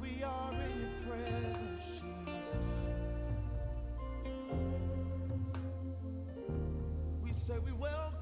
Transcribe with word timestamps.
We 0.00 0.22
are 0.22 0.52
in 0.52 0.80
your 0.80 0.90
presence, 1.08 2.02
Jesus. 2.02 2.90
We 7.22 7.32
say 7.32 7.58
we 7.64 7.72
will. 7.72 8.13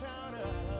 counter. 0.00 0.73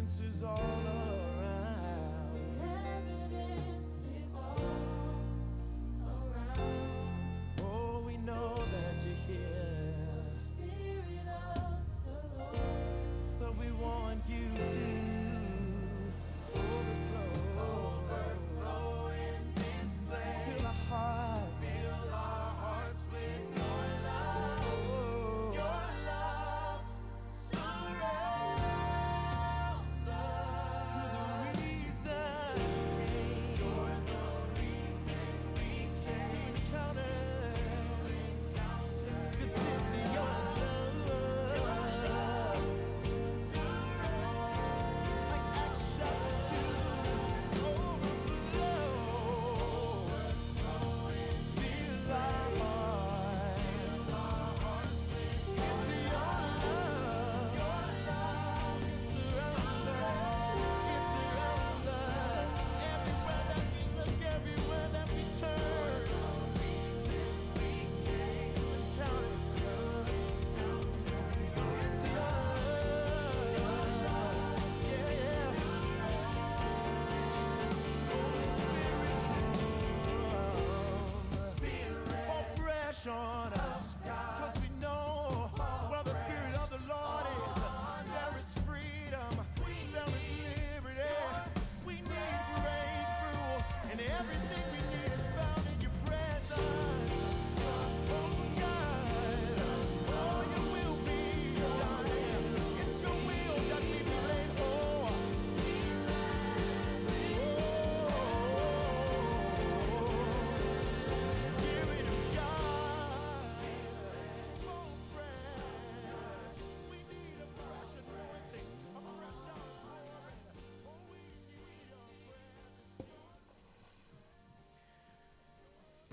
fences 0.00 0.42
all 0.42 0.56
up. 0.56 1.09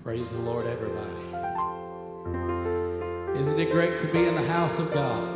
Praise 0.08 0.30
the 0.30 0.38
Lord, 0.38 0.66
everybody. 0.66 1.20
Isn't 3.38 3.60
it 3.60 3.70
great 3.70 3.98
to 3.98 4.06
be 4.06 4.24
in 4.24 4.36
the 4.36 4.46
house 4.46 4.78
of 4.78 4.90
God? 4.94 5.28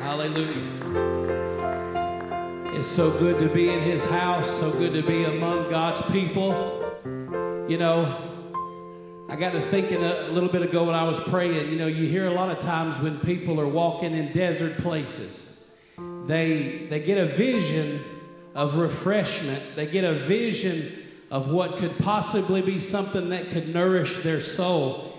Hallelujah. 0.00 0.66
It's 2.74 2.88
so 2.88 3.16
good 3.20 3.38
to 3.38 3.48
be 3.48 3.68
in 3.68 3.82
His 3.82 4.04
house, 4.06 4.50
so 4.58 4.72
good 4.72 4.94
to 4.94 5.06
be 5.06 5.22
among 5.22 5.70
God's 5.70 6.02
people. 6.10 6.82
You 7.68 7.78
know, 7.78 8.02
I 9.28 9.36
got 9.36 9.52
to 9.52 9.60
thinking 9.60 10.02
a 10.02 10.26
little 10.30 10.50
bit 10.50 10.62
ago 10.62 10.82
when 10.82 10.96
I 10.96 11.04
was 11.04 11.20
praying, 11.20 11.70
you 11.70 11.76
know, 11.76 11.86
you 11.86 12.08
hear 12.08 12.26
a 12.26 12.34
lot 12.34 12.50
of 12.50 12.58
times 12.58 12.98
when 12.98 13.20
people 13.20 13.60
are 13.60 13.68
walking 13.68 14.12
in 14.12 14.32
desert 14.32 14.78
places, 14.78 15.72
they, 16.26 16.88
they 16.90 16.98
get 16.98 17.16
a 17.16 17.26
vision 17.26 18.02
of 18.56 18.76
refreshment. 18.76 19.62
They 19.76 19.86
get 19.86 20.02
a 20.02 20.14
vision 20.14 20.90
of 21.30 21.50
what 21.50 21.76
could 21.76 21.98
possibly 21.98 22.62
be 22.62 22.80
something 22.80 23.28
that 23.28 23.50
could 23.50 23.72
nourish 23.72 24.22
their 24.22 24.40
soul. 24.40 25.12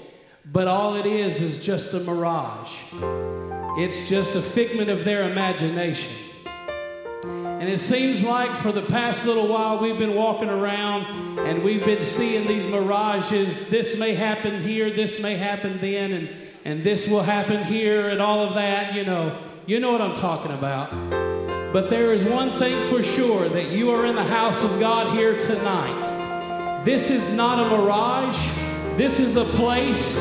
But 0.43 0.67
all 0.67 0.95
it 0.95 1.05
is 1.05 1.39
is 1.39 1.63
just 1.63 1.93
a 1.93 1.99
mirage, 1.99 2.71
it's 3.77 4.09
just 4.09 4.35
a 4.35 4.41
figment 4.41 4.89
of 4.89 5.05
their 5.05 5.29
imagination. 5.29 6.11
And 7.23 7.69
it 7.69 7.79
seems 7.79 8.21
like 8.23 8.51
for 8.61 8.71
the 8.71 8.83
past 8.83 9.25
little 9.25 9.47
while 9.47 9.79
we've 9.79 9.97
been 9.97 10.15
walking 10.15 10.49
around 10.49 11.39
and 11.39 11.63
we've 11.63 11.83
been 11.83 12.03
seeing 12.03 12.47
these 12.47 12.65
mirages. 12.65 13.67
This 13.69 13.97
may 13.97 14.13
happen 14.13 14.61
here, 14.61 14.91
this 14.91 15.19
may 15.19 15.35
happen 15.35 15.79
then, 15.81 16.11
and, 16.11 16.29
and 16.65 16.83
this 16.83 17.07
will 17.07 17.23
happen 17.23 17.63
here, 17.63 18.09
and 18.09 18.21
all 18.21 18.47
of 18.47 18.55
that, 18.55 18.93
you 18.93 19.03
know. 19.03 19.37
You 19.65 19.79
know 19.79 19.91
what 19.91 20.01
I'm 20.01 20.15
talking 20.15 20.51
about. 20.51 21.26
But 21.73 21.89
there 21.89 22.13
is 22.13 22.23
one 22.23 22.51
thing 22.51 22.89
for 22.89 23.03
sure 23.03 23.49
that 23.49 23.71
you 23.71 23.91
are 23.91 24.05
in 24.05 24.15
the 24.15 24.23
house 24.23 24.63
of 24.63 24.79
God 24.79 25.17
here 25.17 25.37
tonight. 25.37 26.83
This 26.85 27.09
is 27.09 27.29
not 27.29 27.59
a 27.59 27.77
mirage. 27.77 28.37
This 28.97 29.19
is 29.19 29.35
a 29.35 29.43
place. 29.43 30.15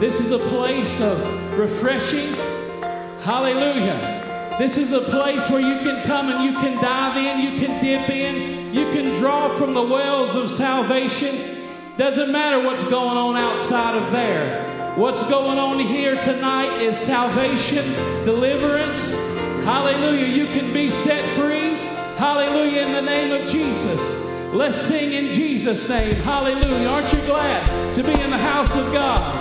This 0.00 0.20
is 0.20 0.30
a 0.30 0.38
place 0.38 1.00
of 1.00 1.58
refreshing. 1.58 2.32
Hallelujah. 3.22 4.54
This 4.58 4.76
is 4.76 4.92
a 4.92 5.00
place 5.00 5.50
where 5.50 5.60
you 5.60 5.76
can 5.80 6.06
come 6.06 6.30
and 6.30 6.44
you 6.44 6.52
can 6.52 6.80
dive 6.80 7.16
in, 7.16 7.40
you 7.40 7.58
can 7.58 7.82
dip 7.82 8.08
in, 8.08 8.72
you 8.72 8.84
can 8.92 9.12
draw 9.14 9.54
from 9.58 9.74
the 9.74 9.82
wells 9.82 10.36
of 10.36 10.48
salvation. 10.48 11.66
Doesn't 11.96 12.30
matter 12.30 12.64
what's 12.64 12.84
going 12.84 13.16
on 13.16 13.36
outside 13.36 13.96
of 13.96 14.12
there. 14.12 14.94
What's 14.96 15.22
going 15.24 15.58
on 15.58 15.80
here 15.80 16.18
tonight 16.20 16.80
is 16.80 16.96
salvation, 16.96 17.84
deliverance. 18.24 19.14
Hallelujah. 19.66 20.28
You 20.28 20.46
can 20.46 20.72
be 20.72 20.90
set 20.90 21.24
free. 21.36 21.74
Hallelujah 22.16 22.82
in 22.82 22.92
the 22.92 23.02
name 23.02 23.32
of 23.32 23.50
Jesus. 23.50 24.00
Let's 24.54 24.76
sing 24.76 25.12
in 25.12 25.32
Jesus' 25.32 25.88
name. 25.88 26.14
Hallelujah. 26.14 26.88
Aren't 26.88 27.12
you 27.12 27.18
glad 27.22 27.96
to 27.96 28.04
be 28.04 28.12
in 28.12 28.30
the 28.30 28.38
house 28.38 28.72
of 28.76 28.92
God? 28.92 29.34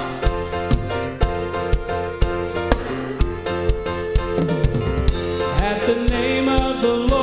At 5.62 5.86
the 5.86 6.08
name 6.10 6.50
of 6.50 6.82
the 6.82 6.92
Lord, 6.92 7.15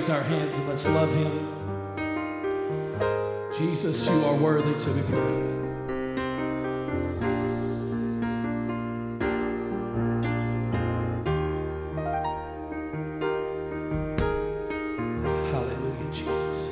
raise 0.00 0.08
our 0.08 0.22
hands 0.22 0.56
and 0.56 0.66
let's 0.66 0.86
love 0.86 1.10
him. 1.14 1.46
Jesus, 3.58 4.08
you 4.08 4.24
are 4.24 4.34
worthy 4.36 4.72
to 4.72 4.90
be 4.94 5.02
praised. 5.02 5.60
Hallelujah, 15.52 16.10
Jesus. 16.10 16.68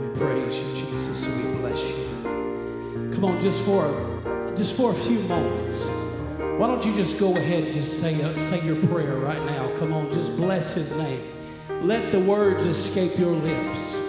We 0.00 0.08
praise 0.18 0.58
you, 0.60 0.68
Jesus, 0.74 1.26
we 1.26 1.32
bless 1.54 1.88
you. 1.88 1.96
Come 3.14 3.24
on, 3.24 3.40
just 3.40 3.62
for 3.62 3.88
just 4.54 4.76
for 4.76 4.92
a 4.92 4.94
few 4.94 5.20
moments. 5.20 5.53
Don't 6.74 6.86
you 6.86 6.96
just 6.96 7.20
go 7.20 7.36
ahead 7.36 7.62
and 7.62 7.72
just 7.72 8.00
say 8.00 8.20
uh, 8.20 8.36
say 8.36 8.60
your 8.66 8.74
prayer 8.88 9.14
right 9.14 9.38
now? 9.46 9.70
Come 9.78 9.92
on, 9.92 10.12
just 10.12 10.34
bless 10.34 10.74
His 10.74 10.90
name. 10.90 11.22
Let 11.82 12.10
the 12.10 12.18
words 12.18 12.66
escape 12.66 13.16
your 13.16 13.30
lips. 13.30 14.00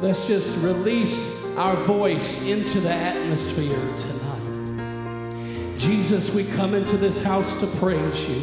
Let's 0.00 0.28
just 0.28 0.56
release 0.58 1.52
our 1.56 1.74
voice 1.82 2.46
into 2.46 2.78
the 2.78 2.92
atmosphere 2.92 3.76
tonight. 3.98 5.78
Jesus, 5.78 6.32
we 6.32 6.44
come 6.44 6.74
into 6.74 6.96
this 6.96 7.20
house 7.22 7.58
to 7.58 7.66
praise 7.66 8.28
you, 8.28 8.40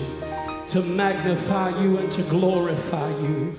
to 0.67 0.81
magnify 0.81 1.81
you, 1.81 1.99
and 1.99 2.11
to 2.11 2.23
glorify 2.23 3.09
you. 3.21 3.57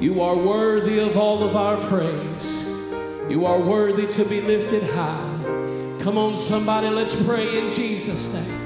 You 0.00 0.20
are 0.20 0.36
worthy 0.36 0.98
of 0.98 1.16
all 1.16 1.42
of 1.42 1.56
our 1.56 1.82
praise. 1.88 2.68
You 3.30 3.46
are 3.46 3.58
worthy 3.58 4.06
to 4.06 4.24
be 4.26 4.42
lifted 4.42 4.82
high. 4.82 5.96
Come 6.00 6.18
on, 6.18 6.36
somebody, 6.36 6.90
let's 6.90 7.14
pray 7.24 7.58
in 7.58 7.70
Jesus' 7.70 8.30
name. 8.34 8.63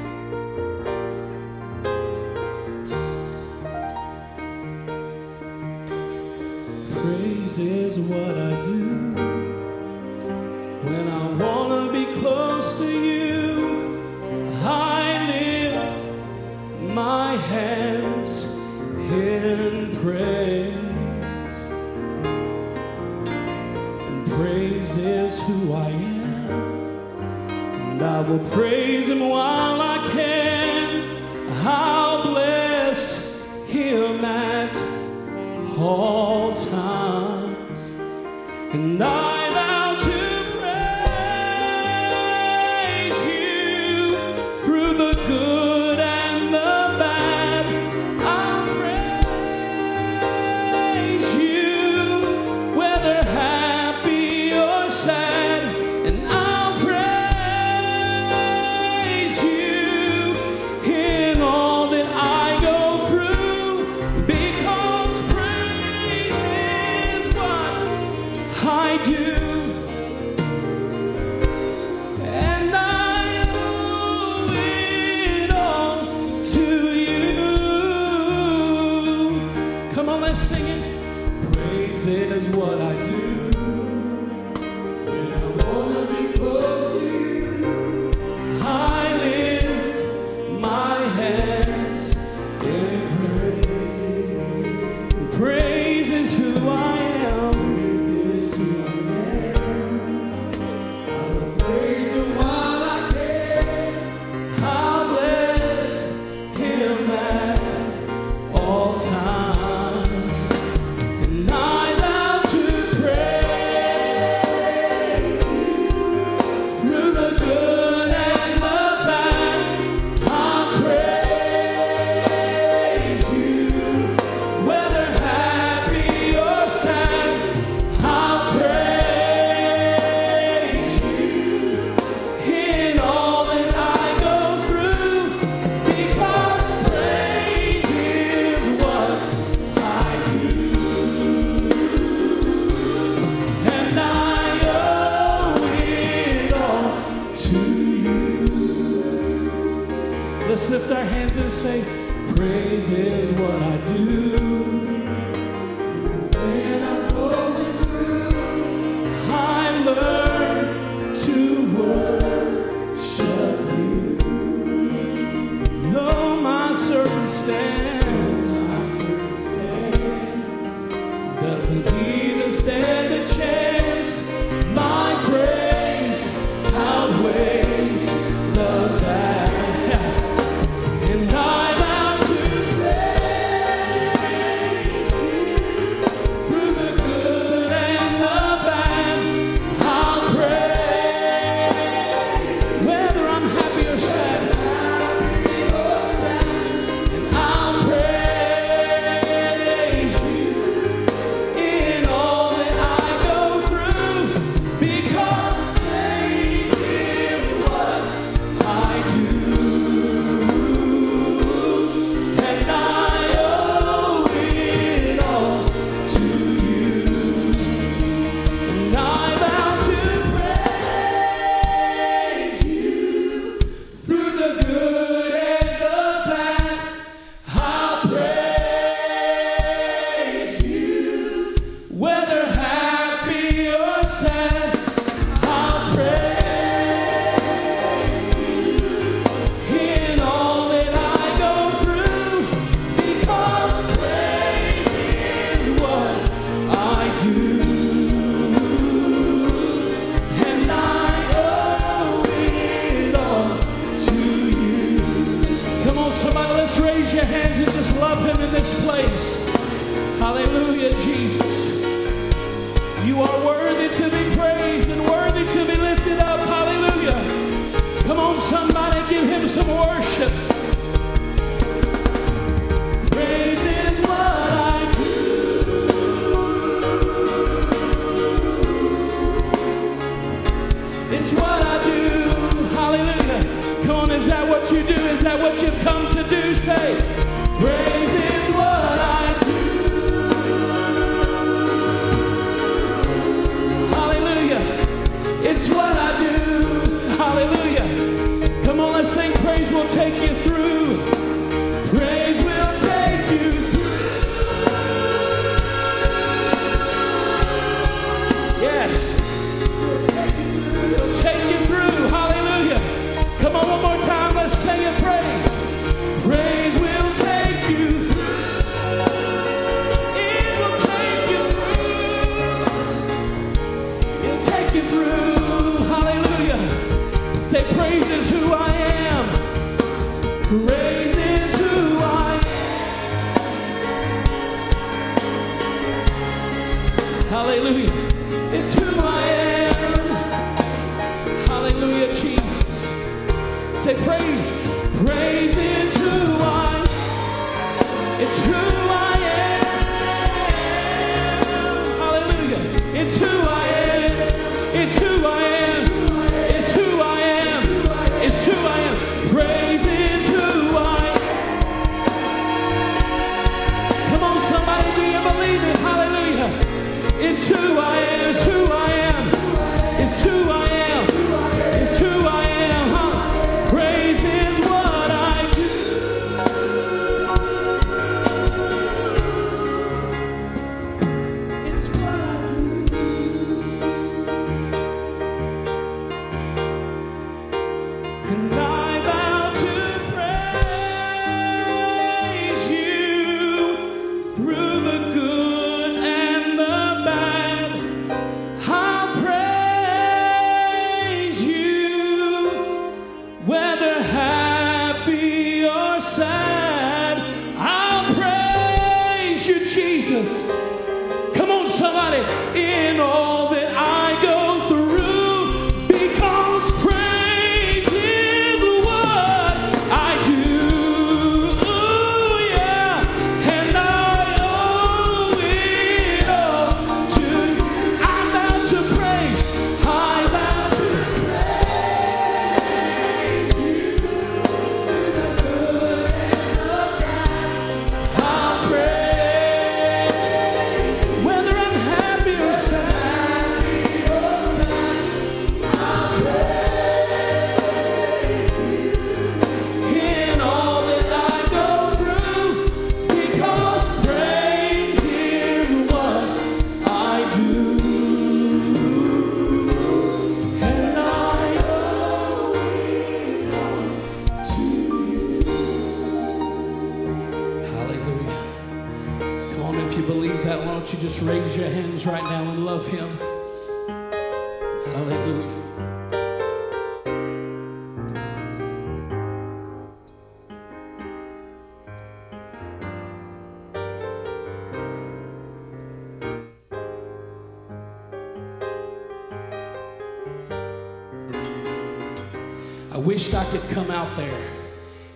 I 492.98 493.00
wished 493.00 493.32
I 493.32 493.44
could 493.52 493.62
come 493.70 493.92
out 493.92 494.16
there 494.16 494.50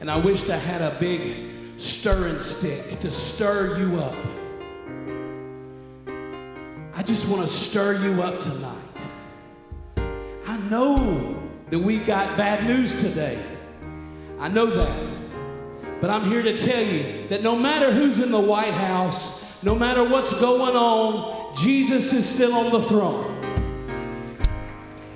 and 0.00 0.08
I 0.08 0.16
wished 0.16 0.48
I 0.50 0.56
had 0.56 0.82
a 0.82 0.96
big 1.00 1.50
stirring 1.78 2.38
stick 2.38 3.00
to 3.00 3.10
stir 3.10 3.76
you 3.76 3.98
up. 3.98 4.14
I 6.94 7.02
just 7.02 7.26
want 7.26 7.42
to 7.42 7.48
stir 7.48 7.94
you 8.04 8.22
up 8.22 8.40
tonight. 8.40 8.78
I 10.46 10.58
know 10.70 11.42
that 11.70 11.78
we 11.80 11.98
got 11.98 12.36
bad 12.36 12.64
news 12.64 13.02
today. 13.02 13.44
I 14.38 14.46
know 14.46 14.66
that. 14.66 15.16
But 16.00 16.08
I'm 16.08 16.26
here 16.26 16.42
to 16.42 16.56
tell 16.56 16.84
you 16.84 17.26
that 17.30 17.42
no 17.42 17.56
matter 17.56 17.92
who's 17.92 18.20
in 18.20 18.30
the 18.30 18.38
White 18.38 18.74
House, 18.74 19.44
no 19.64 19.74
matter 19.74 20.08
what's 20.08 20.32
going 20.34 20.76
on, 20.76 21.56
Jesus 21.56 22.12
is 22.12 22.28
still 22.28 22.54
on 22.54 22.70
the 22.70 22.82
throne. 22.88 23.40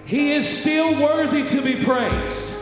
He 0.05 0.33
is 0.33 0.49
still 0.49 1.01
worthy 1.01 1.45
to 1.45 1.63
be 1.63 1.85
praised. 1.85 2.56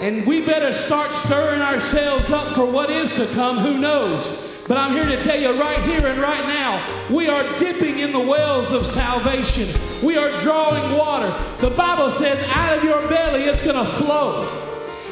And 0.00 0.24
we 0.24 0.40
better 0.40 0.72
start 0.72 1.12
stirring 1.12 1.60
ourselves 1.60 2.30
up 2.30 2.54
for 2.54 2.64
what 2.64 2.88
is 2.88 3.12
to 3.14 3.26
come. 3.34 3.58
Who 3.58 3.78
knows? 3.78 4.48
But 4.68 4.76
I'm 4.76 4.92
here 4.92 5.06
to 5.06 5.20
tell 5.20 5.40
you 5.40 5.58
right 5.58 5.82
here 5.82 6.06
and 6.06 6.20
right 6.20 6.46
now, 6.46 7.08
we 7.10 7.26
are 7.26 7.58
dipping 7.58 7.98
in 7.98 8.12
the 8.12 8.20
wells 8.20 8.70
of 8.70 8.86
salvation. 8.86 9.66
We 10.04 10.16
are 10.16 10.38
drawing 10.40 10.96
water. 10.96 11.34
The 11.60 11.70
Bible 11.70 12.12
says, 12.12 12.40
out 12.54 12.78
of 12.78 12.84
your 12.84 13.08
belly 13.08 13.44
it's 13.44 13.60
going 13.60 13.76
to 13.76 13.90
flow. 13.92 14.46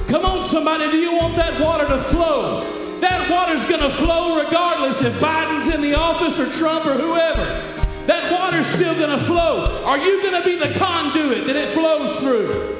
Come 0.06 0.24
on, 0.24 0.44
somebody, 0.44 0.88
do 0.92 0.98
you 0.98 1.16
want 1.16 1.34
that 1.34 1.60
water 1.60 1.88
to 1.88 1.98
flow? 1.98 3.00
That 3.00 3.28
water's 3.28 3.64
going 3.66 3.80
to 3.80 3.90
flow 3.90 4.38
regardless 4.38 5.02
if 5.02 5.14
Biden's 5.14 5.68
in 5.68 5.80
the 5.80 5.94
office 5.94 6.38
or 6.38 6.48
Trump 6.52 6.86
or 6.86 6.94
whoever. 6.94 7.44
That 8.06 8.30
water's 8.30 8.66
still 8.66 8.94
going 8.94 9.18
to 9.18 9.24
flow. 9.24 9.82
Are 9.84 9.98
you 9.98 10.22
going 10.22 10.40
to 10.40 10.48
be 10.48 10.56
the 10.56 10.78
conduit 10.78 11.46
that 11.46 11.56
it 11.56 11.70
flows 11.70 12.20
through? 12.20 12.75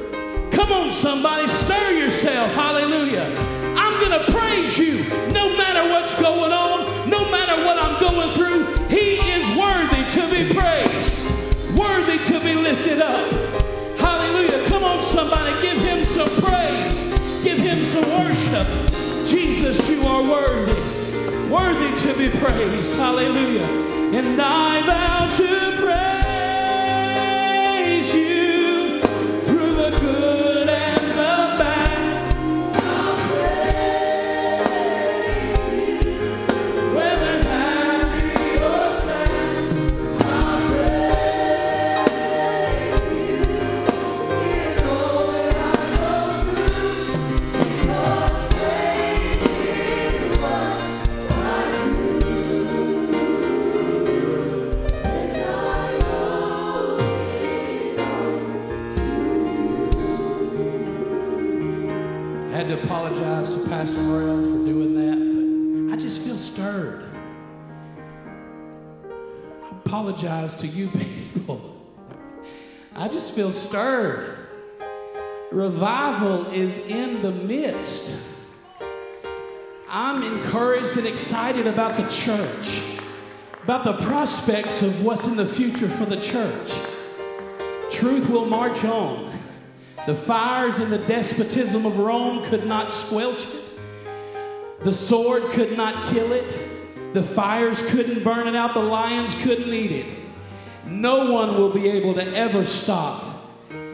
Come 0.56 0.72
on, 0.72 0.92
somebody, 0.94 1.46
stir 1.48 1.92
yourself. 1.92 2.50
Hallelujah. 2.54 3.34
I'm 3.76 4.00
going 4.00 4.18
to 4.18 4.32
praise 4.32 4.78
you 4.78 5.04
no 5.34 5.54
matter 5.54 5.86
what's 5.90 6.14
going 6.14 6.50
on, 6.50 7.10
no 7.10 7.30
matter 7.30 7.62
what 7.62 7.76
I'm 7.78 8.00
going 8.00 8.32
through. 8.32 8.64
He 8.88 9.18
is 9.32 9.46
worthy 9.54 10.02
to 10.16 10.26
be 10.30 10.48
praised, 10.58 11.12
worthy 11.78 12.18
to 12.32 12.40
be 12.40 12.54
lifted 12.54 13.02
up. 13.02 13.30
Hallelujah. 13.98 14.66
Come 14.68 14.82
on, 14.82 15.02
somebody, 15.04 15.52
give 15.60 15.76
him 15.76 16.06
some 16.06 16.30
praise, 16.42 17.04
give 17.44 17.58
him 17.58 17.84
some 17.84 18.08
worship. 18.24 18.66
Jesus, 19.28 19.86
you 19.90 20.00
are 20.06 20.22
worthy, 20.22 20.80
worthy 21.50 21.94
to 22.00 22.14
be 22.16 22.30
praised. 22.30 22.94
Hallelujah. 22.96 23.66
And 24.16 24.40
I 24.40 24.80
vow 24.86 25.26
to 25.36 25.76
praise 27.98 28.14
you 28.14 29.02
through 29.44 29.74
the 29.74 29.90
good 30.00 30.25
apologize 70.16 70.54
to 70.54 70.66
you 70.66 70.88
people. 71.34 71.60
I 72.94 73.08
just 73.08 73.34
feel 73.34 73.50
stirred. 73.50 74.38
Revival 75.52 76.46
is 76.46 76.78
in 76.86 77.22
the 77.22 77.30
midst. 77.30 78.26
I'm 79.88 80.22
encouraged 80.22 80.96
and 80.96 81.06
excited 81.06 81.66
about 81.66 81.96
the 81.96 82.08
church, 82.08 82.98
about 83.62 83.84
the 83.84 83.94
prospects 84.04 84.82
of 84.82 85.04
what's 85.04 85.26
in 85.26 85.36
the 85.36 85.46
future 85.46 85.88
for 85.88 86.06
the 86.06 86.20
church. 86.20 86.74
Truth 87.90 88.28
will 88.28 88.46
march 88.46 88.84
on. 88.84 89.32
The 90.06 90.14
fires 90.14 90.78
and 90.78 90.90
the 90.90 90.98
despotism 90.98 91.84
of 91.84 91.98
Rome 91.98 92.44
could 92.44 92.66
not 92.66 92.92
squelch 92.92 93.44
it. 93.46 93.64
The 94.80 94.92
sword 94.92 95.42
could 95.50 95.76
not 95.76 96.12
kill 96.12 96.32
it. 96.32 96.75
The 97.16 97.22
fires 97.22 97.80
couldn't 97.80 98.22
burn 98.22 98.46
it 98.46 98.54
out. 98.54 98.74
The 98.74 98.82
lions 98.82 99.34
couldn't 99.36 99.72
eat 99.72 99.90
it. 99.90 100.18
No 100.84 101.32
one 101.32 101.56
will 101.56 101.72
be 101.72 101.88
able 101.88 102.12
to 102.12 102.36
ever 102.36 102.66
stop 102.66 103.24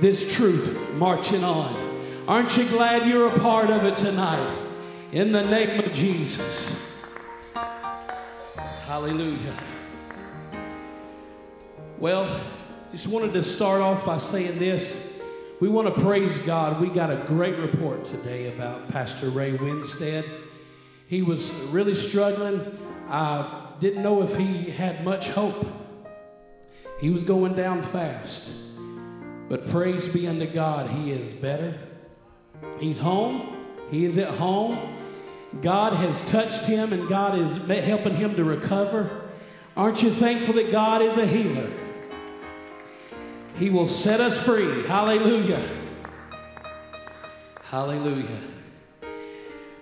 this 0.01 0.35
truth 0.35 0.77
marching 0.95 1.45
on. 1.45 1.73
Aren't 2.27 2.57
you 2.57 2.65
glad 2.65 3.07
you're 3.07 3.29
a 3.29 3.39
part 3.39 3.71
of 3.71 3.85
it 3.85 3.97
tonight? 3.97 4.59
In 5.13 5.31
the 5.31 5.45
name 5.45 5.85
of 5.85 5.93
Jesus. 5.93 6.97
Hallelujah. 8.87 9.55
Well, 11.99 12.41
just 12.91 13.07
wanted 13.07 13.35
to 13.35 13.45
start 13.45 13.83
off 13.83 14.05
by 14.05 14.19
saying 14.19 14.59
this. 14.59 15.23
We 15.61 15.69
want 15.69 15.95
to 15.95 16.03
praise 16.03 16.39
God. 16.39 16.81
We 16.81 16.89
got 16.89 17.13
a 17.13 17.25
great 17.29 17.57
report 17.57 18.05
today 18.05 18.53
about 18.53 18.89
Pastor 18.89 19.31
Ray 19.31 19.53
Winstead. 19.53 20.25
He 21.07 21.23
was 21.23 21.53
really 21.71 21.95
struggling. 21.95 22.81
I 23.13 23.75
didn't 23.79 24.03
know 24.03 24.23
if 24.23 24.37
he 24.37 24.71
had 24.71 25.05
much 25.05 25.29
hope. 25.29 25.67
He 26.99 27.11
was 27.11 27.25
going 27.25 27.55
down 27.55 27.83
fast. 27.83 28.51
But 29.51 29.69
praise 29.69 30.09
be 30.09 30.27
unto 30.27 30.47
God, 30.47 30.89
he 30.89 31.13
is 31.13 31.31
better. 31.33 31.79
He's 32.81 33.01
home. 33.01 33.57
He 33.91 34.07
is 34.07 34.17
at 34.17 34.29
home. 34.29 34.97
God 35.61 35.93
has 35.93 36.23
touched 36.31 36.65
him 36.65 36.95
and 36.95 37.07
God 37.07 37.39
is 37.39 37.57
helping 37.67 38.17
him 38.17 38.35
to 38.37 38.45
recover. 38.45 39.29
Aren't 39.77 40.03
you 40.03 40.11
thankful 40.11 40.55
that 40.55 40.73
God 40.73 41.03
is 41.03 41.19
a 41.19 41.27
healer? 41.27 41.71
He 43.57 43.69
will 43.69 43.89
set 43.89 44.21
us 44.21 44.41
free. 44.41 44.85
Hallelujah. 44.85 45.63
Hallelujah. 47.65 48.52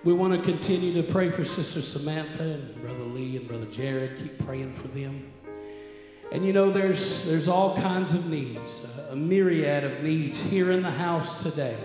We 0.03 0.15
want 0.15 0.33
to 0.33 0.41
continue 0.41 0.95
to 0.95 1.03
pray 1.03 1.31
for 1.31 1.45
Sister 1.45 1.83
Samantha 1.83 2.43
and 2.43 2.75
Brother 2.81 3.05
Lee 3.05 3.37
and 3.37 3.47
Brother 3.47 3.67
Jared. 3.67 4.17
Keep 4.17 4.47
praying 4.47 4.73
for 4.73 4.89
them. 4.89 5.31
And 6.33 6.47
you 6.47 6.55
know, 6.55 6.71
there's, 6.71 7.27
there's 7.27 7.49
all 7.49 7.77
kinds 7.77 8.15
of 8.15 8.31
needs, 8.31 8.81
a, 8.97 9.13
a 9.13 9.17
myriad 9.17 9.85
of 9.85 10.03
needs 10.03 10.41
here 10.41 10.73
in 10.73 10.83
the 10.83 10.91
house 10.91 11.43
today. 11.43 11.77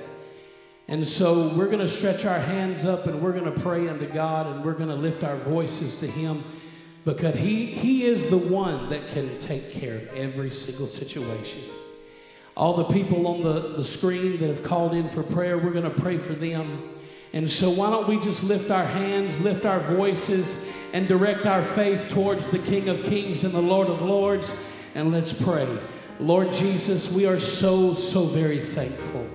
And 0.88 1.06
so 1.06 1.50
we're 1.50 1.66
going 1.66 1.80
to 1.80 1.90
stretch 1.90 2.24
our 2.24 2.40
hands 2.40 2.86
up 2.86 3.06
and 3.06 3.22
we're 3.22 3.34
going 3.34 3.54
to 3.54 3.60
pray 3.60 3.90
unto 3.90 4.06
God 4.06 4.48
and 4.48 4.64
we're 4.64 4.76
going 4.76 4.88
to 4.88 4.96
lift 4.96 5.26
our 5.26 5.36
voices 5.36 5.98
to 5.98 6.08
Him 6.08 6.42
because 7.04 7.36
he, 7.36 7.66
he 7.66 8.06
is 8.06 8.28
the 8.28 8.38
one 8.38 8.90
that 8.92 9.06
can 9.10 9.38
take 9.40 9.72
care 9.72 9.98
of 9.98 10.08
every 10.14 10.52
single 10.52 10.88
situation. 10.88 11.64
All 12.56 12.78
the 12.78 12.86
people 12.86 13.28
on 13.28 13.44
the, 13.44 13.74
the 13.76 13.84
screen 13.84 14.40
that 14.40 14.48
have 14.48 14.64
called 14.64 14.94
in 14.94 15.10
for 15.10 15.22
prayer, 15.22 15.58
we're 15.58 15.72
going 15.74 15.84
to 15.84 16.02
pray 16.02 16.18
for 16.18 16.34
them. 16.34 16.95
And 17.36 17.52
so, 17.52 17.70
why 17.70 17.90
don't 17.90 18.08
we 18.08 18.18
just 18.18 18.46
lift 18.46 18.72
our 18.72 18.86
hands, 18.86 19.38
lift 19.42 19.66
our 19.66 19.82
voices, 19.82 20.72
and 20.94 21.06
direct 21.06 21.46
our 21.46 21.64
faith 21.64 22.08
towards 22.08 22.48
the 22.48 22.60
King 22.60 22.88
of 22.88 23.04
Kings 23.04 23.44
and 23.44 23.54
the 23.54 23.62
Lord 23.62 23.90
of 23.90 24.02
Lords, 24.02 24.56
and 24.96 25.12
let's 25.12 25.34
pray. 25.34 25.68
Lord 26.22 26.54
Jesus, 26.54 27.12
we 27.12 27.26
are 27.26 27.42
so, 27.42 27.94
so 27.94 28.24
very 28.24 28.60
thankful 28.60 29.28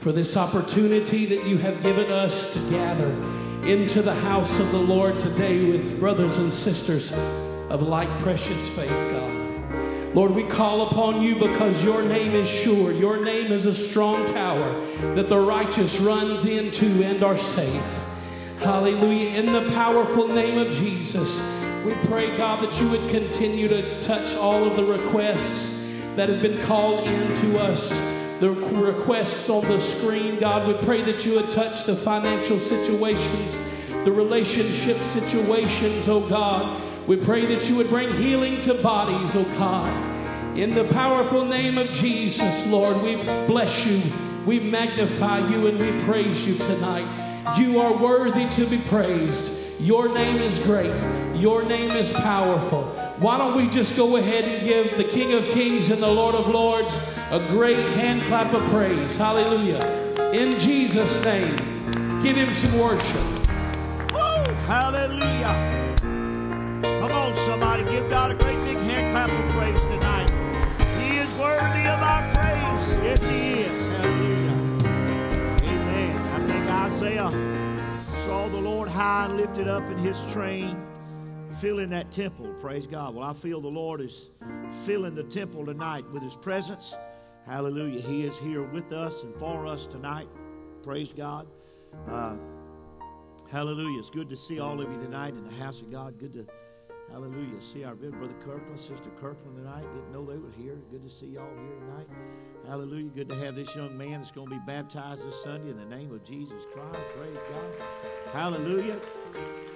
for 0.00 0.10
this 0.10 0.36
opportunity 0.36 1.24
that 1.26 1.46
you 1.46 1.56
have 1.58 1.80
given 1.84 2.10
us 2.10 2.52
to 2.52 2.70
gather 2.70 3.12
into 3.62 4.02
the 4.02 4.14
house 4.14 4.58
of 4.58 4.72
the 4.72 4.78
Lord 4.78 5.16
today 5.16 5.70
with 5.70 6.00
brothers 6.00 6.38
and 6.38 6.52
sisters 6.52 7.12
of 7.70 7.82
like 7.82 8.08
precious 8.18 8.68
faith, 8.70 8.90
God. 8.90 9.45
Lord, 10.16 10.30
we 10.30 10.44
call 10.44 10.88
upon 10.88 11.20
you 11.20 11.34
because 11.34 11.84
your 11.84 12.02
name 12.02 12.32
is 12.32 12.48
sure. 12.48 12.90
Your 12.90 13.22
name 13.22 13.52
is 13.52 13.66
a 13.66 13.74
strong 13.74 14.24
tower 14.26 14.80
that 15.14 15.28
the 15.28 15.38
righteous 15.38 16.00
runs 16.00 16.46
into 16.46 17.04
and 17.04 17.22
are 17.22 17.36
safe. 17.36 18.00
Hallelujah. 18.60 19.38
In 19.38 19.52
the 19.52 19.70
powerful 19.72 20.26
name 20.26 20.56
of 20.56 20.72
Jesus, 20.72 21.38
We 21.86 21.94
pray, 22.08 22.36
God, 22.36 22.64
that 22.64 22.80
you 22.80 22.88
would 22.88 23.08
continue 23.10 23.68
to 23.68 24.00
touch 24.00 24.34
all 24.34 24.64
of 24.64 24.74
the 24.74 24.84
requests 24.84 25.86
that 26.16 26.28
have 26.28 26.42
been 26.42 26.60
called 26.62 27.06
in 27.06 27.32
to 27.36 27.60
us. 27.60 27.90
The 28.40 28.50
requests 28.50 29.48
on 29.48 29.68
the 29.68 29.78
screen, 29.78 30.40
God, 30.40 30.66
we 30.66 30.74
pray 30.84 31.02
that 31.02 31.24
you 31.24 31.34
would 31.34 31.48
touch 31.50 31.84
the 31.84 31.94
financial 31.94 32.58
situations, 32.58 33.56
the 34.04 34.10
relationship 34.10 34.96
situations, 34.96 36.08
oh 36.08 36.26
God. 36.26 36.82
We 37.06 37.16
pray 37.16 37.46
that 37.46 37.68
you 37.68 37.76
would 37.76 37.88
bring 37.88 38.12
healing 38.14 38.60
to 38.62 38.74
bodies, 38.74 39.36
oh 39.36 39.44
God. 39.56 40.58
In 40.58 40.74
the 40.74 40.84
powerful 40.84 41.44
name 41.44 41.78
of 41.78 41.92
Jesus, 41.92 42.66
Lord, 42.66 43.00
we 43.00 43.14
bless 43.46 43.86
you, 43.86 44.02
we 44.44 44.58
magnify 44.58 45.48
you, 45.48 45.68
and 45.68 45.78
we 45.78 46.04
praise 46.04 46.44
you 46.44 46.56
tonight. 46.56 47.56
You 47.56 47.78
are 47.78 47.96
worthy 47.96 48.48
to 48.48 48.66
be 48.66 48.78
praised. 48.78 49.52
Your 49.78 50.12
name 50.12 50.42
is 50.42 50.58
great. 50.58 51.00
Your 51.36 51.62
name 51.62 51.92
is 51.92 52.12
powerful. 52.12 52.82
Why 53.18 53.38
don't 53.38 53.56
we 53.56 53.68
just 53.68 53.96
go 53.96 54.16
ahead 54.16 54.44
and 54.44 54.66
give 54.66 54.96
the 54.96 55.04
King 55.04 55.32
of 55.32 55.44
Kings 55.54 55.90
and 55.90 56.02
the 56.02 56.10
Lord 56.10 56.34
of 56.34 56.48
Lords 56.48 56.98
a 57.30 57.38
great 57.50 57.86
hand 57.94 58.22
clap 58.22 58.52
of 58.52 58.68
praise? 58.70 59.14
Hallelujah. 59.14 59.78
In 60.32 60.58
Jesus' 60.58 61.22
name, 61.22 61.54
give 62.20 62.34
him 62.34 62.52
some 62.52 62.76
worship. 62.80 63.24
Woo! 64.12 64.54
Hallelujah. 64.66 65.85
Give 67.96 68.10
God 68.10 68.30
a 68.30 68.34
great 68.34 68.62
big 68.66 68.76
hand 68.76 69.10
clap 69.10 69.30
of 69.30 69.50
praise 69.54 69.80
tonight. 69.90 70.28
He 71.00 71.16
is 71.16 71.32
worthy 71.32 71.88
of 71.88 71.98
our 71.98 72.30
praise. 72.34 73.00
Yes, 73.02 73.26
He 73.26 73.62
is. 73.62 73.86
Hallelujah. 73.96 74.52
Amen. 75.62 76.16
I 76.34 76.46
think 76.46 76.70
Isaiah 76.70 77.30
saw 78.26 78.48
the 78.48 78.58
Lord 78.58 78.90
high 78.90 79.24
and 79.24 79.38
lifted 79.38 79.66
up 79.66 79.88
in 79.88 79.96
His 79.96 80.20
train, 80.30 80.78
filling 81.58 81.88
that 81.88 82.12
temple. 82.12 82.52
Praise 82.60 82.86
God. 82.86 83.14
Well, 83.14 83.26
I 83.26 83.32
feel 83.32 83.62
the 83.62 83.68
Lord 83.68 84.02
is 84.02 84.28
filling 84.84 85.14
the 85.14 85.24
temple 85.24 85.64
tonight 85.64 86.04
with 86.12 86.22
His 86.22 86.36
presence. 86.36 86.94
Hallelujah. 87.46 88.02
He 88.02 88.24
is 88.24 88.38
here 88.38 88.62
with 88.62 88.92
us 88.92 89.22
and 89.22 89.34
for 89.36 89.66
us 89.66 89.86
tonight. 89.86 90.28
Praise 90.82 91.14
God. 91.14 91.46
Uh, 92.10 92.34
hallelujah. 93.50 93.98
It's 94.00 94.10
good 94.10 94.28
to 94.28 94.36
see 94.36 94.60
all 94.60 94.82
of 94.82 94.92
you 94.92 95.00
tonight 95.00 95.32
in 95.32 95.46
the 95.46 95.54
house 95.54 95.80
of 95.80 95.90
God. 95.90 96.18
Good 96.18 96.34
to 96.34 96.46
Hallelujah. 97.16 97.62
See 97.62 97.82
our 97.82 97.94
good 97.94 98.12
brother 98.12 98.34
Kirkland, 98.44 98.78
sister 98.78 99.08
Kirkland 99.18 99.56
tonight. 99.56 99.80
Didn't 99.94 100.12
know 100.12 100.26
they 100.26 100.36
were 100.36 100.50
here. 100.50 100.76
Good 100.90 101.02
to 101.02 101.08
see 101.08 101.28
y'all 101.28 101.48
here 101.56 101.74
tonight. 101.80 102.06
Hallelujah. 102.66 103.08
Good 103.08 103.30
to 103.30 103.34
have 103.36 103.54
this 103.54 103.74
young 103.74 103.96
man 103.96 104.20
that's 104.20 104.30
going 104.30 104.50
to 104.50 104.54
be 104.54 104.60
baptized 104.66 105.26
this 105.26 105.42
Sunday 105.42 105.70
in 105.70 105.78
the 105.78 105.86
name 105.86 106.12
of 106.12 106.22
Jesus 106.24 106.66
Christ. 106.74 106.98
Praise 107.16 107.38
God. 107.48 108.32
Hallelujah. 108.34 109.00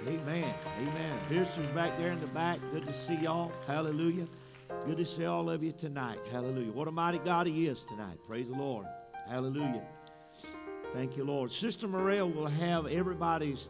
Amen. 0.07 0.53
Amen. 0.81 1.19
Pierce's 1.29 1.67
back 1.71 1.97
there 1.97 2.11
in 2.11 2.21
the 2.21 2.27
back. 2.27 2.59
Good 2.71 2.85
to 2.85 2.93
see 2.93 3.15
y'all. 3.15 3.51
Hallelujah. 3.65 4.27
Good 4.85 4.97
to 4.97 5.05
see 5.05 5.25
all 5.25 5.49
of 5.49 5.63
you 5.63 5.71
tonight. 5.71 6.19
Hallelujah. 6.31 6.71
What 6.71 6.89
a 6.89 6.91
mighty 6.91 7.17
God 7.17 7.47
He 7.47 7.65
is 7.65 7.83
tonight. 7.83 8.19
Praise 8.29 8.49
the 8.49 8.55
Lord. 8.55 8.85
Hallelujah. 9.27 9.81
Thank 10.93 11.17
you, 11.17 11.23
Lord. 11.23 11.51
Sister 11.51 11.87
Morel 11.87 12.29
will 12.29 12.45
have 12.45 12.85
everybody's 12.85 13.67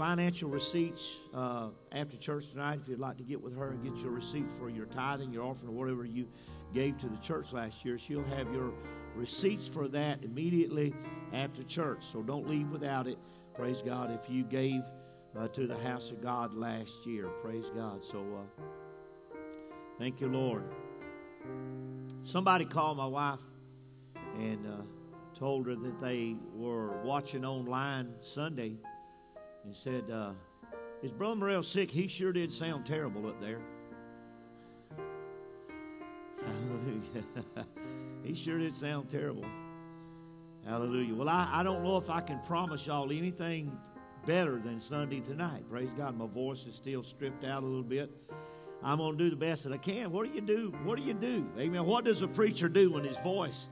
financial 0.00 0.48
receipts 0.48 1.18
uh, 1.34 1.68
after 1.92 2.16
church 2.16 2.48
tonight 2.48 2.78
if 2.80 2.88
you'd 2.88 2.98
like 2.98 3.18
to 3.18 3.22
get 3.22 3.38
with 3.38 3.54
her 3.54 3.72
and 3.72 3.84
get 3.84 3.94
your 3.96 4.12
receipts 4.12 4.56
for 4.56 4.70
your 4.70 4.86
tithing, 4.86 5.30
your 5.30 5.44
offering, 5.44 5.68
or 5.68 5.74
whatever 5.74 6.06
you 6.06 6.26
gave 6.72 6.96
to 6.96 7.06
the 7.06 7.18
church 7.18 7.52
last 7.52 7.84
year. 7.84 7.98
She'll 7.98 8.24
have 8.24 8.50
your 8.50 8.72
receipts 9.14 9.68
for 9.68 9.88
that 9.88 10.24
immediately 10.24 10.94
after 11.34 11.62
church. 11.64 12.02
So 12.10 12.22
don't 12.22 12.48
leave 12.48 12.70
without 12.70 13.08
it. 13.08 13.18
Praise 13.54 13.82
God 13.82 14.10
if 14.10 14.30
you 14.30 14.42
gave 14.42 14.80
uh, 15.38 15.48
to 15.48 15.66
the 15.66 15.76
house 15.76 16.10
of 16.10 16.22
God 16.22 16.54
last 16.54 17.04
year. 17.04 17.26
Praise 17.42 17.66
God. 17.76 18.02
So 18.02 18.20
uh, 18.38 19.38
thank 19.98 20.18
you, 20.22 20.28
Lord. 20.28 20.64
Somebody 22.22 22.64
called 22.64 22.96
my 22.96 23.06
wife 23.06 23.42
and 24.38 24.66
uh, 24.66 25.38
told 25.38 25.66
her 25.66 25.74
that 25.74 26.00
they 26.00 26.36
were 26.54 27.02
watching 27.02 27.44
online 27.44 28.14
Sunday 28.22 28.78
and 29.64 29.74
said, 29.74 30.10
uh, 30.10 30.32
Is 31.02 31.12
Brother 31.12 31.36
Morrell 31.36 31.62
sick? 31.62 31.90
He 31.90 32.08
sure 32.08 32.32
did 32.32 32.52
sound 32.52 32.86
terrible 32.86 33.26
up 33.28 33.40
there. 33.40 33.60
Hallelujah. 36.44 37.24
he 38.24 38.34
sure 38.34 38.58
did 38.58 38.74
sound 38.74 39.08
terrible. 39.08 39.44
Hallelujah. 40.66 41.14
Well, 41.14 41.28
I, 41.28 41.48
I 41.52 41.62
don't 41.62 41.82
know 41.82 41.96
if 41.96 42.10
I 42.10 42.20
can 42.20 42.38
promise 42.40 42.86
y'all 42.86 43.10
anything 43.10 43.76
better 44.26 44.58
than 44.58 44.80
Sunday 44.80 45.20
tonight. 45.20 45.64
Praise 45.70 45.90
God. 45.96 46.16
My 46.16 46.26
voice 46.26 46.66
is 46.66 46.74
still 46.74 47.02
stripped 47.02 47.44
out 47.44 47.62
a 47.62 47.66
little 47.66 47.82
bit. 47.82 48.10
I'm 48.82 48.98
going 48.98 49.16
to 49.16 49.24
do 49.24 49.30
the 49.30 49.36
best 49.36 49.64
that 49.64 49.72
I 49.72 49.78
can. 49.78 50.10
What 50.10 50.26
do 50.26 50.34
you 50.34 50.40
do? 50.40 50.74
What 50.84 50.96
do 50.96 51.02
you 51.02 51.14
do? 51.14 51.46
Amen. 51.58 51.84
What 51.84 52.04
does 52.04 52.22
a 52.22 52.28
preacher 52.28 52.68
do 52.68 52.92
when 52.92 53.04
his 53.04 53.18
voice, 53.18 53.68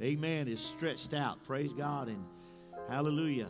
amen, 0.00 0.48
is 0.48 0.60
stretched 0.60 1.12
out? 1.12 1.44
Praise 1.44 1.74
God. 1.74 2.08
And 2.08 2.24
hallelujah 2.88 3.48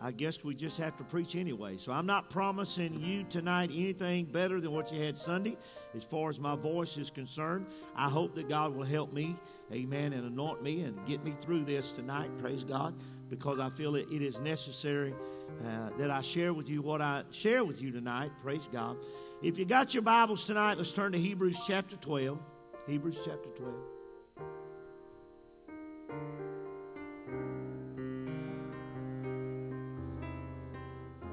I 0.00 0.10
guess 0.10 0.42
we 0.42 0.54
just 0.54 0.78
have 0.78 0.96
to 0.96 1.04
preach 1.04 1.36
anyway. 1.36 1.76
So 1.76 1.92
I'm 1.92 2.06
not 2.06 2.28
promising 2.28 3.00
you 3.00 3.24
tonight 3.24 3.70
anything 3.72 4.24
better 4.24 4.60
than 4.60 4.72
what 4.72 4.92
you 4.92 5.00
had 5.00 5.16
Sunday 5.16 5.56
as 5.96 6.02
far 6.02 6.28
as 6.28 6.40
my 6.40 6.56
voice 6.56 6.96
is 6.96 7.10
concerned. 7.10 7.66
I 7.94 8.08
hope 8.08 8.34
that 8.34 8.48
God 8.48 8.74
will 8.74 8.84
help 8.84 9.12
me, 9.12 9.36
amen, 9.72 10.12
and 10.12 10.26
anoint 10.26 10.62
me 10.62 10.82
and 10.82 10.98
get 11.06 11.22
me 11.22 11.34
through 11.40 11.64
this 11.64 11.92
tonight, 11.92 12.30
praise 12.38 12.64
God, 12.64 12.94
because 13.28 13.60
I 13.60 13.70
feel 13.70 13.92
that 13.92 14.10
it 14.10 14.22
is 14.22 14.40
necessary 14.40 15.14
uh, 15.64 15.90
that 15.98 16.10
I 16.10 16.20
share 16.20 16.52
with 16.52 16.68
you 16.68 16.82
what 16.82 17.00
I 17.00 17.22
share 17.30 17.64
with 17.64 17.80
you 17.80 17.92
tonight, 17.92 18.32
praise 18.42 18.68
God. 18.72 18.96
If 19.42 19.58
you 19.58 19.64
got 19.64 19.94
your 19.94 20.02
Bibles 20.02 20.46
tonight, 20.46 20.78
let's 20.78 20.92
turn 20.92 21.12
to 21.12 21.18
Hebrews 21.18 21.58
chapter 21.66 21.96
12. 21.96 22.38
Hebrews 22.86 23.18
chapter 23.24 23.48
12. 23.50 23.99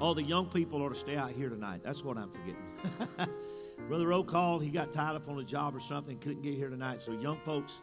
Oh, 0.00 0.14
the 0.14 0.22
young 0.22 0.46
people 0.46 0.80
ought 0.82 0.90
to 0.90 0.94
stay 0.94 1.16
out 1.16 1.32
here 1.32 1.48
tonight. 1.48 1.80
That's 1.82 2.04
what 2.04 2.16
I'm 2.16 2.30
forgetting. 2.30 3.34
Brother 3.88 4.06
Rowe 4.06 4.22
called. 4.22 4.62
He 4.62 4.68
got 4.68 4.92
tied 4.92 5.16
up 5.16 5.28
on 5.28 5.38
a 5.38 5.44
job 5.44 5.74
or 5.74 5.80
something, 5.80 6.18
couldn't 6.18 6.42
get 6.42 6.54
here 6.54 6.68
tonight. 6.68 7.00
So, 7.00 7.12
young 7.12 7.40
folks, 7.40 7.74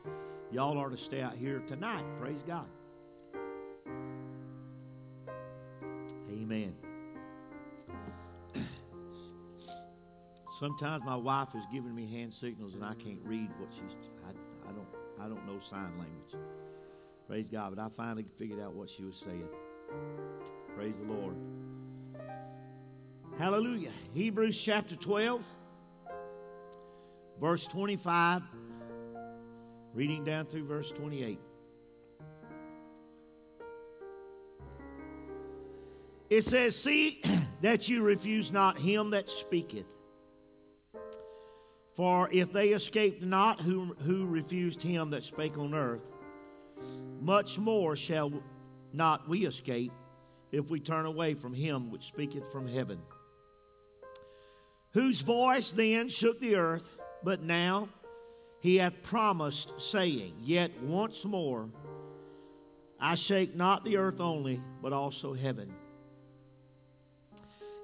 y'all 0.52 0.78
are 0.78 0.90
to 0.90 0.98
stay 0.98 1.22
out 1.22 1.36
here 1.36 1.60
tonight. 1.68 2.06
Praise 2.20 2.42
God. 2.42 2.68
Amen. 6.32 6.74
Sometimes 10.60 11.04
my 11.04 11.18
wife 11.18 11.50
is 11.54 11.66
giving 11.72 11.94
me 11.94 12.10
hand 12.10 12.34
signals 12.34 12.76
and 12.76 12.86
I 12.86 12.94
can't 12.94 13.20
read 13.24 13.50
what 13.58 13.70
she's. 13.74 13.98
I, 14.26 14.30
I 14.70 14.72
don't. 14.72 14.88
I 15.20 15.28
don't 15.28 15.46
know 15.46 15.60
sign 15.60 15.98
language. 15.98 16.36
Praise 17.28 17.48
God. 17.48 17.76
But 17.76 17.84
I 17.84 17.90
finally 17.90 18.26
figured 18.38 18.60
out 18.62 18.74
what 18.74 18.90
she 18.90 19.04
was 19.04 19.18
saying. 19.18 19.48
Praise 20.76 20.98
the 20.98 21.06
Lord. 21.06 21.36
Hallelujah. 23.38 23.92
Hebrews 24.14 24.58
chapter 24.62 24.96
12, 24.96 25.44
verse 27.42 27.68
25, 27.68 28.42
reading 29.94 30.24
down 30.24 30.46
through 30.46 30.64
verse 30.64 30.90
28. 30.94 31.38
It 36.30 36.44
says, 36.44 36.78
See 36.78 37.22
that 37.62 37.90
you 37.90 38.04
refuse 38.04 38.54
not 38.54 38.80
him 38.80 39.10
that 39.10 39.30
speaketh. 39.30 39.98
For 41.94 42.30
if 42.32 42.54
they 42.54 42.70
escaped 42.70 43.22
not 43.22 43.60
who, 43.60 43.98
who 44.06 44.26
refused 44.28 44.82
him 44.82 45.10
that 45.10 45.26
spake 45.26 45.58
on 45.58 45.74
earth, 45.74 46.10
much 47.20 47.60
more 47.60 47.98
shall 47.98 48.32
not 48.94 49.28
we 49.28 49.46
escape 49.46 49.92
if 50.54 50.70
we 50.70 50.80
turn 50.80 51.06
away 51.06 51.34
from 51.34 51.54
him 51.54 51.92
which 51.92 52.08
speaketh 52.08 52.50
from 52.50 52.66
heaven 52.66 53.02
whose 54.96 55.20
voice 55.20 55.74
then 55.74 56.08
shook 56.08 56.40
the 56.40 56.56
earth, 56.56 56.98
but 57.22 57.44
now 57.44 57.90
he 58.62 58.78
hath 58.78 59.04
promised, 59.04 59.74
saying, 59.78 60.34
Yet 60.42 60.72
once 60.82 61.26
more 61.26 61.68
I 62.98 63.16
shake 63.16 63.58
not 63.58 63.84
the 63.84 63.98
earth 63.98 64.22
only, 64.22 64.62
but 64.82 64.94
also 64.94 65.34
heaven. 65.34 65.76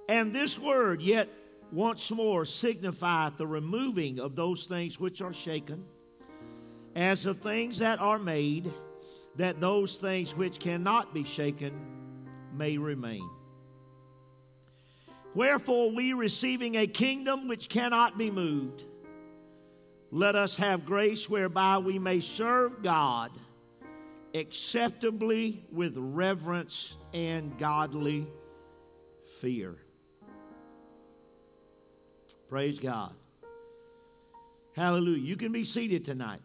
And 0.07 0.31
this 0.31 0.57
word, 0.57 1.01
yet 1.01 1.27
once 1.73 2.09
more, 2.11 2.45
signifieth 2.45 3.35
the 3.35 3.45
removing 3.45 4.21
of 4.21 4.37
those 4.37 4.65
things 4.65 4.97
which 4.97 5.21
are 5.21 5.33
shaken, 5.33 5.83
as 6.95 7.25
of 7.25 7.39
things 7.39 7.79
that 7.79 7.99
are 7.99 8.19
made, 8.19 8.71
that 9.35 9.59
those 9.59 9.97
things 9.97 10.33
which 10.33 10.59
cannot 10.59 11.13
be 11.13 11.25
shaken 11.25 11.73
may 12.53 12.77
remain. 12.77 13.29
Wherefore, 15.33 15.91
we 15.91 16.13
receiving 16.13 16.75
a 16.75 16.87
kingdom 16.87 17.47
which 17.47 17.69
cannot 17.69 18.17
be 18.17 18.29
moved, 18.29 18.83
let 20.11 20.35
us 20.35 20.57
have 20.57 20.85
grace 20.85 21.29
whereby 21.29 21.77
we 21.77 21.97
may 21.97 22.19
serve 22.19 22.83
God 22.83 23.31
acceptably 24.33 25.65
with 25.71 25.95
reverence 25.97 26.97
and 27.13 27.57
godly 27.57 28.27
fear. 29.39 29.77
Praise 32.49 32.79
God. 32.79 33.13
Hallelujah. 34.75 35.23
You 35.23 35.37
can 35.37 35.51
be 35.51 35.63
seated 35.63 36.03
tonight. 36.03 36.41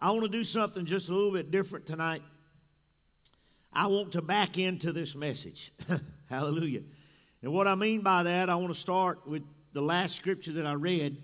I 0.00 0.10
want 0.10 0.22
to 0.22 0.28
do 0.28 0.44
something 0.44 0.84
just 0.84 1.08
a 1.08 1.14
little 1.14 1.32
bit 1.32 1.50
different 1.50 1.86
tonight. 1.86 2.22
I 3.76 3.88
want 3.88 4.12
to 4.12 4.22
back 4.22 4.56
into 4.56 4.90
this 4.90 5.14
message. 5.14 5.70
Hallelujah. 6.30 6.80
And 7.42 7.52
what 7.52 7.68
I 7.68 7.74
mean 7.74 8.00
by 8.00 8.22
that, 8.22 8.48
I 8.48 8.54
want 8.54 8.72
to 8.72 8.80
start 8.80 9.28
with 9.28 9.42
the 9.74 9.82
last 9.82 10.16
scripture 10.16 10.52
that 10.52 10.66
I 10.66 10.72
read 10.72 11.18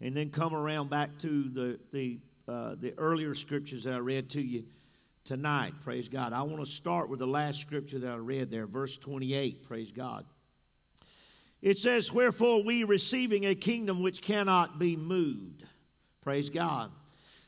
and 0.00 0.16
then 0.16 0.30
come 0.30 0.54
around 0.54 0.90
back 0.90 1.18
to 1.18 1.48
the, 1.48 1.80
the, 1.92 2.20
uh, 2.46 2.76
the 2.78 2.94
earlier 2.96 3.34
scriptures 3.34 3.82
that 3.82 3.94
I 3.94 3.98
read 3.98 4.30
to 4.30 4.40
you 4.40 4.64
tonight. 5.24 5.72
Praise 5.82 6.08
God. 6.08 6.32
I 6.32 6.42
want 6.42 6.64
to 6.64 6.70
start 6.70 7.10
with 7.10 7.18
the 7.18 7.26
last 7.26 7.60
scripture 7.60 7.98
that 7.98 8.12
I 8.12 8.16
read 8.16 8.48
there, 8.48 8.68
verse 8.68 8.96
28. 8.96 9.64
Praise 9.64 9.90
God. 9.90 10.24
It 11.60 11.78
says, 11.78 12.12
Wherefore 12.12 12.62
we 12.62 12.84
receiving 12.84 13.44
a 13.44 13.56
kingdom 13.56 14.04
which 14.04 14.22
cannot 14.22 14.78
be 14.78 14.96
moved. 14.96 15.64
Praise 16.20 16.48
God. 16.48 16.92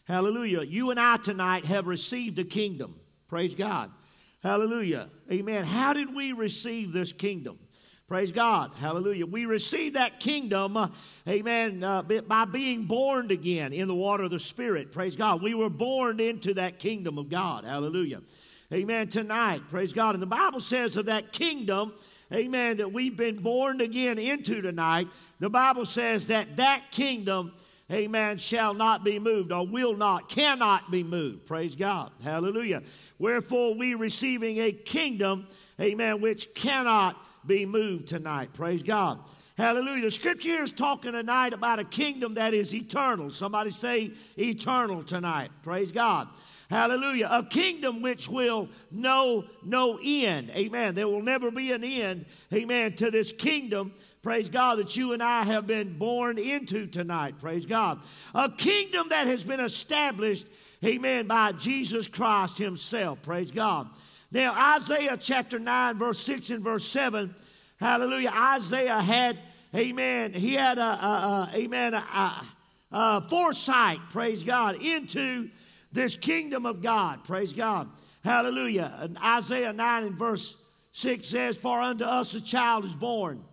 Hallelujah. 0.06 0.62
You 0.62 0.90
and 0.90 0.98
I 0.98 1.18
tonight 1.18 1.66
have 1.66 1.86
received 1.86 2.40
a 2.40 2.44
kingdom. 2.44 2.96
Praise 3.28 3.54
God. 3.54 3.92
Hallelujah. 4.42 5.08
Amen. 5.30 5.64
How 5.64 5.92
did 5.92 6.14
we 6.14 6.32
receive 6.32 6.92
this 6.92 7.12
kingdom? 7.12 7.58
Praise 8.08 8.32
God. 8.32 8.72
Hallelujah. 8.74 9.26
We 9.26 9.44
received 9.44 9.96
that 9.96 10.18
kingdom, 10.18 10.92
amen, 11.28 11.84
uh, 11.84 12.02
by 12.02 12.44
being 12.44 12.86
born 12.86 13.30
again 13.30 13.72
in 13.72 13.86
the 13.86 13.94
water 13.94 14.24
of 14.24 14.30
the 14.30 14.40
Spirit. 14.40 14.90
Praise 14.90 15.14
God. 15.14 15.42
We 15.42 15.54
were 15.54 15.70
born 15.70 16.18
into 16.18 16.54
that 16.54 16.78
kingdom 16.78 17.18
of 17.18 17.28
God. 17.28 17.64
Hallelujah. 17.64 18.22
Amen. 18.72 19.08
Tonight, 19.08 19.62
praise 19.68 19.92
God. 19.92 20.14
And 20.14 20.22
the 20.22 20.26
Bible 20.26 20.58
says 20.58 20.96
of 20.96 21.06
that 21.06 21.32
kingdom, 21.32 21.92
amen, 22.32 22.78
that 22.78 22.92
we've 22.92 23.16
been 23.16 23.36
born 23.36 23.80
again 23.80 24.18
into 24.18 24.62
tonight, 24.62 25.06
the 25.38 25.50
Bible 25.50 25.84
says 25.84 26.28
that 26.28 26.56
that 26.56 26.90
kingdom 26.90 27.52
amen, 27.90 28.38
shall 28.38 28.74
not 28.74 29.04
be 29.04 29.18
moved 29.18 29.52
or 29.52 29.66
will 29.66 29.96
not, 29.96 30.28
cannot 30.28 30.90
be 30.90 31.02
moved. 31.02 31.46
Praise 31.46 31.74
God. 31.74 32.12
Hallelujah. 32.22 32.82
Wherefore 33.18 33.74
we 33.74 33.94
receiving 33.94 34.58
a 34.58 34.72
kingdom, 34.72 35.46
amen, 35.80 36.20
which 36.20 36.54
cannot 36.54 37.16
be 37.46 37.66
moved 37.66 38.08
tonight. 38.08 38.52
Praise 38.52 38.82
God. 38.82 39.20
Hallelujah. 39.56 40.04
The 40.04 40.10
scripture 40.10 40.48
here 40.48 40.62
is 40.62 40.72
talking 40.72 41.12
tonight 41.12 41.52
about 41.52 41.78
a 41.78 41.84
kingdom 41.84 42.34
that 42.34 42.54
is 42.54 42.74
eternal. 42.74 43.30
Somebody 43.30 43.70
say 43.70 44.12
eternal 44.38 45.02
tonight. 45.02 45.50
Praise 45.62 45.92
God. 45.92 46.28
Hallelujah. 46.70 47.28
A 47.30 47.42
kingdom 47.42 48.00
which 48.00 48.28
will 48.28 48.68
know 48.92 49.44
no 49.64 49.98
end. 50.02 50.50
Amen. 50.50 50.94
There 50.94 51.08
will 51.08 51.22
never 51.22 51.50
be 51.50 51.72
an 51.72 51.82
end. 51.82 52.26
Amen. 52.54 52.94
To 52.96 53.10
this 53.10 53.32
kingdom 53.32 53.92
praise 54.22 54.48
God, 54.48 54.78
that 54.78 54.96
you 54.96 55.12
and 55.12 55.22
I 55.22 55.44
have 55.44 55.66
been 55.66 55.96
born 55.96 56.38
into 56.38 56.86
tonight. 56.86 57.38
Praise 57.38 57.66
God. 57.66 58.00
A 58.34 58.50
kingdom 58.50 59.08
that 59.10 59.26
has 59.26 59.44
been 59.44 59.60
established, 59.60 60.46
amen, 60.84 61.26
by 61.26 61.52
Jesus 61.52 62.08
Christ 62.08 62.58
Himself. 62.58 63.22
Praise 63.22 63.50
God. 63.50 63.88
Now, 64.30 64.76
Isaiah 64.76 65.16
chapter 65.18 65.58
9, 65.58 65.98
verse 65.98 66.20
6 66.20 66.50
and 66.50 66.62
verse 66.62 66.86
7, 66.86 67.34
hallelujah. 67.78 68.32
Isaiah 68.32 69.00
had, 69.00 69.38
amen, 69.74 70.34
he 70.34 70.54
had 70.54 70.78
a, 70.78 70.82
a, 70.82 71.50
a 71.52 71.58
amen, 71.58 71.94
a, 71.94 72.46
a 72.92 73.28
foresight, 73.28 73.98
praise 74.10 74.42
God, 74.42 74.80
into 74.80 75.50
this 75.92 76.14
kingdom 76.14 76.66
of 76.66 76.82
God. 76.82 77.24
Praise 77.24 77.52
God. 77.52 77.88
Hallelujah. 78.22 78.94
And 79.00 79.18
Isaiah 79.18 79.72
9 79.72 80.04
and 80.04 80.18
verse 80.18 80.56
6 80.92 81.26
says, 81.26 81.56
For 81.56 81.80
unto 81.80 82.04
us 82.04 82.34
a 82.34 82.40
child 82.40 82.84
is 82.84 82.94
born 82.94 83.44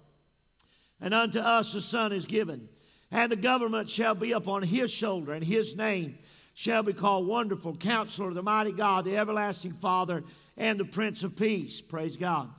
and 1.02 1.14
unto 1.14 1.40
us 1.40 1.74
a 1.76 1.82
son 1.82 2.12
is 2.12 2.26
given. 2.26 2.70
And 3.12 3.32
the 3.32 3.38
government 3.38 3.90
shall 3.90 4.16
be 4.16 4.32
upon 4.34 4.64
his 4.64 4.92
shoulder, 4.92 5.34
and 5.34 5.44
his 5.44 5.76
name 5.76 6.18
shall 6.54 6.84
be 6.84 6.94
called 6.94 7.28
Wonderful 7.28 7.76
Counselor, 7.76 8.34
the 8.34 8.44
Mighty 8.44 8.72
God, 8.72 9.06
the 9.06 9.18
Everlasting 9.18 9.74
Father, 9.74 10.24
and 10.58 10.80
the 10.80 10.86
Prince 10.86 11.24
of 11.24 11.36
Peace. 11.36 11.82
Praise 11.82 12.18
God. 12.18 12.50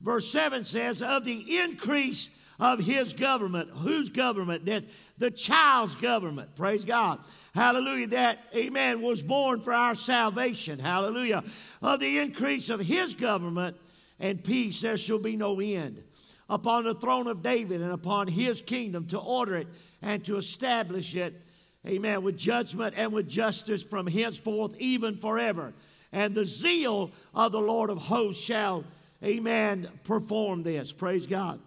Verse 0.00 0.30
7 0.30 0.64
says, 0.64 1.00
Of 1.00 1.24
the 1.24 1.60
increase 1.60 2.30
of 2.58 2.80
his 2.80 3.12
government. 3.12 3.70
Whose 3.70 4.10
government? 4.10 4.66
That 4.66 4.84
the 5.18 5.30
child's 5.30 5.94
government. 5.94 6.56
Praise 6.56 6.84
God. 6.84 7.20
Hallelujah. 7.54 8.08
That, 8.08 8.38
amen, 8.54 9.00
was 9.00 9.22
born 9.22 9.60
for 9.60 9.72
our 9.72 9.94
salvation. 9.94 10.78
Hallelujah. 10.78 11.44
Of 11.80 12.00
the 12.00 12.18
increase 12.18 12.70
of 12.70 12.80
his 12.80 13.14
government 13.14 13.76
and 14.18 14.42
peace, 14.42 14.80
there 14.80 14.96
shall 14.96 15.18
be 15.18 15.36
no 15.36 15.60
end 15.60 16.02
upon 16.48 16.84
the 16.84 16.94
throne 16.94 17.26
of 17.26 17.42
David 17.42 17.80
and 17.80 17.92
upon 17.92 18.28
his 18.28 18.60
kingdom 18.60 19.06
to 19.06 19.18
order 19.18 19.56
it 19.56 19.68
and 20.02 20.24
to 20.26 20.36
establish 20.36 21.16
it, 21.16 21.40
amen, 21.86 22.22
with 22.22 22.36
judgment 22.36 22.94
and 22.96 23.12
with 23.12 23.28
justice 23.28 23.82
from 23.82 24.06
henceforth, 24.06 24.74
even 24.78 25.16
forever. 25.16 25.72
And 26.12 26.34
the 26.34 26.44
zeal 26.44 27.10
of 27.34 27.52
the 27.52 27.60
Lord 27.60 27.90
of 27.90 27.98
hosts 27.98 28.42
shall, 28.42 28.84
amen, 29.22 29.88
perform 30.04 30.62
this. 30.62 30.92
Praise 30.92 31.26
God. 31.26 31.60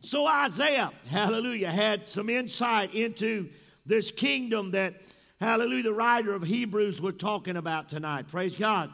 So 0.00 0.26
Isaiah, 0.26 0.90
hallelujah, 1.08 1.70
had 1.70 2.06
some 2.06 2.28
insight 2.28 2.94
into 2.94 3.48
this 3.86 4.10
kingdom 4.10 4.72
that, 4.72 4.94
hallelujah, 5.40 5.84
the 5.84 5.92
writer 5.92 6.34
of 6.34 6.42
Hebrews 6.42 7.00
was 7.00 7.14
talking 7.14 7.56
about 7.56 7.88
tonight. 7.88 8.28
Praise 8.28 8.56
God. 8.56 8.90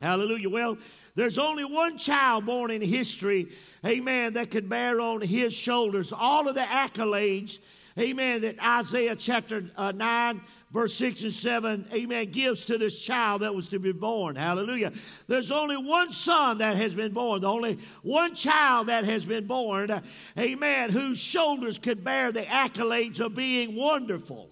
Hallelujah. 0.00 0.48
Well, 0.48 0.78
there's 1.20 1.38
only 1.38 1.64
one 1.64 1.98
child 1.98 2.46
born 2.46 2.70
in 2.70 2.80
history, 2.80 3.50
amen, 3.84 4.32
that 4.32 4.50
could 4.50 4.70
bear 4.70 5.02
on 5.02 5.20
his 5.20 5.52
shoulders 5.52 6.14
all 6.14 6.48
of 6.48 6.54
the 6.54 6.62
accolades, 6.62 7.58
amen, 7.98 8.40
that 8.40 8.58
Isaiah 8.64 9.14
chapter 9.16 9.66
uh, 9.76 9.92
9, 9.92 10.40
verse 10.70 10.94
6 10.94 11.24
and 11.24 11.32
7, 11.32 11.88
amen, 11.92 12.30
gives 12.30 12.64
to 12.66 12.78
this 12.78 12.98
child 13.02 13.42
that 13.42 13.54
was 13.54 13.68
to 13.68 13.78
be 13.78 13.92
born. 13.92 14.34
Hallelujah. 14.34 14.92
There's 15.26 15.50
only 15.50 15.76
one 15.76 16.10
son 16.10 16.56
that 16.58 16.76
has 16.76 16.94
been 16.94 17.12
born, 17.12 17.42
the 17.42 17.50
only 17.50 17.78
one 18.02 18.34
child 18.34 18.86
that 18.86 19.04
has 19.04 19.26
been 19.26 19.46
born, 19.46 20.02
amen, 20.38 20.88
whose 20.88 21.18
shoulders 21.18 21.76
could 21.76 22.02
bear 22.02 22.32
the 22.32 22.42
accolades 22.42 23.20
of 23.20 23.34
being 23.34 23.76
wonderful. 23.76 24.49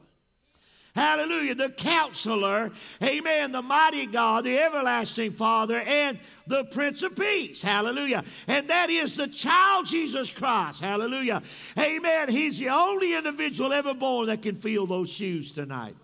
Hallelujah. 0.99 1.55
The 1.55 1.70
counselor. 1.70 2.72
Amen. 3.01 3.53
The 3.53 3.62
mighty 3.62 4.07
God, 4.07 4.42
the 4.42 4.59
everlasting 4.59 5.30
Father, 5.30 5.76
and 5.76 6.18
the 6.49 6.64
Prince 6.64 7.05
of 7.05 7.14
Peace. 7.14 7.62
Hallelujah. 7.62 8.24
And 8.49 8.68
that 8.68 8.90
is 8.90 9.16
the 9.16 9.28
child 9.28 9.86
Jesus 9.86 10.30
Christ. 10.32 10.80
Hallelujah. 10.80 11.42
Amen. 11.78 12.28
He's 12.28 12.59
the 12.59 12.70
only 12.70 13.16
individual 13.16 13.72
ever 13.72 13.94
born 13.94 14.26
that 14.26 14.42
can 14.42 14.57
feel 14.57 14.86
those 14.86 15.09
shoes 15.09 15.53
tonight. 15.53 15.94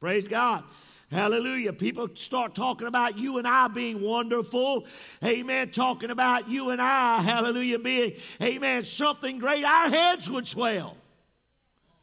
Praise 0.00 0.26
God. 0.26 0.64
Hallelujah. 1.12 1.72
People 1.72 2.08
start 2.14 2.56
talking 2.56 2.88
about 2.88 3.16
you 3.16 3.38
and 3.38 3.46
I 3.46 3.68
being 3.68 4.00
wonderful. 4.00 4.84
Amen. 5.24 5.70
Talking 5.70 6.10
about 6.10 6.48
you 6.48 6.70
and 6.70 6.82
I, 6.82 7.20
hallelujah, 7.22 7.78
being, 7.78 8.14
amen, 8.42 8.84
something 8.84 9.38
great. 9.38 9.64
Our 9.64 9.88
heads 9.88 10.28
would 10.28 10.48
swell. 10.48 10.96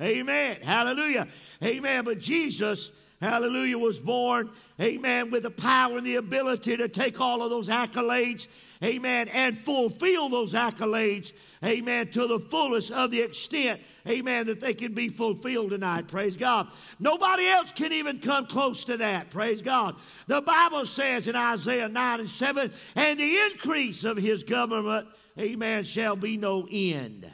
Amen. 0.04 0.58
Hallelujah. 0.62 1.28
Amen. 1.64 2.04
But 2.04 2.20
Jesus, 2.20 2.92
hallelujah, 3.22 3.78
was 3.78 4.00
born, 4.00 4.50
amen, 4.80 5.32
with 5.32 5.44
the 5.44 5.50
power 5.50 5.98
and 5.98 6.06
the 6.06 6.18
ability 6.18 6.76
to 6.76 6.90
take 6.90 7.22
all 7.22 7.42
of 7.42 7.50
those 7.50 7.70
accolades, 7.70 8.48
amen, 8.84 9.30
and 9.30 9.58
fulfill 9.58 10.28
those 10.28 10.54
accolades, 10.54 11.32
amen, 11.64 12.10
to 12.10 12.28
the 12.28 12.40
fullest 12.40 12.92
of 12.92 13.12
the 13.12 13.22
extent, 13.22 13.80
amen, 14.06 14.48
that 14.48 14.60
they 14.60 14.74
can 14.74 14.94
be 14.94 15.08
fulfilled 15.08 15.70
tonight. 15.70 16.10
Praise 16.10 16.36
God. 16.36 16.68
Nobody 17.00 17.48
else 17.48 17.72
can 17.72 17.94
even 17.94 18.20
come 18.20 18.46
close 18.46 18.84
to 18.86 18.98
that. 18.98 19.30
Praise 19.30 19.62
God. 19.62 19.96
The 20.28 20.42
Bible 20.42 20.86
says 20.86 21.30
in 21.30 21.38
Isaiah 21.38 21.88
9 21.88 22.20
and 22.20 22.30
7, 22.30 22.74
and 22.96 23.20
the 23.20 23.38
increase 23.52 24.04
of 24.04 24.18
his 24.18 24.44
government, 24.44 25.08
amen, 25.40 25.86
shall 25.86 26.18
be 26.18 26.36
no 26.36 26.68
end. 26.70 27.26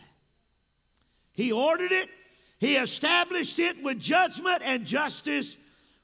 He 1.31 1.51
ordered 1.51 1.91
it. 1.91 2.09
He 2.59 2.75
established 2.75 3.57
it 3.59 3.81
with 3.81 3.99
judgment 3.99 4.61
and 4.63 4.85
justice 4.85 5.57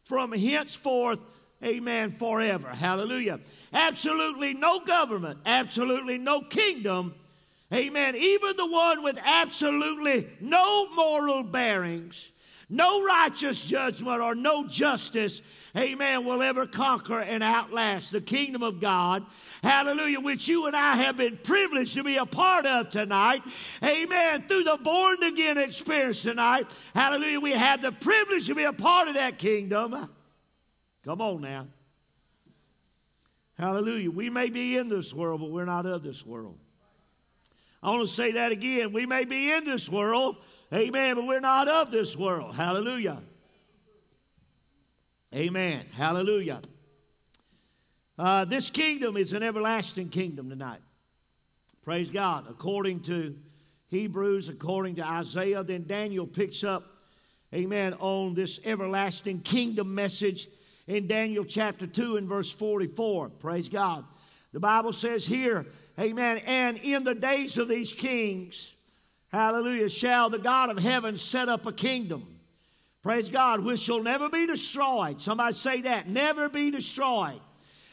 from 0.06 0.32
henceforth, 0.32 1.20
amen, 1.64 2.12
forever. 2.12 2.70
Hallelujah. 2.70 3.42
Absolutely 3.74 4.54
no 4.54 4.80
government, 4.80 5.40
absolutely 5.46 6.18
no 6.18 6.42
kingdom, 6.42 7.14
amen, 7.74 8.16
even 8.16 8.56
the 8.56 8.68
one 8.68 9.04
with 9.04 9.20
absolutely 9.24 10.30
no 10.40 10.90
moral 10.96 11.44
bearings, 11.44 12.32
no 12.70 13.04
righteous 13.04 13.64
judgment, 13.66 14.22
or 14.22 14.34
no 14.34 14.66
justice, 14.66 15.42
amen, 15.78 16.26
will 16.26 16.42
ever 16.42 16.66
conquer 16.66 17.20
and 17.20 17.44
outlast 17.44 18.12
the 18.12 18.22
kingdom 18.22 18.64
of 18.64 18.80
God 18.80 19.26
hallelujah, 19.66 20.20
which 20.20 20.48
you 20.48 20.68
and 20.68 20.76
I 20.76 20.96
have 20.98 21.18
been 21.18 21.38
privileged 21.38 21.96
to 21.96 22.04
be 22.04 22.18
a 22.18 22.26
part 22.26 22.66
of 22.66 22.90
tonight. 22.90 23.42
Amen. 23.84 24.46
Through 24.48 24.64
the 24.64 24.78
born 24.82 25.24
again 25.24 25.58
experience 25.58 26.22
tonight, 26.22 26.74
hallelujah, 26.94 27.40
we 27.40 27.52
had 27.52 27.82
the 27.82 27.92
privilege 27.92 28.48
to 28.48 28.56
be 28.56 28.64
a 28.64 28.74
part 28.74 29.08
of 29.08 29.16
that 29.16 29.38
kingdom. 29.38 30.10
Come 31.04 31.22
on 31.22 31.42
now. 31.42 31.68
Hallelujah. 33.58 34.12
We 34.12 34.30
may 34.30 34.50
be 34.50 34.78
in 34.78 34.90
this 34.90 35.14
world, 35.14 35.42
but 35.42 35.50
we're 35.50 35.66
not 35.66 35.86
of 35.86 36.04
this 36.04 36.26
world. 36.26 36.58
I 37.82 37.90
want 37.92 38.08
to 38.08 38.14
say 38.14 38.34
that 38.34 38.52
again. 38.52 38.94
We 38.94 39.06
may 39.06 39.26
be 39.26 39.52
in 39.52 39.66
this 39.66 39.90
world, 39.90 40.38
amen, 40.74 41.16
but 41.16 41.26
we're 41.26 41.40
not 41.40 41.68
of 41.68 41.90
this 41.90 42.16
world. 42.16 42.56
Hallelujah. 42.56 43.22
Amen. 45.34 45.86
Hallelujah. 45.94 46.62
Uh, 48.18 48.46
this 48.46 48.70
kingdom 48.70 49.18
is 49.18 49.34
an 49.34 49.44
everlasting 49.44 50.10
kingdom 50.10 50.50
tonight. 50.50 50.80
Praise 51.84 52.10
God. 52.10 52.46
According 52.50 53.02
to 53.02 53.36
Hebrews, 53.88 54.50
according 54.50 54.96
to 54.96 55.06
Isaiah, 55.06 55.64
then 55.64 55.86
Daniel 55.86 56.26
picks 56.26 56.64
up, 56.64 56.84
amen, 57.54 57.94
on 57.96 58.34
this 58.34 58.60
everlasting 58.64 59.42
kingdom 59.42 59.94
message 59.94 60.48
in 60.88 61.08
Daniel 61.08 61.44
chapter 61.44 61.86
2 61.86 62.18
and 62.18 62.28
verse 62.28 62.50
44. 62.50 63.30
Praise 63.30 63.68
God. 63.68 64.06
The 64.54 64.60
Bible 64.60 64.94
says 64.94 65.28
here, 65.28 65.66
amen, 66.00 66.38
and 66.46 66.78
in 66.78 67.04
the 67.04 67.16
days 67.16 67.58
of 67.58 67.68
these 67.68 67.92
kings, 67.92 68.74
hallelujah, 69.28 69.90
shall 69.90 70.30
the 70.30 70.40
God 70.40 70.70
of 70.70 70.78
heaven 70.78 71.18
set 71.18 71.50
up 71.50 71.66
a 71.66 71.74
kingdom. 71.74 72.35
Praise 73.06 73.30
God, 73.30 73.60
which 73.60 73.82
shall 73.82 74.02
never 74.02 74.30
be 74.32 74.48
destroyed. 74.48 75.22
Somebody 75.22 75.54
say 75.54 75.82
that, 75.82 76.10
never 76.10 76.50
be 76.50 76.72
destroyed. 76.72 77.40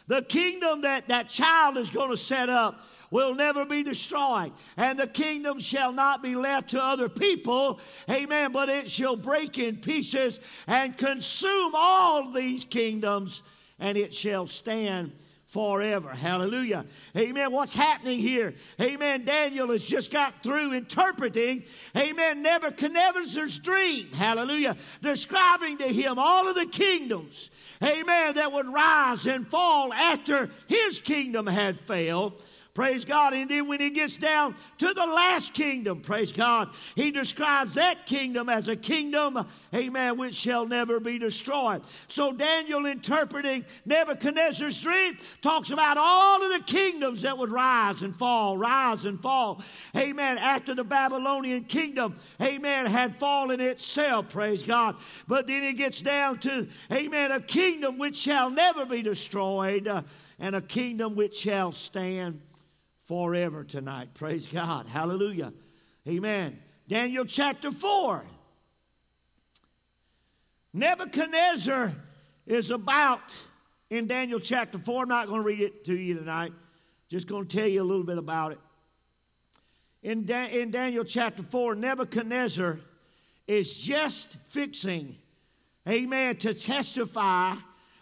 The 0.06 0.22
kingdom 0.22 0.80
that 0.80 1.08
that 1.08 1.28
child 1.28 1.76
is 1.76 1.90
going 1.90 2.08
to 2.08 2.16
set 2.16 2.48
up 2.48 2.80
will 3.10 3.34
never 3.34 3.66
be 3.66 3.82
destroyed. 3.82 4.52
And 4.78 4.98
the 4.98 5.06
kingdom 5.06 5.58
shall 5.58 5.92
not 5.92 6.22
be 6.22 6.34
left 6.34 6.70
to 6.70 6.82
other 6.82 7.10
people. 7.10 7.78
Amen. 8.08 8.52
But 8.52 8.70
it 8.70 8.90
shall 8.90 9.14
break 9.14 9.58
in 9.58 9.76
pieces 9.76 10.40
and 10.66 10.96
consume 10.96 11.72
all 11.74 12.32
these 12.32 12.64
kingdoms, 12.64 13.42
and 13.78 13.98
it 13.98 14.14
shall 14.14 14.46
stand 14.46 15.12
forever. 15.52 16.08
Hallelujah. 16.08 16.86
Amen. 17.14 17.52
What's 17.52 17.74
happening 17.74 18.20
here? 18.20 18.54
Amen. 18.80 19.26
Daniel 19.26 19.68
has 19.68 19.84
just 19.84 20.10
got 20.10 20.42
through 20.42 20.72
interpreting, 20.72 21.64
amen, 21.94 22.42
Nebuchadnezzar's 22.42 23.58
dream. 23.58 24.08
Hallelujah. 24.14 24.78
Describing 25.02 25.76
to 25.78 25.88
him 25.88 26.18
all 26.18 26.48
of 26.48 26.54
the 26.54 26.64
kingdoms, 26.64 27.50
amen, 27.82 28.34
that 28.36 28.50
would 28.50 28.66
rise 28.66 29.26
and 29.26 29.46
fall 29.46 29.92
after 29.92 30.48
his 30.68 30.98
kingdom 31.00 31.46
had 31.46 31.78
failed. 31.80 32.42
Praise 32.74 33.04
God. 33.04 33.34
And 33.34 33.50
then 33.50 33.68
when 33.68 33.80
he 33.80 33.90
gets 33.90 34.16
down 34.16 34.56
to 34.78 34.94
the 34.94 35.04
last 35.04 35.52
kingdom, 35.52 36.00
praise 36.00 36.32
God, 36.32 36.70
he 36.94 37.10
describes 37.10 37.74
that 37.74 38.06
kingdom 38.06 38.48
as 38.48 38.68
a 38.68 38.76
kingdom, 38.76 39.46
amen, 39.74 40.16
which 40.16 40.34
shall 40.34 40.66
never 40.66 40.98
be 40.98 41.18
destroyed. 41.18 41.82
So 42.08 42.32
Daniel 42.32 42.86
interpreting 42.86 43.66
Nebuchadnezzar's 43.84 44.80
dream 44.80 45.18
talks 45.42 45.70
about 45.70 45.98
all 45.98 46.42
of 46.42 46.50
the 46.58 46.64
kingdoms 46.64 47.20
that 47.22 47.36
would 47.36 47.52
rise 47.52 48.00
and 48.00 48.16
fall, 48.16 48.56
rise 48.56 49.04
and 49.04 49.20
fall. 49.20 49.62
Amen. 49.94 50.38
After 50.38 50.74
the 50.74 50.84
Babylonian 50.84 51.64
kingdom, 51.64 52.16
amen, 52.40 52.86
had 52.86 53.18
fallen 53.18 53.60
itself, 53.60 54.30
praise 54.30 54.62
God. 54.62 54.96
But 55.28 55.46
then 55.46 55.62
he 55.62 55.74
gets 55.74 56.00
down 56.00 56.38
to, 56.38 56.66
amen, 56.90 57.32
a 57.32 57.40
kingdom 57.40 57.98
which 57.98 58.16
shall 58.16 58.48
never 58.48 58.86
be 58.86 59.02
destroyed 59.02 59.88
uh, 59.88 60.04
and 60.38 60.56
a 60.56 60.62
kingdom 60.62 61.16
which 61.16 61.36
shall 61.36 61.70
stand 61.72 62.40
forever 63.12 63.62
tonight. 63.62 64.08
Praise 64.14 64.46
God. 64.46 64.86
Hallelujah. 64.86 65.52
Amen. 66.08 66.58
Daniel 66.88 67.26
chapter 67.26 67.70
4. 67.70 68.24
Nebuchadnezzar 70.72 71.92
is 72.46 72.70
about 72.70 73.38
in 73.90 74.06
Daniel 74.06 74.40
chapter 74.40 74.78
4. 74.78 75.02
I'm 75.02 75.08
not 75.10 75.26
going 75.28 75.42
to 75.42 75.46
read 75.46 75.60
it 75.60 75.84
to 75.84 75.94
you 75.94 76.14
tonight, 76.14 76.54
just 77.10 77.26
going 77.26 77.46
to 77.46 77.54
tell 77.54 77.66
you 77.66 77.82
a 77.82 77.84
little 77.84 78.02
bit 78.02 78.16
about 78.16 78.52
it. 78.52 78.58
In, 80.02 80.24
da- 80.24 80.48
in 80.48 80.70
Daniel 80.70 81.04
chapter 81.04 81.42
4, 81.42 81.74
Nebuchadnezzar 81.74 82.78
is 83.46 83.76
just 83.76 84.38
fixing, 84.46 85.18
amen, 85.86 86.36
to 86.36 86.54
testify, 86.54 87.56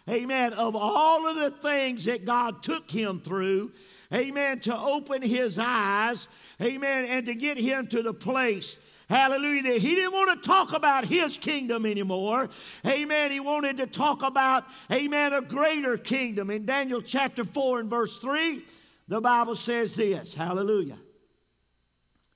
amen, 0.09 0.53
of 0.53 0.77
all 0.77 1.27
of 1.27 1.35
the 1.35 1.51
things 1.51 2.05
that 2.05 2.23
God 2.23 2.63
took 2.63 2.89
him 2.89 3.19
through 3.19 3.73
amen, 4.13 4.59
to 4.61 4.77
open 4.77 5.21
his 5.21 5.57
eyes, 5.59 6.29
amen, 6.61 7.05
and 7.05 7.25
to 7.25 7.35
get 7.35 7.57
him 7.57 7.87
to 7.87 8.01
the 8.01 8.13
place 8.13 8.77
Hallelujah. 9.11 9.77
He 9.77 9.93
didn't 9.93 10.13
want 10.13 10.41
to 10.41 10.47
talk 10.47 10.71
about 10.71 11.03
his 11.03 11.35
kingdom 11.35 11.85
anymore. 11.85 12.49
Amen. 12.87 13.29
He 13.29 13.41
wanted 13.41 13.75
to 13.77 13.85
talk 13.85 14.23
about, 14.23 14.63
amen, 14.89 15.33
a 15.33 15.41
greater 15.41 15.97
kingdom. 15.97 16.49
In 16.49 16.65
Daniel 16.65 17.01
chapter 17.01 17.43
4 17.43 17.81
and 17.81 17.89
verse 17.89 18.21
3, 18.21 18.63
the 19.09 19.19
Bible 19.19 19.55
says 19.55 19.97
this. 19.97 20.33
Hallelujah. 20.33 20.97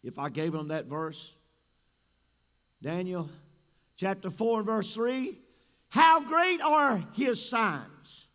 If 0.03 0.19
I 0.19 0.27
gave 0.27 0.53
him 0.53 0.67
that 0.67 0.87
verse, 0.87 1.33
Daniel 2.81 3.29
chapter 3.95 4.29
4 4.29 4.57
and 4.57 4.65
verse 4.65 4.93
3, 4.93 5.39
how 5.87 6.19
great 6.27 6.59
are 6.59 7.01
his 7.13 7.41
signs, 7.41 8.27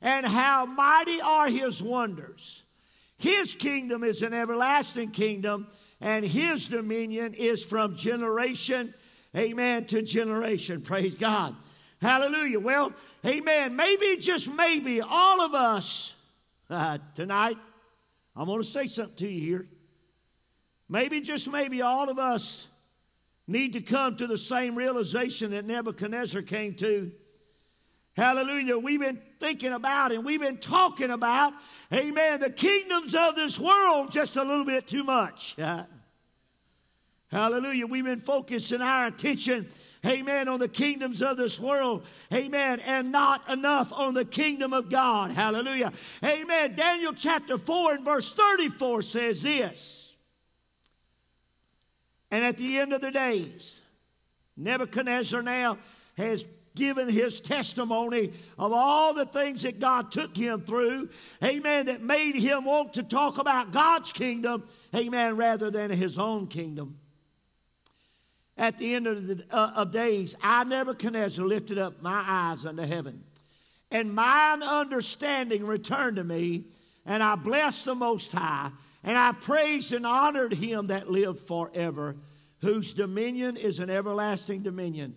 and 0.00 0.24
how 0.24 0.64
mighty 0.64 1.20
are 1.20 1.50
his 1.50 1.82
wonders. 1.82 2.63
His 3.24 3.54
kingdom 3.54 4.04
is 4.04 4.20
an 4.20 4.34
everlasting 4.34 5.10
kingdom, 5.10 5.66
and 5.98 6.26
his 6.26 6.68
dominion 6.68 7.32
is 7.32 7.64
from 7.64 7.96
generation, 7.96 8.92
amen, 9.34 9.86
to 9.86 10.02
generation. 10.02 10.82
Praise 10.82 11.14
God. 11.14 11.56
Hallelujah. 12.02 12.60
Well, 12.60 12.92
amen. 13.24 13.76
Maybe, 13.76 14.18
just 14.18 14.52
maybe, 14.52 15.00
all 15.00 15.40
of 15.40 15.54
us 15.54 16.16
uh, 16.68 16.98
tonight, 17.14 17.56
I'm 18.36 18.44
going 18.44 18.60
to 18.60 18.68
say 18.68 18.86
something 18.86 19.16
to 19.16 19.26
you 19.26 19.40
here. 19.40 19.68
Maybe, 20.90 21.22
just 21.22 21.50
maybe, 21.50 21.80
all 21.80 22.10
of 22.10 22.18
us 22.18 22.68
need 23.46 23.72
to 23.72 23.80
come 23.80 24.18
to 24.18 24.26
the 24.26 24.36
same 24.36 24.74
realization 24.74 25.52
that 25.52 25.64
Nebuchadnezzar 25.64 26.42
came 26.42 26.74
to 26.74 27.10
Hallelujah. 28.16 28.78
We've 28.78 29.00
been 29.00 29.20
thinking 29.44 29.74
about 29.74 30.10
and 30.10 30.24
we've 30.24 30.40
been 30.40 30.56
talking 30.56 31.10
about, 31.10 31.52
amen, 31.92 32.40
the 32.40 32.48
kingdoms 32.48 33.14
of 33.14 33.34
this 33.34 33.60
world 33.60 34.10
just 34.10 34.38
a 34.38 34.42
little 34.42 34.64
bit 34.64 34.86
too 34.86 35.04
much. 35.04 35.54
Hallelujah. 37.30 37.86
We've 37.86 38.06
been 38.06 38.20
focusing 38.20 38.80
our 38.80 39.04
attention, 39.04 39.68
amen, 40.06 40.48
on 40.48 40.60
the 40.60 40.68
kingdoms 40.68 41.20
of 41.20 41.36
this 41.36 41.60
world, 41.60 42.06
amen, 42.32 42.80
and 42.86 43.12
not 43.12 43.46
enough 43.50 43.92
on 43.92 44.14
the 44.14 44.24
kingdom 44.24 44.72
of 44.72 44.88
God. 44.88 45.30
Hallelujah. 45.30 45.92
Amen. 46.24 46.74
Daniel 46.74 47.12
chapter 47.12 47.58
4 47.58 47.96
and 47.96 48.04
verse 48.04 48.32
34 48.32 49.02
says 49.02 49.42
this. 49.42 50.16
And 52.30 52.42
at 52.42 52.56
the 52.56 52.78
end 52.78 52.94
of 52.94 53.02
the 53.02 53.10
days, 53.10 53.82
Nebuchadnezzar 54.56 55.42
now 55.42 55.76
has 56.16 56.46
given 56.74 57.08
his 57.08 57.40
testimony 57.40 58.32
of 58.58 58.72
all 58.72 59.14
the 59.14 59.26
things 59.26 59.62
that 59.62 59.78
God 59.78 60.10
took 60.10 60.36
him 60.36 60.62
through, 60.62 61.08
amen, 61.42 61.86
that 61.86 62.02
made 62.02 62.34
him 62.34 62.64
want 62.64 62.94
to 62.94 63.02
talk 63.02 63.38
about 63.38 63.72
God's 63.72 64.12
kingdom, 64.12 64.64
amen, 64.94 65.36
rather 65.36 65.70
than 65.70 65.90
his 65.90 66.18
own 66.18 66.48
kingdom. 66.48 66.98
At 68.56 68.78
the 68.78 68.94
end 68.94 69.06
of, 69.06 69.26
the, 69.26 69.44
uh, 69.50 69.72
of 69.76 69.92
days, 69.92 70.36
I, 70.42 70.64
Nebuchadnezzar, 70.64 71.44
lifted 71.44 71.78
up 71.78 72.02
my 72.02 72.24
eyes 72.26 72.66
unto 72.66 72.82
heaven, 72.82 73.24
and 73.90 74.12
mine 74.12 74.62
understanding 74.62 75.64
returned 75.66 76.16
to 76.16 76.24
me, 76.24 76.64
and 77.06 77.22
I 77.22 77.36
blessed 77.36 77.84
the 77.84 77.94
Most 77.94 78.32
High, 78.32 78.70
and 79.04 79.16
I 79.16 79.32
praised 79.32 79.92
and 79.92 80.06
honored 80.06 80.54
him 80.54 80.88
that 80.88 81.10
lived 81.10 81.40
forever, 81.40 82.16
whose 82.60 82.94
dominion 82.94 83.56
is 83.56 83.78
an 83.78 83.90
everlasting 83.90 84.62
dominion 84.62 85.14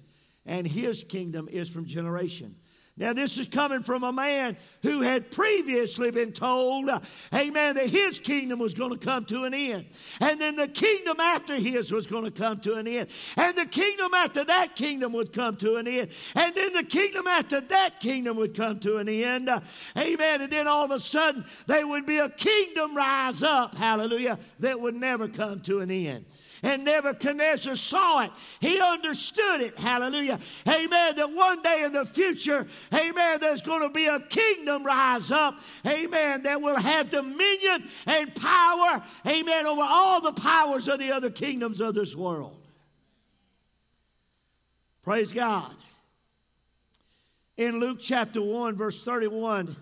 and 0.47 0.65
his 0.65 1.03
kingdom 1.03 1.47
is 1.51 1.69
from 1.69 1.85
generation. 1.85 2.55
Now, 2.99 3.13
this 3.13 3.37
is 3.37 3.45
coming 3.45 3.83
from 3.83 4.03
a 4.03 4.11
man 4.11 4.57
who 4.81 5.01
had 5.01 5.29
previously 5.29 6.09
been 6.09 6.31
told, 6.31 6.89
amen, 7.31 7.75
that 7.75 7.91
his 7.91 8.17
kingdom 8.17 8.57
was 8.57 8.73
going 8.73 8.89
to 8.89 8.97
come 8.97 9.23
to 9.25 9.43
an 9.43 9.53
end. 9.53 9.85
And 10.19 10.41
then 10.41 10.55
the 10.55 10.67
kingdom 10.67 11.19
after 11.19 11.55
his 11.57 11.91
was 11.91 12.07
going 12.07 12.23
to 12.23 12.31
come 12.31 12.59
to 12.61 12.73
an 12.73 12.87
end. 12.87 13.09
And 13.35 13.55
the 13.55 13.67
kingdom 13.67 14.15
after 14.15 14.43
that 14.45 14.75
kingdom 14.75 15.13
would 15.13 15.31
come 15.31 15.57
to 15.57 15.75
an 15.75 15.87
end. 15.87 16.09
And 16.33 16.55
then 16.55 16.73
the 16.73 16.83
kingdom 16.83 17.27
after 17.27 17.61
that 17.61 17.99
kingdom 17.99 18.35
would 18.37 18.55
come 18.55 18.79
to 18.79 18.97
an 18.97 19.07
end. 19.07 19.47
Amen. 19.95 20.41
And 20.41 20.51
then 20.51 20.67
all 20.67 20.85
of 20.85 20.89
a 20.89 20.99
sudden, 20.99 21.45
there 21.67 21.87
would 21.87 22.07
be 22.07 22.17
a 22.17 22.29
kingdom 22.29 22.97
rise 22.97 23.43
up, 23.43 23.75
hallelujah, 23.75 24.39
that 24.59 24.81
would 24.81 24.95
never 24.95 25.27
come 25.27 25.61
to 25.61 25.81
an 25.81 25.91
end. 25.91 26.25
And 26.63 26.83
Nebuchadnezzar 26.85 27.75
saw 27.75 28.23
it. 28.23 28.31
He 28.59 28.79
understood 28.79 29.61
it. 29.61 29.77
Hallelujah. 29.77 30.39
Amen. 30.67 31.15
That 31.15 31.31
one 31.31 31.61
day 31.61 31.83
in 31.83 31.93
the 31.93 32.05
future, 32.05 32.67
amen, 32.93 33.39
there's 33.39 33.61
going 33.61 33.81
to 33.81 33.89
be 33.89 34.07
a 34.07 34.19
kingdom 34.19 34.83
rise 34.83 35.31
up. 35.31 35.55
Amen. 35.85 36.43
That 36.43 36.61
will 36.61 36.79
have 36.79 37.09
dominion 37.09 37.87
and 38.05 38.33
power. 38.35 39.03
Amen. 39.25 39.67
Over 39.67 39.83
all 39.83 40.21
the 40.21 40.33
powers 40.33 40.87
of 40.87 40.99
the 40.99 41.11
other 41.11 41.29
kingdoms 41.29 41.79
of 41.79 41.93
this 41.93 42.15
world. 42.15 42.57
Praise 45.03 45.31
God. 45.31 45.73
In 47.55 47.79
Luke 47.79 47.99
chapter 48.01 48.41
1, 48.41 48.75
verse 48.75 49.03
31, 49.03 49.75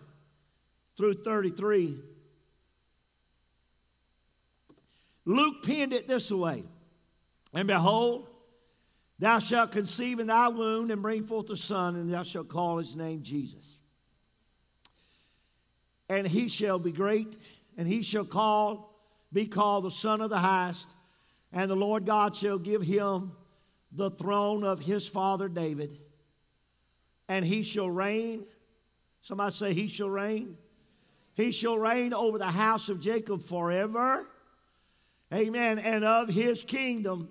through 0.97 1.15
33. 1.15 2.14
Luke 5.25 5.63
penned 5.63 5.91
it 5.91 6.07
this 6.07 6.31
way 6.31 6.63
And 7.53 7.67
behold, 7.67 8.27
thou 9.19 9.39
shalt 9.39 9.71
conceive 9.71 10.19
in 10.19 10.27
thy 10.27 10.47
womb 10.47 10.91
and 10.91 11.01
bring 11.01 11.25
forth 11.25 11.49
a 11.49 11.57
son, 11.57 11.95
and 11.95 12.11
thou 12.11 12.23
shalt 12.23 12.47
call 12.47 12.77
his 12.77 12.95
name 12.95 13.23
Jesus. 13.23 13.79
And 16.07 16.27
he 16.27 16.47
shall 16.47 16.77
be 16.77 16.91
great, 16.91 17.37
and 17.77 17.87
he 17.87 18.03
shall 18.03 18.25
call, 18.25 18.95
be 19.33 19.47
called 19.47 19.85
the 19.85 19.91
Son 19.91 20.21
of 20.21 20.29
the 20.29 20.37
Highest, 20.37 20.95
and 21.51 21.69
the 21.69 21.75
Lord 21.75 22.05
God 22.05 22.35
shall 22.35 22.59
give 22.59 22.83
him 22.83 23.31
the 23.91 24.11
throne 24.11 24.63
of 24.63 24.79
his 24.79 25.07
father 25.07 25.49
David, 25.49 25.97
and 27.27 27.43
he 27.43 27.63
shall 27.63 27.89
reign. 27.89 28.45
Somebody 29.23 29.51
say, 29.51 29.73
He 29.73 29.87
shall 29.87 30.09
reign. 30.09 30.57
He 31.33 31.51
shall 31.51 31.77
reign 31.77 32.13
over 32.13 32.37
the 32.37 32.45
house 32.45 32.87
of 32.89 32.99
Jacob 32.99 33.41
forever 33.41 34.27
Amen. 35.35 35.79
And 35.79 36.05
of 36.05 36.29
his 36.29 36.63
kingdom 36.63 37.29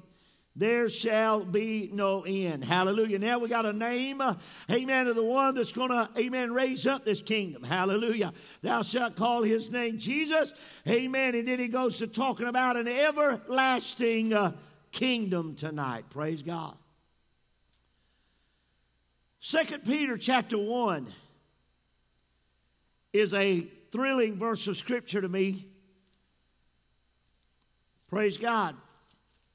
there 0.57 0.88
shall 0.88 1.44
be 1.44 1.90
no 1.92 2.22
end. 2.22 2.64
Hallelujah. 2.64 3.18
Now 3.18 3.40
we 3.40 3.48
got 3.48 3.66
a 3.66 3.72
name, 3.72 4.20
uh, 4.20 4.36
amen, 4.70 5.09
of 5.09 5.16
the 5.16 5.24
one 5.24 5.57
that's 5.57 5.72
going 5.72 5.90
to, 5.90 6.09
amen, 6.16 6.52
raise 6.52 6.86
up 6.86 7.05
this 7.05 7.22
kingdom. 7.22 7.64
Hallelujah. 7.64 8.32
Thou 8.62 8.82
shalt 8.82 9.16
call 9.16 9.42
his 9.42 9.72
name 9.72 9.98
Jesus. 9.98 10.55
Amen. 10.86 11.34
And 11.34 11.48
then 11.48 11.59
he 11.59 11.66
goes 11.66 11.98
to 11.98 12.07
talking 12.07 12.46
about 12.46 12.76
an 12.76 12.86
everlasting 12.86 14.32
uh, 14.32 14.52
kingdom 14.92 15.57
tonight. 15.57 16.05
Praise 16.11 16.44
God. 16.44 16.76
Second 19.40 19.84
Peter 19.84 20.16
chapter 20.16 20.57
1 20.57 21.09
is 23.12 23.34
a 23.34 23.61
thrilling 23.90 24.36
verse 24.36 24.68
of 24.68 24.76
scripture 24.76 25.20
to 25.20 25.28
me. 25.28 25.66
Praise 28.14 28.38
God. 28.38 28.76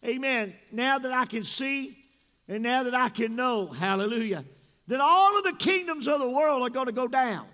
Amen. 0.04 0.54
Now 0.70 1.00
that 1.00 1.14
I 1.14 1.26
can 1.26 1.46
see 1.46 1.98
and 2.50 2.62
now 2.62 2.84
that 2.84 2.94
I 2.94 3.08
can 3.08 3.38
know, 3.38 3.68
hallelujah, 3.68 4.44
that 4.88 5.00
all 5.00 5.38
of 5.38 5.46
the 5.46 5.54
kingdoms 5.54 6.10
of 6.10 6.20
the 6.20 6.30
world 6.30 6.62
are 6.64 6.70
going 6.70 6.88
to 6.88 6.92
go 6.92 7.08
down. 7.08 7.46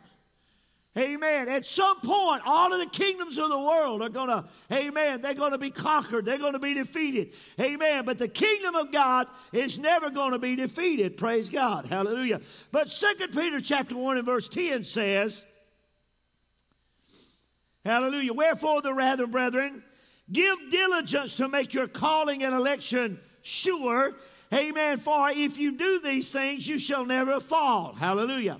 Amen. 0.97 1.47
At 1.47 1.63
some 1.63 1.99
point, 1.99 2.41
all 2.43 2.73
of 2.73 2.79
the 2.79 2.89
kingdoms 2.89 3.37
of 3.37 3.49
the 3.49 3.59
world 3.59 4.01
are 4.01 4.09
going 4.09 4.29
to, 4.29 4.45
amen, 4.71 5.21
they're 5.21 5.35
going 5.35 5.51
to 5.51 5.59
be 5.59 5.69
conquered. 5.69 6.25
They're 6.25 6.39
going 6.39 6.53
to 6.53 6.59
be 6.59 6.73
defeated. 6.73 7.35
Amen. 7.59 8.03
But 8.03 8.17
the 8.17 8.27
kingdom 8.27 8.73
of 8.73 8.91
God 8.91 9.27
is 9.53 9.77
never 9.77 10.09
going 10.09 10.31
to 10.31 10.39
be 10.39 10.55
defeated. 10.55 11.17
Praise 11.17 11.51
God. 11.51 11.85
Hallelujah. 11.85 12.41
But 12.71 12.89
Second 12.89 13.31
Peter 13.31 13.59
chapter 13.59 13.95
1 13.95 14.17
and 14.17 14.25
verse 14.25 14.49
10 14.49 14.83
says, 14.83 15.45
Hallelujah. 17.85 18.33
Wherefore 18.33 18.81
the 18.81 18.91
rather, 18.91 19.27
brethren, 19.27 19.83
Give 20.31 20.57
diligence 20.71 21.35
to 21.35 21.47
make 21.47 21.73
your 21.73 21.87
calling 21.87 22.43
and 22.43 22.55
election 22.55 23.19
sure. 23.41 24.15
Amen. 24.53 24.97
For 24.97 25.29
if 25.29 25.57
you 25.57 25.73
do 25.73 25.99
these 25.99 26.31
things, 26.31 26.67
you 26.67 26.77
shall 26.79 27.05
never 27.05 27.39
fall. 27.39 27.93
Hallelujah. 27.93 28.59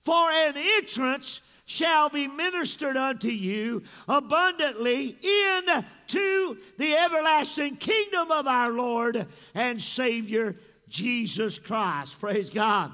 For 0.00 0.30
an 0.30 0.54
entrance 0.56 1.40
shall 1.64 2.08
be 2.08 2.26
ministered 2.26 2.96
unto 2.96 3.28
you 3.28 3.82
abundantly 4.08 5.08
into 5.10 6.58
the 6.78 6.94
everlasting 6.96 7.76
kingdom 7.76 8.30
of 8.30 8.46
our 8.46 8.72
Lord 8.72 9.26
and 9.54 9.80
Savior 9.80 10.56
Jesus 10.88 11.58
Christ. 11.58 12.20
Praise 12.20 12.50
God. 12.50 12.92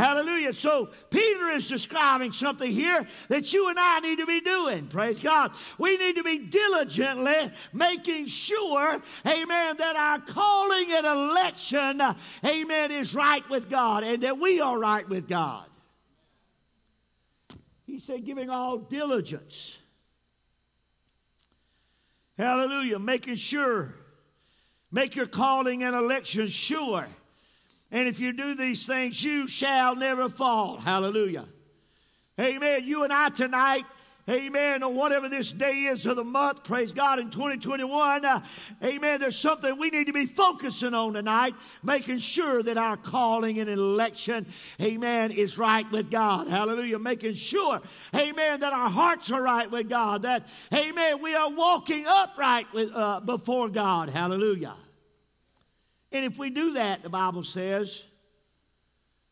Hallelujah. 0.00 0.54
So 0.54 0.88
Peter 1.10 1.48
is 1.48 1.68
describing 1.68 2.32
something 2.32 2.72
here 2.72 3.06
that 3.28 3.52
you 3.52 3.68
and 3.68 3.78
I 3.78 4.00
need 4.00 4.16
to 4.16 4.24
be 4.24 4.40
doing. 4.40 4.86
Praise 4.86 5.20
God. 5.20 5.52
We 5.76 5.98
need 5.98 6.16
to 6.16 6.22
be 6.22 6.38
diligently 6.38 7.50
making 7.74 8.28
sure, 8.28 8.98
amen, 9.26 9.76
that 9.76 9.96
our 9.96 10.18
calling 10.20 10.86
and 10.92 11.04
election, 11.04 12.00
amen, 12.42 12.92
is 12.92 13.14
right 13.14 13.46
with 13.50 13.68
God 13.68 14.02
and 14.02 14.22
that 14.22 14.38
we 14.38 14.62
are 14.62 14.78
right 14.78 15.06
with 15.06 15.28
God. 15.28 15.66
He 17.84 17.98
said, 17.98 18.24
giving 18.24 18.48
all 18.48 18.78
diligence. 18.78 19.80
Hallelujah. 22.38 22.98
Making 22.98 23.34
sure. 23.34 23.94
Make 24.90 25.14
your 25.14 25.26
calling 25.26 25.82
and 25.82 25.94
election 25.94 26.48
sure. 26.48 27.06
And 27.92 28.06
if 28.06 28.20
you 28.20 28.32
do 28.32 28.54
these 28.54 28.86
things, 28.86 29.22
you 29.22 29.48
shall 29.48 29.96
never 29.96 30.28
fall. 30.28 30.78
Hallelujah. 30.78 31.46
Amen. 32.40 32.84
You 32.84 33.04
and 33.04 33.12
I 33.12 33.28
tonight, 33.28 33.84
amen, 34.28 34.82
or 34.82 34.92
whatever 34.92 35.28
this 35.28 35.52
day 35.52 35.82
is 35.84 36.06
of 36.06 36.16
the 36.16 36.24
month, 36.24 36.64
praise 36.64 36.92
God, 36.92 37.18
in 37.18 37.30
2021, 37.30 38.24
uh, 38.24 38.40
amen, 38.82 39.20
there's 39.20 39.38
something 39.38 39.76
we 39.76 39.90
need 39.90 40.06
to 40.06 40.12
be 40.12 40.26
focusing 40.26 40.94
on 40.94 41.14
tonight, 41.14 41.54
making 41.82 42.18
sure 42.18 42.62
that 42.62 42.78
our 42.78 42.96
calling 42.96 43.58
and 43.58 43.68
election, 43.68 44.46
amen, 44.80 45.32
is 45.32 45.58
right 45.58 45.90
with 45.90 46.10
God. 46.10 46.48
Hallelujah. 46.48 46.98
Making 46.98 47.34
sure, 47.34 47.80
amen, 48.14 48.60
that 48.60 48.72
our 48.72 48.88
hearts 48.88 49.30
are 49.32 49.42
right 49.42 49.70
with 49.70 49.88
God, 49.88 50.22
that, 50.22 50.46
amen, 50.72 51.20
we 51.20 51.34
are 51.34 51.50
walking 51.50 52.04
upright 52.06 52.72
with, 52.72 52.90
uh, 52.94 53.20
before 53.20 53.68
God. 53.68 54.10
Hallelujah. 54.10 54.74
And 56.12 56.24
if 56.24 56.38
we 56.38 56.50
do 56.50 56.72
that, 56.72 57.02
the 57.02 57.10
Bible 57.10 57.42
says, 57.42 58.06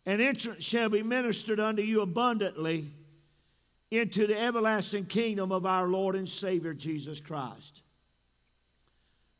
an 0.07 0.21
entrance 0.21 0.65
shall 0.65 0.89
be 0.89 1.03
ministered 1.03 1.61
unto 1.61 1.83
you 1.83 2.01
abundantly 2.01 2.91
into 3.91 4.27
the 4.27 4.39
everlasting 4.39 5.07
kingdom 5.07 5.51
of 5.51 5.67
our 5.67 5.87
Lord 5.87 6.15
and 6.15 6.29
Savior 6.29 6.75
Jesus 6.75 7.21
Christ. 7.21 7.83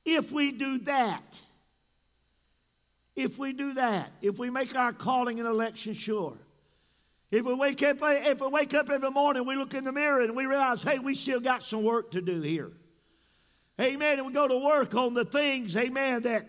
If 0.05 0.33
we 0.33 0.53
do 0.53 0.79
that, 0.81 1.41
if 3.15 3.39
we 3.39 3.53
do 3.53 3.75
that, 3.75 4.11
if 4.23 4.39
we 4.39 4.49
make 4.49 4.75
our 4.75 4.93
calling 4.93 5.39
and 5.39 5.49
election 5.49 5.93
sure, 5.93 6.37
if 7.31 7.45
we 7.45 7.55
wake 7.55 7.83
up, 7.83 7.99
if 8.01 8.41
we 8.41 8.47
wake 8.49 8.73
up 8.73 8.89
every 8.89 9.11
morning, 9.11 9.45
we 9.45 9.55
look 9.55 9.75
in 9.75 9.85
the 9.85 9.93
mirror 9.93 10.23
and 10.23 10.35
we 10.35 10.47
realize, 10.47 10.83
hey, 10.83 10.99
we 10.99 11.15
still 11.15 11.41
got 11.41 11.63
some 11.63 11.83
work 11.83 12.13
to 12.13 12.23
do 12.23 12.41
here. 12.41 12.73
Amen. 13.81 14.19
And 14.19 14.27
we 14.27 14.33
go 14.33 14.49
to 14.49 14.59
work 14.59 14.95
on 14.95 15.15
the 15.15 15.25
things, 15.25 15.77
amen, 15.77 16.23
that 16.23 16.49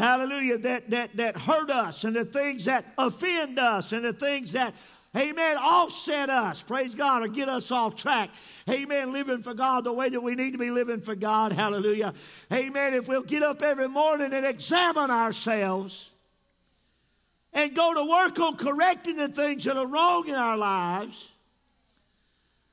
hallelujah, 0.00 0.58
that, 0.58 0.90
that, 0.90 1.16
that 1.16 1.36
hurt 1.36 1.70
us 1.70 2.04
and 2.04 2.16
the 2.16 2.24
things 2.24 2.64
that 2.64 2.86
offend 2.96 3.58
us 3.58 3.92
and 3.92 4.04
the 4.04 4.12
things 4.12 4.52
that, 4.52 4.74
amen, 5.14 5.58
offset 5.58 6.30
us, 6.30 6.62
praise 6.62 6.94
God, 6.94 7.22
or 7.22 7.28
get 7.28 7.48
us 7.48 7.70
off 7.70 7.96
track. 7.96 8.30
Amen, 8.68 9.12
living 9.12 9.42
for 9.42 9.54
God 9.54 9.84
the 9.84 9.92
way 9.92 10.08
that 10.08 10.20
we 10.20 10.34
need 10.34 10.52
to 10.52 10.58
be 10.58 10.70
living 10.70 11.00
for 11.00 11.14
God, 11.14 11.52
hallelujah. 11.52 12.14
Amen, 12.52 12.94
if 12.94 13.08
we'll 13.08 13.22
get 13.22 13.42
up 13.42 13.62
every 13.62 13.88
morning 13.88 14.32
and 14.32 14.46
examine 14.46 15.10
ourselves 15.10 16.10
and 17.52 17.74
go 17.74 17.92
to 17.94 18.10
work 18.10 18.38
on 18.40 18.56
correcting 18.56 19.16
the 19.16 19.28
things 19.28 19.64
that 19.64 19.76
are 19.76 19.86
wrong 19.86 20.26
in 20.28 20.34
our 20.34 20.56
lives, 20.56 21.30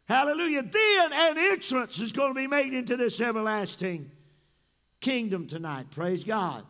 hallelujah, 0.08 0.64
then 0.64 1.14
an 1.14 1.38
entrance 1.38 2.00
is 2.00 2.14
going 2.14 2.30
to 2.30 2.36
be 2.36 2.48
made 2.48 2.74
into 2.74 2.96
this 2.96 3.20
everlasting 3.20 4.10
kingdom 5.02 5.46
tonight, 5.46 5.92
praise 5.92 6.24
God. 6.24 6.64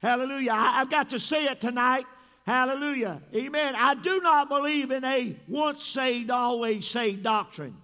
Hallelujah. 0.00 0.52
I, 0.52 0.78
have 0.78 0.90
got 0.90 1.10
to 1.10 1.18
say 1.18 1.44
it 1.44 1.60
tonight. 1.60 2.06
Hallelujah. 2.46 3.22
Amen. 3.34 3.74
I 3.76 3.94
do 3.94 4.20
not 4.20 4.48
believe 4.48 4.90
in 4.90 5.04
a 5.04 5.36
once 5.46 5.84
saved, 5.84 6.30
always 6.30 6.86
saved 6.86 7.22
doctrine. 7.22 7.76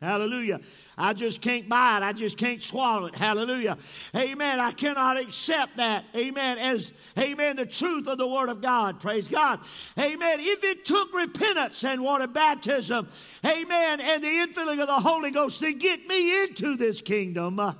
Hallelujah. 0.00 0.60
I 0.96 1.12
just 1.12 1.42
can't 1.42 1.68
buy 1.68 1.98
it. 1.98 2.02
I 2.02 2.14
just 2.14 2.38
can't 2.38 2.62
swallow 2.62 3.06
it. 3.06 3.14
Hallelujah. 3.14 3.76
Amen. 4.16 4.58
I 4.58 4.72
cannot 4.72 5.18
accept 5.18 5.76
that. 5.76 6.06
Amen. 6.16 6.56
As, 6.56 6.94
amen, 7.18 7.56
the 7.56 7.66
truth 7.66 8.08
of 8.08 8.16
the 8.16 8.26
Word 8.26 8.48
of 8.48 8.62
God. 8.62 8.98
Praise 8.98 9.28
God. 9.28 9.60
Amen. 9.98 10.38
If 10.40 10.64
it 10.64 10.86
took 10.86 11.12
repentance 11.12 11.84
and 11.84 12.02
water 12.02 12.26
baptism, 12.26 13.08
amen, 13.44 14.00
and 14.00 14.22
the 14.22 14.26
infilling 14.26 14.80
of 14.80 14.86
the 14.86 15.00
Holy 15.00 15.32
Ghost 15.32 15.60
to 15.60 15.74
get 15.74 16.06
me 16.06 16.44
into 16.44 16.76
this 16.76 17.02
kingdom, 17.02 17.58
uh, 17.58 17.74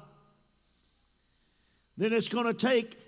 then 1.97 2.13
it's 2.13 2.29
going 2.29 2.47
to 2.47 2.55
take 2.55 3.00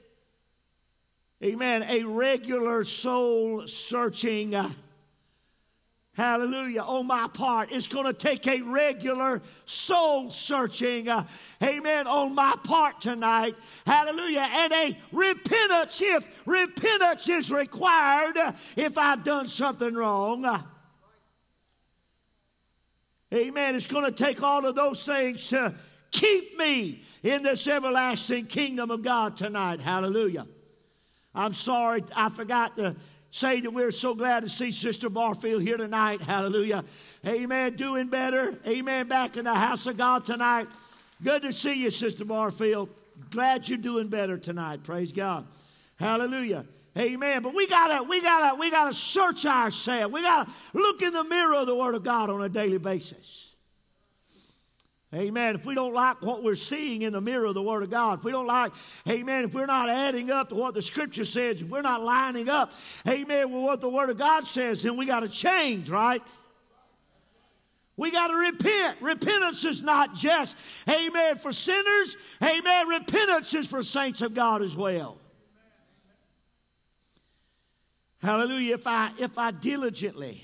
amen, 1.43 1.85
a 1.89 2.05
regular 2.05 2.85
soul 2.85 3.67
searching. 3.67 4.55
Hallelujah. 6.15 6.83
On 6.83 7.07
my 7.07 7.27
part, 7.33 7.73
it's 7.73 7.89
going 7.89 8.05
to 8.05 8.13
take 8.13 8.47
a 8.47 8.61
regular 8.61 9.41
soul 9.65 10.29
searching, 10.29 11.09
amen, 11.63 12.07
on 12.07 12.35
my 12.35 12.55
part 12.65 13.01
tonight. 13.01 13.57
Hallelujah. 13.87 14.47
And 14.47 14.73
a 14.75 14.99
repentance, 15.11 16.03
if 16.03 16.29
repentance 16.47 17.29
is 17.31 17.51
required, 17.51 18.37
if 18.77 18.99
I've 18.99 19.25
done 19.25 19.49
something 19.49 19.95
wrong. 19.95 20.45
Amen. 23.33 23.75
It's 23.75 23.87
going 23.87 24.05
to 24.05 24.13
take 24.13 24.43
all 24.43 24.67
of 24.67 24.75
those 24.75 25.07
things 25.07 25.49
to 25.49 25.75
keep 26.11 26.59
me 26.59 27.03
in 27.23 27.43
this 27.43 27.67
everlasting 27.67 28.47
kingdom 28.47 28.91
of 28.91 29.01
God 29.01 29.39
tonight. 29.39 29.81
Hallelujah. 29.81 30.47
I'm 31.35 31.55
sorry, 31.55 32.05
I 32.15 32.29
forgot 32.29 32.77
to 32.77 32.97
say 33.31 33.61
that 33.61 33.73
we're 33.73 33.91
so 33.91 34.15
glad 34.15 34.43
to 34.43 34.49
see 34.49 34.71
Sister 34.71 35.09
Barfield 35.09 35.63
here 35.63 35.79
tonight. 35.79 36.21
Hallelujah. 36.21 36.85
Amen. 37.27 37.75
Doing 37.77 38.09
better. 38.09 38.59
Amen. 38.67 39.09
Back 39.09 39.37
in 39.37 39.45
the 39.45 39.55
house 39.55 39.87
of 39.87 39.97
God 39.97 40.27
tonight. 40.27 40.69
Good 41.23 41.43
to 41.43 41.53
see 41.53 41.83
you, 41.83 41.91
Sister 41.91 42.25
Barfield. 42.25 42.91
Glad 43.31 43.69
you're 43.69 43.79
doing 43.79 44.09
better 44.09 44.37
tonight. 44.37 44.83
Praise 44.85 45.13
God. 45.13 45.47
Hallelujah. 45.99 46.67
Amen. 46.99 47.43
But 47.43 47.55
we 47.55 47.67
gotta, 47.67 48.03
we 48.03 48.21
gotta, 48.21 48.55
we 48.57 48.71
gotta 48.71 48.93
search 48.93 49.47
ourselves. 49.47 50.13
We 50.13 50.21
gotta 50.21 50.51
look 50.75 51.01
in 51.01 51.15
the 51.15 51.25
mirror 51.25 51.55
of 51.55 51.67
the 51.67 51.75
Word 51.75 51.95
of 51.95 52.03
God 52.03 52.29
on 52.29 52.43
a 52.43 52.51
daily 52.51 52.79
basis. 52.79 53.52
Amen. 55.15 55.57
If 55.57 55.67
we 55.67 55.75
don't 55.75 55.93
like 55.93 56.23
what 56.23 56.43
we're 56.43 56.55
seeing 56.55 57.03
in 57.03 57.13
the 57.13 57.21
mirror 57.21 57.45
of 57.45 57.55
the 57.55 57.63
Word 57.63 57.83
of 57.83 57.91
God, 57.91 58.21
if 58.21 58.25
we 58.25 58.33
don't 58.33 58.47
like, 58.47 58.73
amen, 59.07 59.45
if 59.45 59.53
we're 59.53 59.67
not 59.67 59.91
adding 59.91 60.31
up 60.31 60.49
to 60.49 60.55
what 60.55 60.73
the 60.73 60.81
Scripture 60.81 61.27
says, 61.27 61.61
if 61.61 61.69
we're 61.69 61.83
not 61.83 62.01
lining 62.01 62.49
up, 62.49 62.73
amen, 63.07 63.51
with 63.51 63.63
what 63.63 63.83
the 63.83 63.91
Word 63.91 64.09
of 64.09 64.17
God 64.17 64.49
says, 64.49 64.83
then 64.83 64.97
we 64.97 65.05
got 65.05 65.21
to 65.21 65.29
change, 65.29 65.91
right? 65.91 66.23
We 67.99 68.11
got 68.11 68.29
to 68.29 68.37
repent. 68.37 69.03
Repentance 69.03 69.67
is 69.67 69.83
not 69.83 70.15
just, 70.15 70.57
amen, 70.89 71.39
for 71.39 71.53
sinners. 71.53 72.17
Amen. 72.43 72.89
Repentance 72.89 73.53
is 73.53 73.67
for 73.67 73.83
saints 73.83 74.23
of 74.23 74.33
God 74.33 74.63
as 74.63 74.75
well. 74.75 75.19
Hallelujah. 78.23 78.77
If 78.77 78.87
I, 78.87 79.11
if 79.19 79.37
I 79.37 79.51
diligently, 79.51 80.43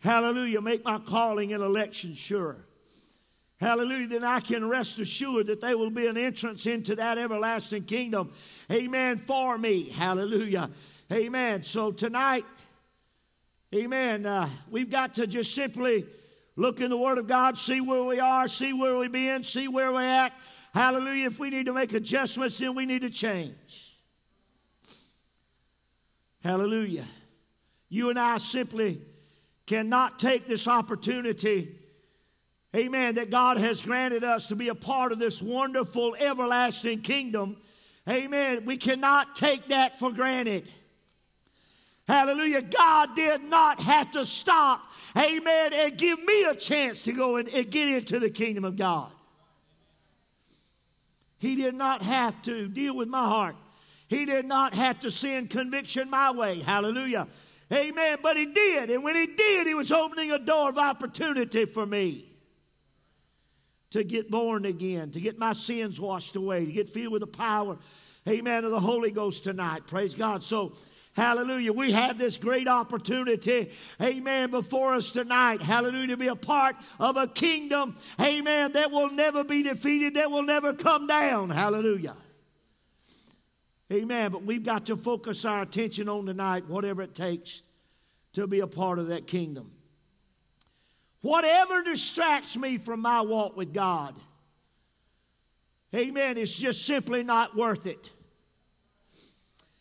hallelujah, 0.00 0.62
make 0.62 0.82
my 0.82 0.98
calling 0.98 1.52
and 1.52 1.62
election 1.62 2.14
sure. 2.14 2.56
Hallelujah. 3.62 4.08
Then 4.08 4.24
I 4.24 4.40
can 4.40 4.68
rest 4.68 4.98
assured 4.98 5.46
that 5.46 5.60
there 5.60 5.78
will 5.78 5.88
be 5.88 6.08
an 6.08 6.16
entrance 6.16 6.66
into 6.66 6.96
that 6.96 7.16
everlasting 7.16 7.84
kingdom. 7.84 8.32
Amen. 8.68 9.18
For 9.18 9.56
me. 9.56 9.88
Hallelujah. 9.88 10.68
Amen. 11.12 11.62
So 11.62 11.92
tonight, 11.92 12.44
amen, 13.72 14.26
uh, 14.26 14.48
we've 14.68 14.90
got 14.90 15.14
to 15.14 15.28
just 15.28 15.54
simply 15.54 16.06
look 16.56 16.80
in 16.80 16.90
the 16.90 16.96
Word 16.96 17.18
of 17.18 17.28
God, 17.28 17.56
see 17.56 17.80
where 17.80 18.02
we 18.02 18.18
are, 18.18 18.48
see 18.48 18.72
where 18.72 18.98
we've 18.98 19.12
been, 19.12 19.44
see 19.44 19.68
where 19.68 19.92
we're 19.92 20.00
at. 20.00 20.32
Hallelujah. 20.74 21.28
If 21.28 21.38
we 21.38 21.50
need 21.50 21.66
to 21.66 21.72
make 21.72 21.92
adjustments, 21.92 22.58
then 22.58 22.74
we 22.74 22.84
need 22.84 23.02
to 23.02 23.10
change. 23.10 23.96
Hallelujah. 26.42 27.04
You 27.88 28.10
and 28.10 28.18
I 28.18 28.38
simply 28.38 29.02
cannot 29.66 30.18
take 30.18 30.48
this 30.48 30.66
opportunity 30.66 31.78
amen, 32.74 33.16
that 33.16 33.30
God 33.30 33.58
has 33.58 33.82
granted 33.82 34.24
us 34.24 34.46
to 34.48 34.56
be 34.56 34.68
a 34.68 34.74
part 34.74 35.12
of 35.12 35.18
this 35.18 35.42
wonderful, 35.42 36.16
everlasting 36.18 37.02
kingdom. 37.02 37.56
Amen. 38.08 38.64
We 38.64 38.76
cannot 38.76 39.36
take 39.36 39.68
that 39.68 39.98
for 39.98 40.10
granted. 40.10 40.68
Hallelujah. 42.08 42.62
God 42.62 43.14
did 43.14 43.44
not 43.44 43.80
have 43.82 44.10
to 44.12 44.24
stop, 44.24 44.82
amen, 45.16 45.72
and 45.72 45.96
give 45.96 46.22
me 46.22 46.44
a 46.44 46.54
chance 46.54 47.04
to 47.04 47.12
go 47.12 47.36
and, 47.36 47.48
and 47.48 47.70
get 47.70 47.88
into 47.88 48.18
the 48.18 48.30
kingdom 48.30 48.64
of 48.64 48.76
God. 48.76 49.10
He 51.38 51.56
did 51.56 51.74
not 51.74 52.02
have 52.02 52.40
to 52.42 52.68
deal 52.68 52.96
with 52.96 53.08
my 53.08 53.24
heart. 53.24 53.56
He 54.08 54.26
did 54.26 54.44
not 54.44 54.74
have 54.74 55.00
to 55.00 55.10
send 55.10 55.50
conviction 55.50 56.10
my 56.10 56.30
way. 56.32 56.60
Hallelujah. 56.60 57.28
Amen. 57.72 58.18
But 58.22 58.36
he 58.36 58.46
did. 58.46 58.90
And 58.90 59.02
when 59.02 59.16
he 59.16 59.26
did, 59.26 59.66
he 59.66 59.74
was 59.74 59.90
opening 59.90 60.30
a 60.30 60.38
door 60.38 60.68
of 60.68 60.78
opportunity 60.78 61.64
for 61.64 61.86
me 61.86 62.31
to 63.92 64.04
get 64.04 64.30
born 64.30 64.64
again, 64.64 65.10
to 65.12 65.20
get 65.20 65.38
my 65.38 65.52
sins 65.52 66.00
washed 66.00 66.36
away, 66.36 66.66
to 66.66 66.72
get 66.72 66.92
filled 66.92 67.12
with 67.12 67.20
the 67.20 67.26
power, 67.26 67.78
amen, 68.28 68.64
of 68.64 68.70
the 68.70 68.80
Holy 68.80 69.10
Ghost 69.10 69.44
tonight. 69.44 69.86
Praise 69.86 70.14
God. 70.14 70.42
So, 70.42 70.74
Hallelujah. 71.14 71.74
We 71.74 71.92
have 71.92 72.16
this 72.16 72.38
great 72.38 72.66
opportunity, 72.66 73.70
amen, 74.00 74.50
before 74.50 74.94
us 74.94 75.12
tonight. 75.12 75.60
Hallelujah. 75.60 76.08
To 76.08 76.16
be 76.16 76.28
a 76.28 76.34
part 76.34 76.74
of 76.98 77.18
a 77.18 77.26
kingdom, 77.26 77.96
amen, 78.18 78.72
that 78.72 78.90
will 78.90 79.10
never 79.10 79.44
be 79.44 79.62
defeated, 79.62 80.14
that 80.14 80.30
will 80.30 80.42
never 80.42 80.72
come 80.72 81.06
down. 81.06 81.50
Hallelujah. 81.50 82.16
Amen. 83.92 84.30
But 84.32 84.44
we've 84.44 84.64
got 84.64 84.86
to 84.86 84.96
focus 84.96 85.44
our 85.44 85.60
attention 85.60 86.08
on 86.08 86.24
tonight, 86.24 86.66
whatever 86.66 87.02
it 87.02 87.14
takes 87.14 87.62
to 88.32 88.46
be 88.46 88.60
a 88.60 88.66
part 88.66 88.98
of 88.98 89.08
that 89.08 89.26
kingdom. 89.26 89.70
Whatever 91.22 91.82
distracts 91.82 92.56
me 92.56 92.78
from 92.78 93.00
my 93.00 93.20
walk 93.20 93.56
with 93.56 93.72
God, 93.72 94.14
amen, 95.94 96.36
it's 96.36 96.56
just 96.56 96.84
simply 96.84 97.22
not 97.22 97.56
worth 97.56 97.86
it. 97.86 98.10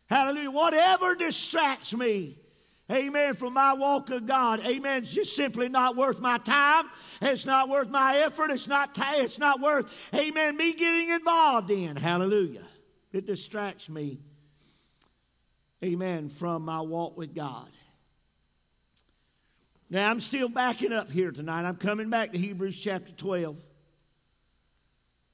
Hallelujah. 0.05 0.51
Whatever 0.51 1.15
distracts 1.15 1.95
me, 1.95 2.37
amen, 2.91 3.33
from 3.33 3.53
my 3.53 3.73
walk 3.73 4.09
with 4.09 4.27
God, 4.27 4.59
amen, 4.67 5.03
it's 5.03 5.13
just 5.13 5.35
simply 5.35 5.67
not 5.67 5.95
worth 5.95 6.19
my 6.19 6.37
time. 6.37 6.85
It's 7.21 7.45
not 7.45 7.69
worth 7.69 7.89
my 7.89 8.17
effort. 8.17 8.51
It's 8.51 8.67
not, 8.67 8.93
t- 8.93 9.01
it's 9.15 9.39
not 9.39 9.61
worth, 9.61 9.91
amen, 10.13 10.57
me 10.57 10.73
getting 10.73 11.09
involved 11.09 11.71
in. 11.71 11.95
Hallelujah. 11.95 12.65
It 13.13 13.25
distracts 13.25 13.89
me, 13.89 14.19
amen, 15.83 16.29
from 16.29 16.65
my 16.65 16.81
walk 16.81 17.17
with 17.17 17.33
God. 17.33 17.69
Now, 19.91 20.09
I'm 20.09 20.21
still 20.21 20.47
backing 20.47 20.93
up 20.93 21.11
here 21.11 21.31
tonight. 21.31 21.65
I'm 21.65 21.75
coming 21.75 22.09
back 22.09 22.31
to 22.31 22.37
Hebrews 22.37 22.79
chapter 22.79 23.11
12. 23.11 23.61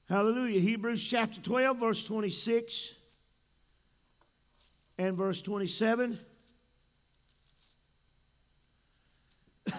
Hallelujah. 0.08 0.58
Hebrews 0.58 1.08
chapter 1.08 1.40
12, 1.40 1.78
verse 1.78 2.04
26 2.04 2.94
and 4.98 5.16
verse 5.16 5.40
27. 5.42 6.18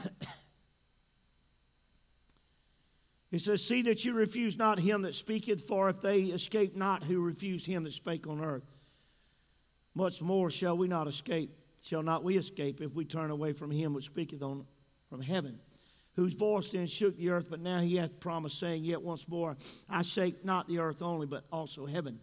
It 3.31 3.41
says, 3.41 3.63
See 3.63 3.83
that 3.83 4.03
you 4.05 4.13
refuse 4.13 4.57
not 4.57 4.79
him 4.79 5.03
that 5.03 5.13
speaketh, 5.13 5.67
for 5.67 5.87
if 5.89 6.01
they 6.01 6.21
escape 6.21 6.75
not 6.75 7.03
who 7.03 7.21
refuse 7.21 7.63
him 7.63 7.83
that 7.83 7.93
spake 7.93 8.25
on 8.25 8.43
earth, 8.43 8.65
much 9.93 10.19
more 10.19 10.49
shall 10.49 10.75
we 10.75 10.87
not 10.87 11.07
escape 11.07 11.58
shall 11.81 12.03
not 12.03 12.23
we 12.23 12.37
escape 12.37 12.81
if 12.81 12.93
we 12.93 13.05
turn 13.05 13.31
away 13.31 13.53
from 13.53 13.71
him 13.71 13.93
which 13.93 14.05
speaketh 14.05 14.41
on 14.41 14.65
from 15.09 15.21
heaven, 15.21 15.59
whose 16.15 16.33
voice 16.35 16.71
then 16.71 16.85
shook 16.85 17.17
the 17.17 17.29
earth, 17.29 17.47
but 17.49 17.59
now 17.59 17.79
he 17.79 17.95
hath 17.95 18.19
promised, 18.19 18.59
saying, 18.59 18.83
Yet 18.83 19.01
once 19.01 19.27
more 19.27 19.57
I 19.89 20.01
shake 20.03 20.45
not 20.45 20.67
the 20.67 20.79
earth 20.79 21.01
only, 21.01 21.25
but 21.25 21.45
also 21.51 21.85
heaven. 21.85 22.19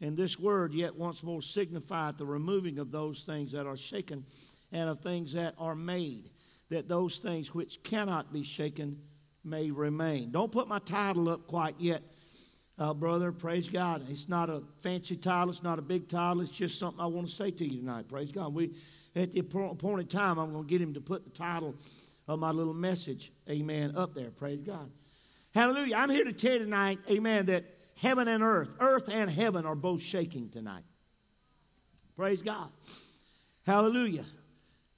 And 0.00 0.16
this 0.16 0.38
word 0.38 0.74
yet 0.74 0.96
once 0.96 1.22
more 1.22 1.42
signifieth 1.42 2.16
the 2.16 2.26
removing 2.26 2.78
of 2.78 2.90
those 2.90 3.24
things 3.24 3.52
that 3.52 3.66
are 3.66 3.76
shaken 3.76 4.24
and 4.72 4.88
of 4.88 5.00
things 5.00 5.32
that 5.34 5.54
are 5.58 5.74
made, 5.74 6.30
that 6.70 6.88
those 6.88 7.18
things 7.18 7.54
which 7.54 7.82
cannot 7.82 8.32
be 8.32 8.42
shaken 8.42 8.98
may 9.44 9.70
remain. 9.70 10.30
Don't 10.30 10.52
put 10.52 10.68
my 10.68 10.78
title 10.78 11.28
up 11.28 11.46
quite 11.46 11.74
yet, 11.78 12.02
uh, 12.80 12.94
brother. 12.94 13.30
Praise 13.30 13.68
God. 13.68 14.02
It's 14.10 14.28
not 14.28 14.48
a 14.48 14.62
fancy 14.80 15.16
title, 15.16 15.50
it's 15.50 15.62
not 15.62 15.78
a 15.78 15.82
big 15.82 16.08
title, 16.08 16.40
it's 16.40 16.50
just 16.50 16.78
something 16.78 17.00
I 17.00 17.06
want 17.06 17.28
to 17.28 17.32
say 17.32 17.50
to 17.50 17.64
you 17.64 17.80
tonight. 17.80 18.08
Praise 18.08 18.32
God. 18.32 18.54
We, 18.54 18.74
at 19.14 19.32
the 19.32 19.40
appointed 19.40 20.08
time, 20.10 20.38
I'm 20.38 20.52
going 20.52 20.64
to 20.64 20.68
get 20.68 20.80
him 20.80 20.94
to 20.94 21.00
put 21.00 21.24
the 21.24 21.30
title 21.30 21.74
of 22.26 22.38
my 22.38 22.50
little 22.50 22.74
message, 22.74 23.32
amen, 23.48 23.94
up 23.96 24.14
there. 24.14 24.30
Praise 24.30 24.62
God. 24.62 24.90
Hallelujah. 25.54 25.96
I'm 25.96 26.10
here 26.10 26.24
to 26.24 26.32
tell 26.32 26.52
you 26.52 26.60
tonight, 26.60 27.00
amen, 27.10 27.46
that 27.46 27.64
heaven 28.00 28.28
and 28.28 28.42
earth, 28.42 28.74
earth 28.80 29.08
and 29.12 29.28
heaven 29.28 29.66
are 29.66 29.74
both 29.74 30.00
shaking 30.00 30.48
tonight. 30.48 30.84
Praise 32.16 32.40
God. 32.40 32.70
Hallelujah. 33.66 34.24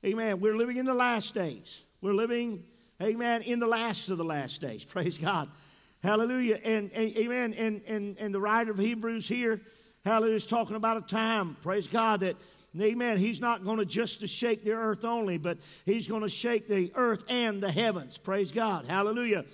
Amen. 0.04 0.40
We're 0.40 0.56
living 0.56 0.76
in 0.76 0.84
the 0.84 0.94
last 0.94 1.34
days. 1.34 1.86
We're 2.00 2.12
living, 2.12 2.64
amen, 3.00 3.42
in 3.42 3.60
the 3.60 3.66
last 3.66 4.08
of 4.10 4.18
the 4.18 4.24
last 4.24 4.60
days. 4.60 4.84
Praise 4.84 5.18
God. 5.18 5.48
Hallelujah. 6.02 6.58
And, 6.64 6.92
and 6.92 7.16
amen. 7.16 7.54
And, 7.54 7.82
and, 7.86 8.18
and 8.18 8.34
the 8.34 8.40
writer 8.40 8.70
of 8.70 8.78
Hebrews 8.78 9.28
here, 9.28 9.60
hallelujah, 10.04 10.36
is 10.36 10.46
talking 10.46 10.76
about 10.76 10.96
a 10.96 11.02
time, 11.02 11.56
praise 11.62 11.86
God, 11.86 12.20
that 12.20 12.36
Amen. 12.80 13.18
He's 13.18 13.40
not 13.40 13.64
going 13.64 13.78
to 13.78 13.84
just 13.84 14.20
to 14.20 14.26
shake 14.26 14.64
the 14.64 14.72
earth 14.72 15.04
only, 15.04 15.36
but 15.36 15.58
he's 15.84 16.08
going 16.08 16.22
to 16.22 16.28
shake 16.28 16.68
the 16.68 16.90
earth 16.94 17.24
and 17.28 17.62
the 17.62 17.70
heavens. 17.70 18.16
Praise 18.16 18.50
God. 18.50 18.86
Hallelujah. 18.86 19.44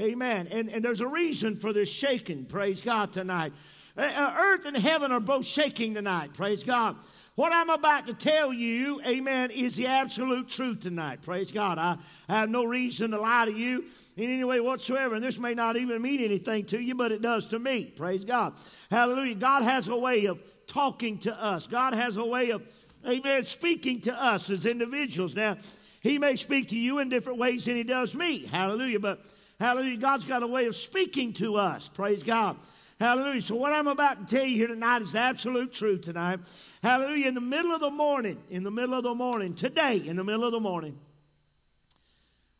Amen. 0.00 0.48
And, 0.50 0.70
and 0.70 0.82
there's 0.82 1.02
a 1.02 1.06
reason 1.06 1.56
for 1.56 1.74
this 1.74 1.90
shaking. 1.90 2.46
Praise 2.46 2.80
God 2.80 3.12
tonight. 3.12 3.52
Uh, 3.96 4.00
uh, 4.02 4.34
earth 4.38 4.64
and 4.64 4.74
heaven 4.74 5.12
are 5.12 5.20
both 5.20 5.44
shaking 5.44 5.92
tonight. 5.94 6.32
Praise 6.32 6.64
God. 6.64 6.96
What 7.34 7.52
I'm 7.54 7.70
about 7.70 8.08
to 8.08 8.14
tell 8.14 8.52
you, 8.52 9.00
amen, 9.06 9.52
is 9.52 9.76
the 9.76 9.86
absolute 9.86 10.50
truth 10.50 10.80
tonight. 10.80 11.22
Praise 11.22 11.50
God. 11.50 11.78
I, 11.78 11.96
I 12.28 12.40
have 12.40 12.50
no 12.50 12.64
reason 12.64 13.12
to 13.12 13.18
lie 13.18 13.46
to 13.46 13.52
you 13.52 13.84
in 14.18 14.30
any 14.30 14.44
way 14.44 14.60
whatsoever. 14.60 15.14
And 15.14 15.24
this 15.24 15.38
may 15.38 15.54
not 15.54 15.78
even 15.78 16.02
mean 16.02 16.20
anything 16.20 16.66
to 16.66 16.78
you, 16.78 16.94
but 16.94 17.10
it 17.10 17.22
does 17.22 17.46
to 17.48 17.58
me. 17.58 17.86
Praise 17.86 18.26
God. 18.26 18.54
Hallelujah. 18.90 19.36
God 19.36 19.62
has 19.62 19.88
a 19.88 19.96
way 19.96 20.26
of 20.26 20.42
talking 20.66 21.16
to 21.20 21.34
us. 21.34 21.66
God 21.66 21.94
has 21.94 22.18
a 22.18 22.24
way 22.24 22.50
of, 22.50 22.62
amen, 23.08 23.44
speaking 23.44 24.02
to 24.02 24.12
us 24.12 24.50
as 24.50 24.66
individuals. 24.66 25.34
Now, 25.34 25.56
He 26.02 26.18
may 26.18 26.36
speak 26.36 26.68
to 26.68 26.78
you 26.78 26.98
in 26.98 27.08
different 27.08 27.38
ways 27.38 27.64
than 27.64 27.76
He 27.76 27.82
does 27.82 28.14
me. 28.14 28.44
Hallelujah. 28.44 29.00
But, 29.00 29.24
hallelujah, 29.58 29.96
God's 29.96 30.26
got 30.26 30.42
a 30.42 30.46
way 30.46 30.66
of 30.66 30.76
speaking 30.76 31.32
to 31.34 31.56
us. 31.56 31.88
Praise 31.88 32.22
God. 32.22 32.58
Hallelujah. 33.02 33.40
So, 33.40 33.56
what 33.56 33.72
I'm 33.72 33.88
about 33.88 34.28
to 34.28 34.36
tell 34.36 34.46
you 34.46 34.56
here 34.58 34.68
tonight 34.68 35.02
is 35.02 35.16
absolute 35.16 35.72
truth 35.72 36.02
tonight. 36.02 36.38
Hallelujah. 36.84 37.26
In 37.26 37.34
the 37.34 37.40
middle 37.40 37.72
of 37.72 37.80
the 37.80 37.90
morning, 37.90 38.40
in 38.48 38.62
the 38.62 38.70
middle 38.70 38.94
of 38.94 39.02
the 39.02 39.12
morning, 39.12 39.56
today, 39.56 39.96
in 39.96 40.14
the 40.14 40.22
middle 40.22 40.44
of 40.44 40.52
the 40.52 40.60
morning, 40.60 40.96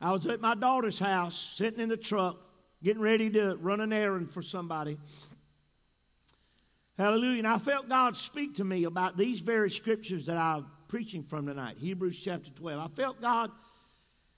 I 0.00 0.10
was 0.10 0.26
at 0.26 0.40
my 0.40 0.56
daughter's 0.56 0.98
house, 0.98 1.54
sitting 1.54 1.78
in 1.78 1.88
the 1.88 1.96
truck, 1.96 2.38
getting 2.82 3.00
ready 3.00 3.30
to 3.30 3.54
run 3.54 3.80
an 3.80 3.92
errand 3.92 4.32
for 4.32 4.42
somebody. 4.42 4.98
Hallelujah. 6.98 7.38
And 7.38 7.46
I 7.46 7.58
felt 7.58 7.88
God 7.88 8.16
speak 8.16 8.56
to 8.56 8.64
me 8.64 8.82
about 8.82 9.16
these 9.16 9.38
very 9.38 9.70
scriptures 9.70 10.26
that 10.26 10.38
I'm 10.38 10.66
preaching 10.88 11.22
from 11.22 11.46
tonight 11.46 11.76
Hebrews 11.78 12.20
chapter 12.20 12.50
12. 12.50 12.80
I 12.80 12.92
felt 12.96 13.20
God 13.20 13.52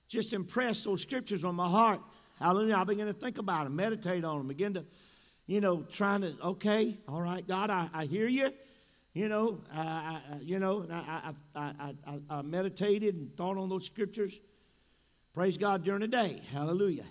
just 0.07 0.35
impress 0.35 0.85
those 0.85 1.01
scriptures 1.01 1.45
on 1.45 1.55
my 1.55 1.71
heart. 1.71 2.03
Hallelujah. 2.39 2.77
I 2.77 2.85
began 2.85 3.07
to 3.07 3.15
think 3.15 3.39
about 3.39 3.65
them, 3.65 3.75
meditate 3.75 4.23
on 4.23 4.37
them, 4.37 4.49
begin 4.49 4.75
to, 4.75 4.85
you 5.47 5.61
know, 5.61 5.82
trying 5.90 6.22
to, 6.22 6.34
okay, 6.42 6.97
all 7.07 7.20
right, 7.20 7.47
God, 7.47 7.70
I, 7.70 7.88
I 7.92 8.05
hear 8.07 8.26
you. 8.26 8.51
You 9.12 9.28
know, 9.28 9.61
I, 9.72 9.80
I, 9.80 10.20
you 10.42 10.59
know, 10.59 10.86
I, 10.90 11.32
I, 11.55 11.95
I, 12.07 12.18
I 12.28 12.42
meditated 12.42 13.14
and 13.14 13.36
thought 13.36 13.57
on 13.57 13.68
those 13.68 13.86
scriptures. 13.86 14.40
Praise 15.34 15.57
God 15.57 15.84
during 15.84 16.01
the 16.01 16.09
day. 16.09 16.40
Hallelujah. 16.53 17.05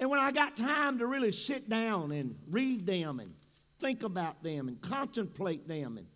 And 0.00 0.10
when 0.10 0.18
I 0.18 0.32
got 0.32 0.56
time 0.56 0.98
to 0.98 1.06
really 1.06 1.30
sit 1.30 1.68
down 1.68 2.10
and 2.10 2.36
read 2.50 2.86
them 2.86 3.20
and 3.20 3.34
think 3.78 4.02
about 4.02 4.42
them 4.42 4.66
and 4.66 4.80
contemplate 4.80 5.68
them 5.68 5.96
and 5.98 6.06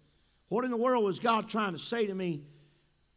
what 0.48 0.64
in 0.64 0.70
the 0.70 0.76
world 0.76 1.04
was 1.04 1.20
God 1.20 1.48
trying 1.48 1.72
to 1.72 1.78
say 1.78 2.06
to 2.06 2.14
me 2.14 2.42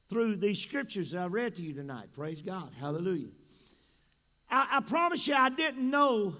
through 0.09 0.35
these 0.35 0.59
scriptures 0.59 1.11
that 1.11 1.19
I 1.19 1.25
read 1.27 1.55
to 1.55 1.63
you 1.63 1.73
tonight? 1.73 2.09
Praise 2.13 2.41
God. 2.41 2.69
Hallelujah. 2.79 3.29
I, 4.49 4.67
I 4.73 4.79
promise 4.81 5.27
you, 5.27 5.33
I 5.33 5.49
didn't 5.49 5.89
know 5.89 6.35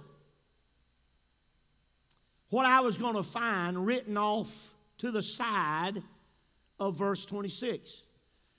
what 2.52 2.66
I 2.66 2.82
was 2.82 2.98
going 2.98 3.16
to 3.16 3.24
find 3.24 3.86
written 3.86 4.18
off 4.18 4.74
to 5.00 5.10
the 5.10 5.24
side 5.24 6.04
of 6.80 6.98
verse 6.98 7.26
26. 7.26 8.04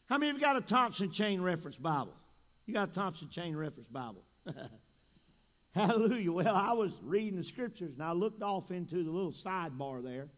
How 0.06 0.18
many 0.18 0.30
of 0.30 0.36
you 0.36 0.42
got 0.42 0.56
a 0.56 0.62
Thompson 0.62 1.10
Chain 1.10 1.40
Reference 1.40 1.76
Bible? 1.76 2.14
You 2.66 2.74
got 2.74 2.88
a 2.88 2.92
Thompson 2.92 3.28
Chain 3.28 3.54
Reference 3.54 3.88
Bible. 3.88 4.24
Hallelujah. 5.74 6.32
Well, 6.32 6.56
I 6.56 6.72
was 6.72 6.98
reading 7.02 7.36
the 7.36 7.44
scriptures 7.44 7.92
and 7.94 8.02
I 8.02 8.12
looked 8.12 8.42
off 8.42 8.70
into 8.70 9.04
the 9.04 9.10
little 9.10 9.30
sidebar 9.30 10.02
there. 10.02 10.28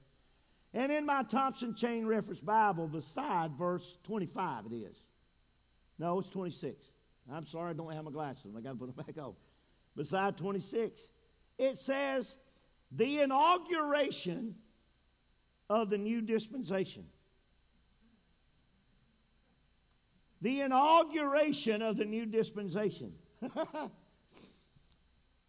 And 0.72 0.90
in 0.90 1.06
my 1.06 1.22
Thompson 1.22 1.76
Chain 1.76 2.06
Reference 2.06 2.40
Bible, 2.40 2.88
beside 2.88 3.52
verse 3.52 3.98
25, 4.02 4.66
it 4.66 4.74
is. 4.74 4.96
No, 5.98 6.18
it's 6.18 6.28
26. 6.28 6.86
I'm 7.32 7.46
sorry, 7.46 7.70
I 7.70 7.72
don't 7.74 7.92
have 7.92 8.04
my 8.04 8.10
glasses. 8.10 8.52
I 8.56 8.60
got 8.60 8.70
to 8.70 8.76
put 8.76 8.94
them 8.94 9.04
back 9.06 9.16
on. 9.24 9.34
Beside 9.96 10.36
26, 10.36 11.10
it 11.56 11.76
says, 11.76 12.36
the 12.94 13.20
inauguration 13.20 14.54
of 15.68 15.90
the 15.90 15.98
new 15.98 16.20
dispensation. 16.20 17.04
The 20.40 20.60
inauguration 20.60 21.82
of 21.82 21.96
the 21.96 22.04
new 22.04 22.26
dispensation. 22.26 23.14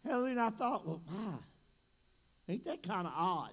And 0.08 0.40
I 0.40 0.50
thought, 0.50 0.86
well, 0.86 1.02
my, 1.10 1.32
ain't 2.48 2.64
that 2.64 2.82
kind 2.82 3.08
of 3.08 3.12
odd? 3.16 3.50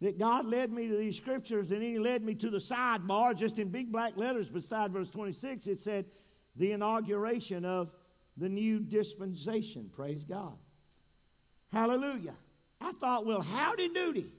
That 0.00 0.18
God 0.18 0.46
led 0.46 0.72
me 0.72 0.88
to 0.88 0.96
these 0.96 1.16
scriptures 1.16 1.70
and 1.70 1.80
He 1.82 1.98
led 1.98 2.24
me 2.24 2.34
to 2.34 2.50
the 2.50 2.58
sidebar, 2.58 3.36
just 3.36 3.58
in 3.58 3.68
big 3.68 3.92
black 3.92 4.16
letters 4.16 4.48
beside 4.48 4.92
verse 4.92 5.08
26. 5.10 5.68
It 5.68 5.78
said, 5.78 6.06
the 6.56 6.72
inauguration 6.72 7.64
of 7.64 7.92
the 8.36 8.48
new 8.48 8.80
dispensation. 8.80 9.90
Praise 9.92 10.24
God. 10.24 10.56
Hallelujah. 11.76 12.34
I 12.80 12.92
thought, 12.92 13.26
well, 13.26 13.42
howdy 13.42 13.90
doody. 13.90 14.30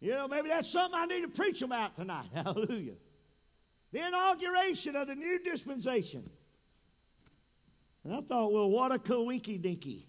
You 0.00 0.10
know, 0.10 0.26
maybe 0.26 0.48
that's 0.48 0.68
something 0.68 0.98
I 1.00 1.06
need 1.06 1.20
to 1.20 1.28
preach 1.28 1.62
about 1.62 1.94
tonight. 1.94 2.26
Hallelujah. 2.34 2.94
The 3.92 4.04
inauguration 4.04 4.96
of 4.96 5.06
the 5.06 5.14
new 5.14 5.38
dispensation. 5.38 6.28
And 8.02 8.14
I 8.14 8.20
thought, 8.20 8.52
well, 8.52 8.68
what 8.68 8.90
a 8.90 8.98
coinky 8.98 9.62
dinky. 9.62 10.08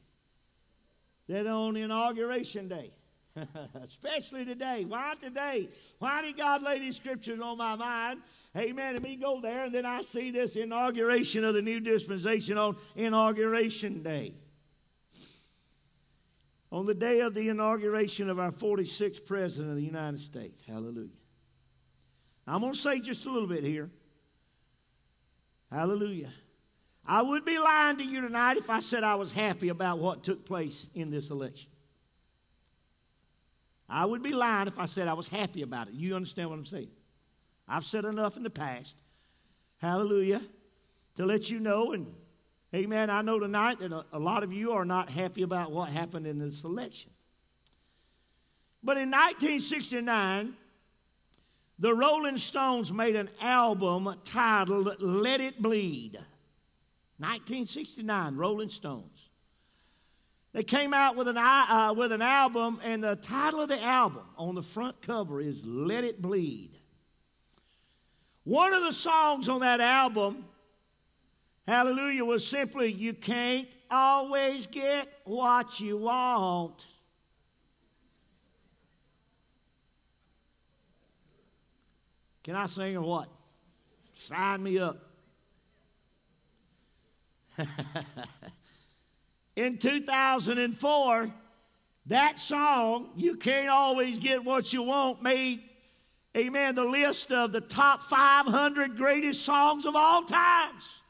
That 1.27 1.45
on 1.45 1.75
inauguration 1.75 2.67
day, 2.67 2.91
especially 3.83 4.45
today. 4.45 4.85
Why 4.85 5.13
today? 5.21 5.69
Why 5.99 6.23
did 6.23 6.37
God 6.37 6.63
lay 6.63 6.79
these 6.79 6.95
scriptures 6.95 7.39
on 7.39 7.59
my 7.59 7.75
mind? 7.75 8.21
Amen. 8.57 8.95
And 8.95 9.03
me 9.03 9.17
go 9.17 9.41
there, 9.41 9.65
and 9.65 9.75
then 9.75 9.85
I 9.85 10.01
see 10.01 10.31
this 10.31 10.55
inauguration 10.55 11.43
of 11.43 11.53
the 11.53 11.61
new 11.61 11.79
dispensation 11.79 12.57
on 12.57 12.77
inauguration 12.95 14.01
day. 14.01 14.33
On 16.71 16.85
the 16.85 16.93
day 16.93 17.19
of 17.19 17.33
the 17.33 17.49
inauguration 17.49 18.29
of 18.29 18.39
our 18.39 18.51
46th 18.51 19.25
President 19.25 19.71
of 19.71 19.77
the 19.77 19.83
United 19.83 20.19
States. 20.19 20.61
Hallelujah. 20.65 21.09
I'm 22.47 22.61
going 22.61 22.73
to 22.73 22.79
say 22.79 22.99
just 22.99 23.25
a 23.25 23.31
little 23.31 23.47
bit 23.47 23.63
here. 23.63 23.89
Hallelujah. 25.71 26.31
I 27.05 27.21
would 27.21 27.45
be 27.45 27.59
lying 27.59 27.97
to 27.97 28.03
you 28.03 28.21
tonight 28.21 28.57
if 28.57 28.69
I 28.69 28.79
said 28.79 29.03
I 29.03 29.15
was 29.15 29.31
happy 29.31 29.69
about 29.69 29.99
what 29.99 30.23
took 30.23 30.45
place 30.45 30.89
in 30.95 31.11
this 31.11 31.29
election. 31.29 31.69
I 33.87 34.05
would 34.05 34.23
be 34.23 34.33
lying 34.33 34.67
if 34.67 34.79
I 34.79 34.85
said 34.85 35.07
I 35.07 35.13
was 35.13 35.27
happy 35.27 35.61
about 35.61 35.89
it. 35.89 35.93
You 35.93 36.15
understand 36.15 36.49
what 36.49 36.57
I'm 36.57 36.65
saying? 36.65 36.89
I've 37.67 37.83
said 37.83 38.05
enough 38.05 38.37
in 38.37 38.43
the 38.43 38.49
past. 38.49 38.97
Hallelujah. 39.77 40.41
To 41.15 41.25
let 41.25 41.49
you 41.49 41.59
know, 41.59 41.93
and 41.93 42.13
amen, 42.73 43.09
I 43.09 43.21
know 43.21 43.39
tonight 43.39 43.79
that 43.79 43.91
a, 43.91 44.05
a 44.13 44.19
lot 44.19 44.43
of 44.43 44.51
you 44.51 44.73
are 44.73 44.85
not 44.85 45.09
happy 45.09 45.43
about 45.43 45.71
what 45.71 45.89
happened 45.89 46.27
in 46.27 46.39
this 46.39 46.63
election. 46.63 47.11
But 48.83 48.97
in 48.97 49.09
1969, 49.09 50.53
the 51.79 51.93
Rolling 51.93 52.37
Stones 52.37 52.93
made 52.93 53.15
an 53.15 53.29
album 53.41 54.13
titled 54.23 55.01
Let 55.01 55.41
It 55.41 55.61
Bleed. 55.61 56.13
1969, 57.17 58.35
Rolling 58.35 58.69
Stones. 58.69 59.29
They 60.53 60.63
came 60.63 60.93
out 60.93 61.15
with 61.15 61.27
an, 61.27 61.37
uh, 61.37 61.93
with 61.97 62.11
an 62.11 62.21
album, 62.21 62.79
and 62.83 63.03
the 63.03 63.15
title 63.15 63.61
of 63.61 63.69
the 63.69 63.81
album 63.81 64.23
on 64.37 64.55
the 64.55 64.61
front 64.61 65.01
cover 65.01 65.41
is 65.41 65.65
Let 65.65 66.03
It 66.03 66.21
Bleed. 66.21 66.77
One 68.45 68.73
of 68.73 68.83
the 68.83 68.93
songs 68.93 69.49
on 69.49 69.59
that 69.61 69.81
album, 69.81 70.45
hallelujah, 71.67 72.23
was 72.23 72.47
simply, 72.47 72.93
You 72.93 73.13
can't 73.13 73.67
always 73.89 74.67
get 74.67 75.09
what 75.25 75.79
you 75.79 75.97
want. 75.97 76.85
Can 82.43 82.55
I 82.55 82.67
sing 82.67 82.95
or 82.95 83.01
what? 83.01 83.27
Sign 84.13 84.61
me 84.61 84.77
up. 84.77 84.99
In 89.55 89.79
2004, 89.79 91.33
that 92.05 92.37
song, 92.37 93.09
You 93.15 93.37
Can't 93.37 93.69
Always 93.69 94.19
Get 94.19 94.45
What 94.45 94.71
You 94.71 94.83
Want, 94.83 95.23
made, 95.23 95.63
amen, 96.35 96.75
the 96.75 96.83
list 96.83 97.31
of 97.31 97.51
the 97.51 97.61
top 97.61 98.03
500 98.03 98.97
greatest 98.97 99.43
songs 99.43 99.85
of 99.85 99.95
all 99.95 100.23
times. 100.23 101.01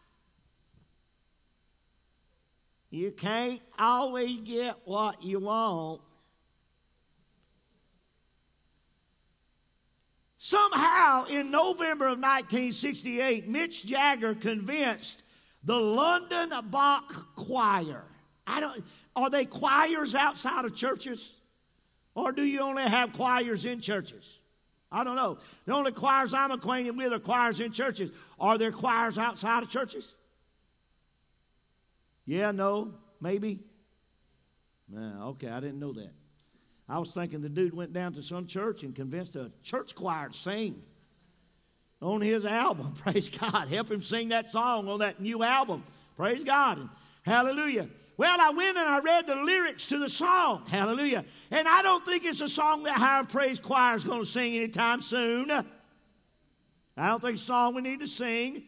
You 2.90 3.12
can't 3.12 3.62
always 3.78 4.38
get 4.40 4.76
what 4.86 5.24
you 5.24 5.40
want. 5.40 6.02
Somehow, 10.38 11.26
in 11.26 11.50
November 11.50 12.06
of 12.06 12.20
1968, 12.20 13.52
Mick 13.52 13.84
Jagger 13.84 14.36
convinced 14.36 15.24
the 15.64 15.76
London 15.76 16.52
Bach 16.70 17.36
Choir. 17.36 18.04
I 18.46 18.60
don't, 18.60 18.86
are 19.16 19.30
they 19.32 19.46
choirs 19.46 20.14
outside 20.14 20.66
of 20.66 20.76
churches? 20.76 21.36
Or 22.14 22.32
do 22.32 22.44
you 22.44 22.62
only 22.62 22.84
have 22.84 23.12
choirs 23.14 23.66
in 23.66 23.82
churches? 23.82 24.35
I 24.96 25.04
don't 25.04 25.18
know. 25.18 25.38
The 25.66 25.74
only 25.74 25.92
choirs 25.92 26.34
I'm 26.34 26.52
acquainted 26.52 26.96
with 26.96 27.12
are 27.12 27.20
choirs 27.20 27.60
in 27.60 27.74
churches. 27.74 28.14
Are 28.40 28.58
there 28.58 28.72
choirs 28.72 29.18
outside 29.18 29.62
of 29.62 29.68
churches? 29.70 30.16
Yeah, 32.26 32.52
no, 32.52 32.94
maybe. 33.20 33.60
Nah, 34.88 35.32
okay, 35.32 35.50
I 35.50 35.60
didn't 35.60 35.80
know 35.80 35.92
that. 35.92 36.14
I 36.88 36.98
was 36.98 37.14
thinking 37.14 37.42
the 37.42 37.50
dude 37.50 37.74
went 37.74 37.92
down 37.92 38.14
to 38.14 38.24
some 38.24 38.48
church 38.48 38.84
and 38.84 38.96
convinced 38.96 39.36
a 39.36 39.52
church 39.64 39.96
choir 39.96 40.30
to 40.30 40.34
sing 40.34 40.82
on 42.02 42.22
his 42.22 42.46
album. 42.46 42.94
Praise 42.98 43.28
God. 43.28 43.68
Help 43.68 43.92
him 43.92 44.02
sing 44.02 44.30
that 44.30 44.48
song 44.48 44.88
on 44.88 45.00
that 45.00 45.20
new 45.20 45.44
album. 45.44 45.84
Praise 46.16 46.46
God. 46.46 46.78
And 46.78 46.90
hallelujah. 47.24 47.90
Well, 48.18 48.40
I 48.40 48.50
went 48.52 48.78
and 48.78 48.88
I 48.88 49.00
read 49.00 49.28
the 49.28 49.36
lyrics 49.36 49.88
to 49.88 50.00
the 50.00 50.10
song. 50.10 50.64
Hallelujah. 50.68 51.26
And 51.52 51.68
I 51.68 51.82
don't 51.82 52.06
think 52.06 52.24
it's 52.24 52.42
a 52.42 52.48
song 52.48 52.84
that 52.84 52.98
Higher 52.98 53.26
Praise 53.26 53.60
Choir 53.60 53.96
is 53.96 54.04
going 54.04 54.22
to 54.22 54.26
sing 54.26 54.56
anytime 54.56 55.02
soon. 55.02 55.52
I 55.52 57.08
don't 57.08 57.22
think 57.22 57.34
it's 57.34 57.44
a 57.44 57.46
song 57.46 57.76
we 57.76 57.82
need 57.82 58.00
to 58.00 58.08
sing. 58.08 58.64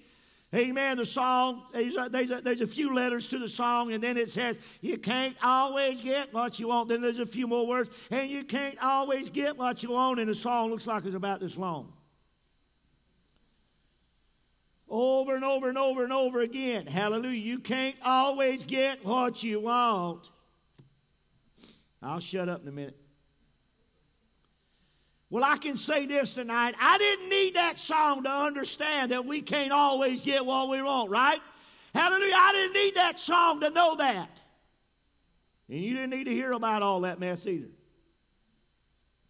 Amen. 0.56 0.98
The 0.98 1.06
song, 1.06 1.64
there's 1.74 1.96
a, 1.98 2.08
there's, 2.10 2.32
a, 2.32 2.42
there's 2.42 2.62
a 2.62 2.68
few 2.68 2.94
letters 2.94 3.28
to 3.30 3.40
the 3.40 3.50
song, 3.50 3.92
and 3.92 4.02
then 4.02 4.18
it 4.18 4.30
says, 4.30 4.60
You 4.82 4.98
can't 4.98 5.36
always 5.44 6.00
get 6.00 6.34
what 6.34 6.58
you 6.58 6.70
want. 6.70 6.88
Then 6.88 7.02
there's 7.02 7.20
a 7.20 7.26
few 7.26 7.48
more 7.48 7.68
words, 7.68 7.90
and 8.12 8.30
you 8.30 8.46
can't 8.46 8.82
always 8.82 9.30
get 9.30 9.58
what 9.58 9.84
you 9.84 9.92
want. 9.92 10.20
And 10.20 10.30
the 10.30 10.36
song 10.36 10.70
looks 10.70 10.88
like 10.88 11.06
it's 11.06 11.16
about 11.16 11.42
this 11.42 11.58
long. 11.58 11.92
Over 14.90 15.36
and 15.36 15.44
over 15.44 15.68
and 15.68 15.78
over 15.78 16.04
and 16.04 16.14
over 16.14 16.42
again. 16.42 16.88
Hallelujah. 16.88 17.40
You 17.40 17.60
can't 17.60 17.98
always 18.04 18.64
get 18.64 19.04
what 19.06 19.44
you 19.44 19.60
want. 19.60 20.30
I'll 22.02 22.20
shut 22.20 22.48
up 22.48 22.62
in 22.62 22.68
a 22.68 22.72
minute. 22.72 22.98
Well, 25.30 25.44
I 25.44 25.58
can 25.58 25.76
say 25.76 26.06
this 26.06 26.34
tonight. 26.34 26.76
I 26.80 26.98
didn't 26.98 27.30
need 27.30 27.56
that 27.56 27.80
song 27.80 28.24
to 28.24 28.30
understand 28.30 29.12
that 29.12 29.26
we 29.26 29.42
can't 29.42 29.74
always 29.74 30.22
get 30.22 30.46
what 30.46 30.70
we 30.70 30.82
want, 30.82 31.12
right? 31.12 31.42
Hallelujah. 31.94 32.34
I 32.36 32.52
didn't 32.54 32.74
need 32.74 32.96
that 32.96 33.20
song 33.20 33.60
to 33.62 33.70
know 33.70 33.96
that. 33.98 34.42
And 35.68 35.80
you 35.80 35.96
didn't 35.96 36.12
need 36.12 36.26
to 36.26 36.34
hear 36.34 36.54
about 36.54 36.82
all 36.82 37.02
that 37.02 37.20
mess 37.20 37.46
either. 37.46 37.68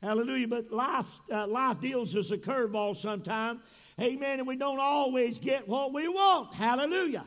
Hallelujah. 0.03 0.47
But 0.47 0.72
life, 0.72 1.10
uh, 1.32 1.47
life 1.47 1.80
deals 1.80 2.16
us 2.16 2.30
a 2.30 2.38
curveball 2.38 2.95
sometimes. 2.95 3.62
Amen. 4.00 4.39
And 4.39 4.48
we 4.48 4.56
don't 4.56 4.80
always 4.80 5.39
get 5.39 5.68
what 5.68 5.93
we 5.93 6.08
want. 6.08 6.54
Hallelujah. 6.54 7.26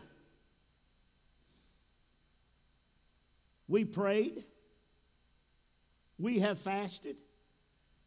We 3.66 3.84
prayed. 3.84 4.44
We 6.18 6.40
have 6.40 6.58
fasted. 6.58 7.16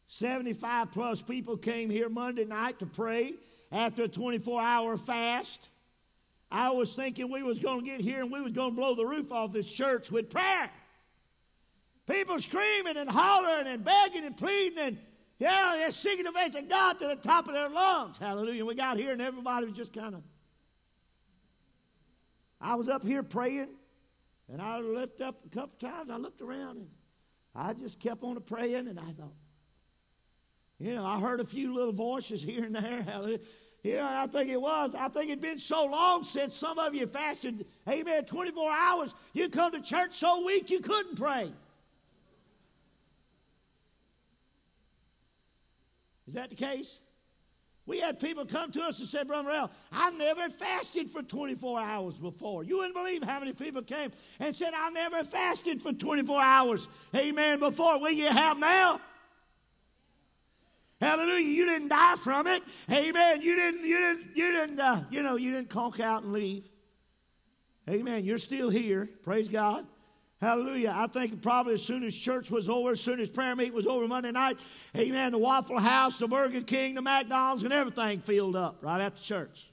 75 0.08 0.92
plus 0.92 1.22
people 1.22 1.58
came 1.58 1.90
here 1.90 2.10
Monday 2.10 2.46
night 2.46 2.80
to 2.80 2.86
pray 2.86 3.34
after 3.72 4.04
a 4.04 4.08
24 4.08 4.62
hour 4.62 4.98
fast. 4.98 5.70
I 6.52 6.70
was 6.70 6.96
thinking 6.96 7.32
we 7.32 7.42
was 7.42 7.58
going 7.60 7.84
to 7.84 7.86
get 7.90 8.00
here 8.00 8.22
and 8.22 8.32
we 8.32 8.40
was 8.40 8.52
going 8.52 8.72
to 8.72 8.76
blow 8.76 8.94
the 8.94 9.06
roof 9.06 9.32
off 9.32 9.52
this 9.52 9.70
church 9.70 10.12
with 10.12 10.30
prayer. 10.30 10.70
People 12.08 12.40
screaming 12.40 12.98
and 12.98 13.10
hollering 13.10 13.66
and 13.66 13.84
begging 13.84 14.26
and 14.26 14.38
pleading 14.38 14.78
and 14.78 14.98
yeah, 15.44 15.74
they're 15.76 15.92
singing 15.92 16.24
the 16.24 16.32
face 16.32 16.56
of 16.56 16.70
God 16.70 17.00
to 17.00 17.08
the 17.08 17.18
top 17.18 17.50
of 17.50 17.54
their 17.54 17.68
lungs. 17.68 18.18
Hallelujah. 18.18 18.66
We 18.66 18.76
got 18.76 18.96
here 18.96 19.12
and 19.12 19.22
everybody 19.22 19.66
was 19.66 19.76
just 19.76 19.92
kind 19.92 20.16
of. 20.16 20.22
I 22.62 22.76
was 22.76 22.88
up 22.88 23.04
here 23.04 23.24
praying 23.24 23.68
and 24.50 24.62
I 24.62 24.80
looked 24.80 25.20
up 25.20 25.42
a 25.46 25.50
couple 25.50 25.90
times. 25.90 26.10
I 26.10 26.16
looked 26.16 26.42
around 26.42 26.78
and 26.78 26.88
I 27.54 27.74
just 27.74 28.00
kept 28.00 28.24
on 28.24 28.40
praying 28.40 28.88
and 28.88 28.98
I 28.98 29.04
thought, 29.04 29.34
you 30.80 30.96
know, 30.96 31.06
I 31.06 31.20
heard 31.20 31.42
a 31.42 31.46
few 31.46 31.76
little 31.76 31.92
voices 31.92 32.42
here 32.42 32.64
and 32.64 32.74
there. 32.74 33.02
Hallelujah. 33.08 33.40
Yeah, 33.84 34.22
I 34.24 34.28
think 34.28 34.50
it 34.50 34.62
was. 34.62 34.96
I 34.96 35.10
think 35.10 35.26
it'd 35.26 35.42
been 35.42 35.60
so 35.60 35.84
long 35.84 36.24
since 36.24 36.56
some 36.56 36.80
of 36.80 36.96
you 36.96 37.06
fasted, 37.06 37.66
amen, 37.86 38.24
24 38.24 38.72
hours. 38.72 39.14
You 39.34 39.50
come 39.50 39.74
to 39.74 39.82
church 39.82 40.14
so 40.14 40.46
weak 40.46 40.70
you 40.70 40.80
couldn't 40.80 41.18
pray. 41.18 41.52
Is 46.28 46.36
that 46.36 46.50
the 46.50 46.56
case? 46.56 47.00
We 47.86 48.00
had 48.00 48.20
people 48.20 48.46
come 48.46 48.72
to 48.72 48.82
us 48.84 49.00
and 49.00 49.10
said, 49.10 49.28
Brother 49.28 49.44
Morrell, 49.44 49.72
I 49.92 50.12
never 50.12 50.50
fasted 50.50 51.10
for 51.10 51.22
24 51.22 51.82
hours 51.82 52.18
before. 52.18 52.64
You 52.64 52.78
wouldn't 52.78 52.96
believe 52.96 53.24
how 53.24 53.40
many 53.40 53.52
people 53.52 53.82
came 53.82 54.12
and 54.40 54.56
said, 54.56 54.74
I 54.74 54.90
never 54.92 55.24
fasted 55.24 55.82
for 55.82 55.92
24 55.92 56.42
hours. 56.42 56.88
Amen. 57.14 57.60
Before. 57.60 58.00
Will 58.00 58.12
you 58.12 58.28
have 58.28 58.58
now? 58.58 59.02
Hallelujah. 61.02 61.46
You 61.46 61.66
didn't 61.66 61.90
die 61.90 62.16
from 62.16 62.48
it. 62.48 62.64
Amen. 62.90 63.42
You 63.42 63.56
didn't, 63.58 63.86
you 63.86 63.98
didn't, 63.98 64.38
you 64.38 64.52
didn't, 64.54 64.80
uh, 64.80 65.04
you 65.12 65.22
know, 65.22 65.36
you 65.36 65.52
didn't 65.52 65.70
conk 65.70 66.00
out 66.00 66.24
and 66.24 66.32
leave. 66.32 66.70
Amen. 67.90 68.24
You're 68.24 68.38
still 68.38 68.70
here. 68.70 69.10
Praise 69.24 69.50
God. 69.50 69.86
Hallelujah. 70.44 70.94
I 70.94 71.08
think 71.08 71.42
probably 71.42 71.76
as 71.76 71.84
soon 71.84 72.04
as 72.04 72.14
church 72.14 72.52
was 72.52 72.68
over, 72.68 72.92
as 72.92 73.00
soon 73.00 73.22
as 73.22 73.30
prayer 73.30 73.56
meeting 73.56 73.74
was 73.74 73.88
over 73.88 74.08
Monday 74.10 74.32
night, 74.32 74.60
amen, 74.96 75.32
the 75.32 75.38
Waffle 75.38 75.80
House, 75.80 76.20
the 76.20 76.28
Burger 76.28 76.62
King, 76.62 76.96
the 76.96 77.02
McDonald's, 77.02 77.64
and 77.64 77.72
everything 77.72 78.20
filled 78.20 78.58
up 78.58 78.80
right 78.82 79.00
after 79.00 79.22
church. 79.22 79.70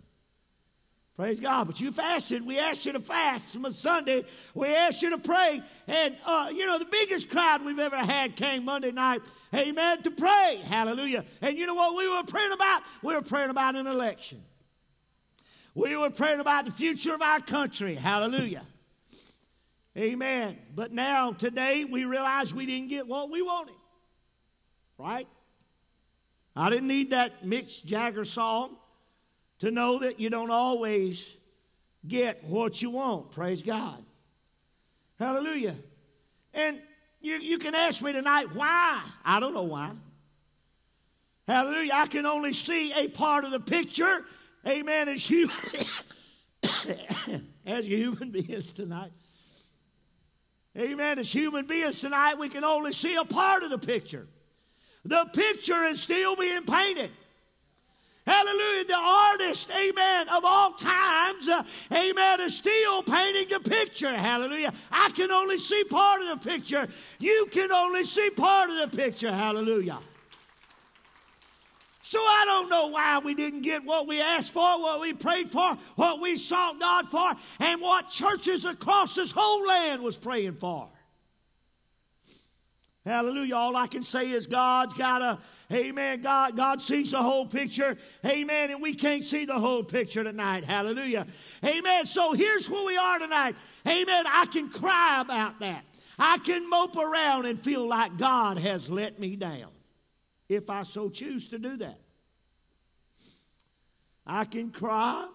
Praise 1.16 1.40
God. 1.40 1.66
But 1.66 1.80
you 1.80 1.90
fasted. 1.90 2.46
We 2.46 2.60
asked 2.60 2.86
you 2.86 2.92
to 2.92 3.00
fast. 3.00 3.58
Sunday, 3.72 4.24
we 4.54 4.68
asked 4.68 5.02
you 5.02 5.10
to 5.10 5.18
pray. 5.18 5.60
And, 5.88 6.16
uh, 6.24 6.52
you 6.54 6.64
know, 6.64 6.78
the 6.78 6.86
biggest 6.86 7.28
crowd 7.28 7.64
we've 7.64 7.78
ever 7.78 7.98
had 7.98 8.36
came 8.36 8.64
Monday 8.64 8.92
night, 8.92 9.22
amen, 9.52 10.02
to 10.02 10.12
pray. 10.12 10.62
Hallelujah. 10.64 11.24
And 11.42 11.58
you 11.58 11.66
know 11.66 11.74
what 11.74 11.96
we 11.96 12.08
were 12.08 12.22
praying 12.22 12.52
about? 12.52 12.82
We 13.02 13.14
were 13.14 13.22
praying 13.22 13.50
about 13.50 13.74
an 13.74 13.88
election. 13.88 14.40
We 15.74 15.96
were 15.96 16.10
praying 16.10 16.40
about 16.40 16.64
the 16.64 16.70
future 16.70 17.12
of 17.12 17.22
our 17.22 17.40
country. 17.40 17.96
Hallelujah. 17.96 18.62
Amen. 20.00 20.56
But 20.74 20.92
now, 20.92 21.32
today, 21.32 21.84
we 21.84 22.06
realize 22.06 22.54
we 22.54 22.64
didn't 22.64 22.88
get 22.88 23.06
what 23.06 23.30
we 23.30 23.42
wanted. 23.42 23.74
Right? 24.96 25.28
I 26.56 26.70
didn't 26.70 26.88
need 26.88 27.10
that 27.10 27.44
Mick 27.44 27.84
Jagger 27.84 28.24
song 28.24 28.76
to 29.58 29.70
know 29.70 29.98
that 29.98 30.18
you 30.18 30.30
don't 30.30 30.50
always 30.50 31.36
get 32.06 32.42
what 32.44 32.80
you 32.80 32.90
want. 32.90 33.32
Praise 33.32 33.62
God. 33.62 34.02
Hallelujah. 35.18 35.76
And 36.54 36.80
you, 37.20 37.34
you 37.36 37.58
can 37.58 37.74
ask 37.74 38.02
me 38.02 38.12
tonight, 38.12 38.54
why? 38.54 39.02
I 39.22 39.38
don't 39.38 39.52
know 39.52 39.64
why. 39.64 39.90
Hallelujah. 41.46 41.92
I 41.94 42.06
can 42.06 42.24
only 42.24 42.54
see 42.54 42.92
a 42.94 43.08
part 43.08 43.44
of 43.44 43.50
the 43.50 43.60
picture. 43.60 44.24
Amen. 44.66 45.10
As, 45.10 45.28
you, 45.28 45.50
as 47.66 47.84
human 47.84 48.30
beings 48.30 48.72
tonight. 48.72 49.12
Amen. 50.78 51.18
As 51.18 51.32
human 51.32 51.66
beings 51.66 52.00
tonight, 52.00 52.38
we 52.38 52.48
can 52.48 52.64
only 52.64 52.92
see 52.92 53.16
a 53.16 53.24
part 53.24 53.62
of 53.62 53.70
the 53.70 53.78
picture. 53.78 54.26
The 55.04 55.28
picture 55.32 55.84
is 55.84 56.00
still 56.00 56.36
being 56.36 56.64
painted. 56.64 57.10
Hallelujah. 58.26 58.84
The 58.84 58.96
artist, 58.96 59.70
amen, 59.70 60.28
of 60.28 60.44
all 60.44 60.72
times, 60.72 61.48
uh, 61.48 61.64
amen, 61.92 62.40
is 62.42 62.56
still 62.56 63.02
painting 63.02 63.48
the 63.48 63.68
picture. 63.68 64.14
Hallelujah. 64.14 64.72
I 64.92 65.10
can 65.10 65.32
only 65.32 65.58
see 65.58 65.82
part 65.84 66.20
of 66.22 66.28
the 66.28 66.48
picture. 66.48 66.86
You 67.18 67.48
can 67.50 67.72
only 67.72 68.04
see 68.04 68.30
part 68.30 68.70
of 68.70 68.90
the 68.90 68.96
picture. 68.96 69.32
Hallelujah. 69.32 69.98
So 72.10 72.18
I 72.18 72.42
don't 72.44 72.68
know 72.68 72.88
why 72.88 73.20
we 73.20 73.34
didn't 73.34 73.62
get 73.62 73.84
what 73.84 74.08
we 74.08 74.20
asked 74.20 74.50
for, 74.50 74.82
what 74.82 75.00
we 75.00 75.12
prayed 75.12 75.48
for, 75.48 75.78
what 75.94 76.20
we 76.20 76.36
sought 76.36 76.80
God 76.80 77.08
for, 77.08 77.36
and 77.60 77.80
what 77.80 78.08
churches 78.08 78.64
across 78.64 79.14
this 79.14 79.30
whole 79.30 79.64
land 79.64 80.02
was 80.02 80.16
praying 80.16 80.56
for. 80.56 80.88
Hallelujah. 83.06 83.54
All 83.54 83.76
I 83.76 83.86
can 83.86 84.02
say 84.02 84.28
is 84.28 84.48
God's 84.48 84.92
got 84.94 85.22
a, 85.22 85.38
amen, 85.72 86.22
God, 86.22 86.56
God 86.56 86.82
sees 86.82 87.12
the 87.12 87.22
whole 87.22 87.46
picture. 87.46 87.96
Amen. 88.26 88.72
And 88.72 88.82
we 88.82 88.96
can't 88.96 89.22
see 89.22 89.44
the 89.44 89.60
whole 89.60 89.84
picture 89.84 90.24
tonight. 90.24 90.64
Hallelujah. 90.64 91.28
Amen. 91.64 92.06
So 92.06 92.32
here's 92.32 92.68
where 92.68 92.84
we 92.84 92.96
are 92.96 93.20
tonight. 93.20 93.56
Amen. 93.86 94.24
I 94.26 94.46
can 94.46 94.68
cry 94.68 95.20
about 95.20 95.60
that. 95.60 95.84
I 96.18 96.38
can 96.38 96.68
mope 96.68 96.96
around 96.96 97.46
and 97.46 97.62
feel 97.62 97.86
like 97.86 98.18
God 98.18 98.58
has 98.58 98.90
let 98.90 99.20
me 99.20 99.36
down 99.36 99.70
if 100.50 100.68
I 100.68 100.82
so 100.82 101.08
choose 101.08 101.48
to 101.48 101.58
do 101.58 101.76
that. 101.76 102.00
I 104.26 104.44
can 104.44 104.70
cry. 104.70 105.28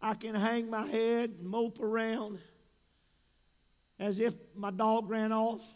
I 0.00 0.14
can 0.14 0.36
hang 0.36 0.70
my 0.70 0.86
head 0.86 1.34
and 1.40 1.48
mope 1.48 1.80
around 1.80 2.38
as 3.98 4.20
if 4.20 4.32
my 4.54 4.70
dog 4.70 5.10
ran 5.10 5.32
off. 5.32 5.68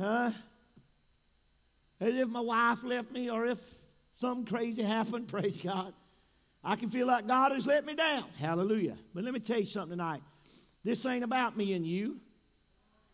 Huh? 0.00 0.32
As 2.00 2.14
if 2.14 2.28
my 2.28 2.40
wife 2.40 2.82
left 2.82 3.12
me 3.12 3.30
or 3.30 3.46
if 3.46 3.60
something 4.16 4.44
crazy 4.44 4.82
happened, 4.82 5.28
praise 5.36 5.56
God. 5.56 5.94
I 6.64 6.74
can 6.74 6.90
feel 6.90 7.06
like 7.06 7.28
God 7.28 7.52
has 7.52 7.64
let 7.64 7.86
me 7.86 7.94
down. 7.94 8.24
Hallelujah. 8.38 8.98
But 9.14 9.22
let 9.22 9.32
me 9.32 9.38
tell 9.38 9.60
you 9.60 9.66
something 9.66 9.96
tonight. 9.96 10.20
This 10.84 11.04
ain't 11.06 11.24
about 11.24 11.56
me 11.56 11.72
and 11.74 11.86
you. 11.86 12.18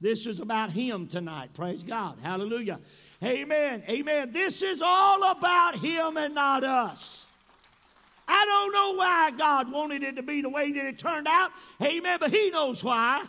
This 0.00 0.26
is 0.26 0.40
about 0.40 0.70
Him 0.70 1.06
tonight. 1.06 1.54
Praise 1.54 1.82
God. 1.82 2.18
Hallelujah. 2.22 2.80
Amen. 3.22 3.82
Amen. 3.88 4.32
This 4.32 4.62
is 4.62 4.82
all 4.82 5.30
about 5.30 5.76
Him 5.76 6.16
and 6.16 6.34
not 6.34 6.62
us. 6.62 7.26
I 8.26 8.44
don't 8.44 8.72
know 8.72 8.98
why 8.98 9.30
God 9.36 9.70
wanted 9.70 10.02
it 10.02 10.16
to 10.16 10.22
be 10.22 10.42
the 10.42 10.48
way 10.48 10.72
that 10.72 10.84
it 10.86 10.98
turned 10.98 11.26
out. 11.28 11.50
Amen. 11.82 12.18
But 12.20 12.30
He 12.30 12.50
knows 12.50 12.82
why. 12.84 13.24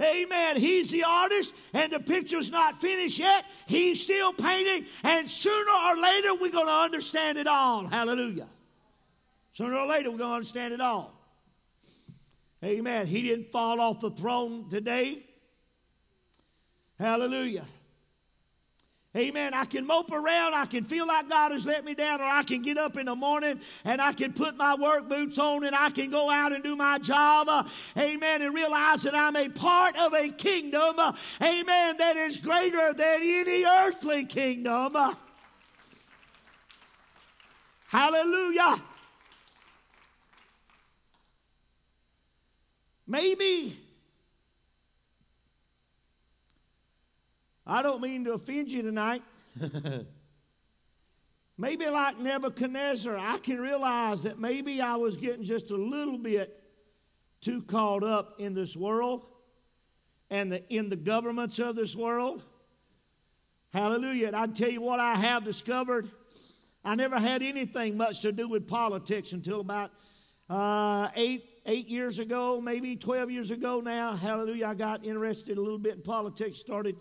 Amen. 0.00 0.56
He's 0.56 0.90
the 0.90 1.04
artist, 1.04 1.54
and 1.74 1.92
the 1.92 2.00
picture's 2.00 2.50
not 2.50 2.80
finished 2.80 3.18
yet. 3.18 3.44
He's 3.66 4.02
still 4.02 4.32
painting, 4.32 4.86
and 5.04 5.28
sooner 5.28 5.70
or 5.70 5.98
later, 5.98 6.34
we're 6.34 6.50
going 6.50 6.66
to 6.66 6.72
understand 6.72 7.36
it 7.36 7.46
all. 7.46 7.86
Hallelujah. 7.86 8.48
Sooner 9.52 9.76
or 9.76 9.86
later, 9.86 10.10
we're 10.10 10.18
going 10.18 10.30
to 10.30 10.36
understand 10.36 10.72
it 10.72 10.80
all. 10.80 11.11
Amen. 12.64 13.06
He 13.06 13.22
didn't 13.22 13.50
fall 13.50 13.80
off 13.80 14.00
the 14.00 14.10
throne 14.10 14.68
today. 14.68 15.18
Hallelujah. 16.98 17.66
Amen. 19.14 19.52
I 19.52 19.66
can 19.66 19.86
mope 19.86 20.10
around. 20.10 20.54
I 20.54 20.64
can 20.64 20.84
feel 20.84 21.06
like 21.06 21.28
God 21.28 21.52
has 21.52 21.66
let 21.66 21.84
me 21.84 21.92
down, 21.92 22.22
or 22.22 22.24
I 22.24 22.44
can 22.44 22.62
get 22.62 22.78
up 22.78 22.96
in 22.96 23.06
the 23.06 23.14
morning 23.14 23.60
and 23.84 24.00
I 24.00 24.14
can 24.14 24.32
put 24.32 24.56
my 24.56 24.74
work 24.74 25.06
boots 25.06 25.38
on 25.38 25.64
and 25.64 25.76
I 25.76 25.90
can 25.90 26.10
go 26.10 26.30
out 26.30 26.52
and 26.52 26.64
do 26.64 26.76
my 26.76 26.98
job. 26.98 27.46
Uh, 27.48 27.64
amen. 27.98 28.40
And 28.40 28.54
realize 28.54 29.02
that 29.02 29.14
I'm 29.14 29.36
a 29.36 29.50
part 29.50 29.98
of 29.98 30.14
a 30.14 30.30
kingdom. 30.30 30.94
Uh, 30.98 31.12
amen. 31.42 31.96
That 31.98 32.16
is 32.16 32.38
greater 32.38 32.94
than 32.94 33.20
any 33.22 33.64
earthly 33.66 34.24
kingdom. 34.24 34.96
Uh, 34.96 35.14
hallelujah. 37.88 38.80
Maybe 43.12 43.78
I 47.66 47.82
don't 47.82 48.00
mean 48.00 48.24
to 48.24 48.32
offend 48.32 48.72
you 48.72 48.80
tonight. 48.80 49.22
maybe 51.58 51.86
like 51.88 52.18
Nebuchadnezzar, 52.18 53.18
I 53.18 53.36
can 53.36 53.60
realize 53.60 54.22
that 54.22 54.38
maybe 54.38 54.80
I 54.80 54.96
was 54.96 55.18
getting 55.18 55.44
just 55.44 55.70
a 55.70 55.76
little 55.76 56.16
bit 56.16 56.58
too 57.42 57.60
caught 57.60 58.02
up 58.02 58.40
in 58.40 58.54
this 58.54 58.74
world 58.74 59.26
and 60.30 60.50
the, 60.50 60.74
in 60.74 60.88
the 60.88 60.96
governments 60.96 61.58
of 61.58 61.76
this 61.76 61.94
world. 61.94 62.42
Hallelujah. 63.74 64.28
And 64.28 64.36
I 64.36 64.46
tell 64.46 64.70
you 64.70 64.80
what 64.80 65.00
I 65.00 65.16
have 65.16 65.44
discovered. 65.44 66.10
I 66.82 66.94
never 66.94 67.18
had 67.18 67.42
anything 67.42 67.98
much 67.98 68.22
to 68.22 68.32
do 68.32 68.48
with 68.48 68.66
politics 68.66 69.32
until 69.32 69.60
about 69.60 69.90
uh, 70.48 71.10
eight, 71.14 71.51
eight 71.66 71.88
years 71.88 72.18
ago, 72.18 72.60
maybe 72.60 72.96
12 72.96 73.30
years 73.30 73.50
ago 73.50 73.80
now. 73.80 74.16
Hallelujah. 74.16 74.66
I 74.66 74.74
got 74.74 75.04
interested 75.04 75.58
a 75.58 75.60
little 75.60 75.78
bit 75.78 75.94
in 75.94 76.02
politics, 76.02 76.58
started 76.58 76.96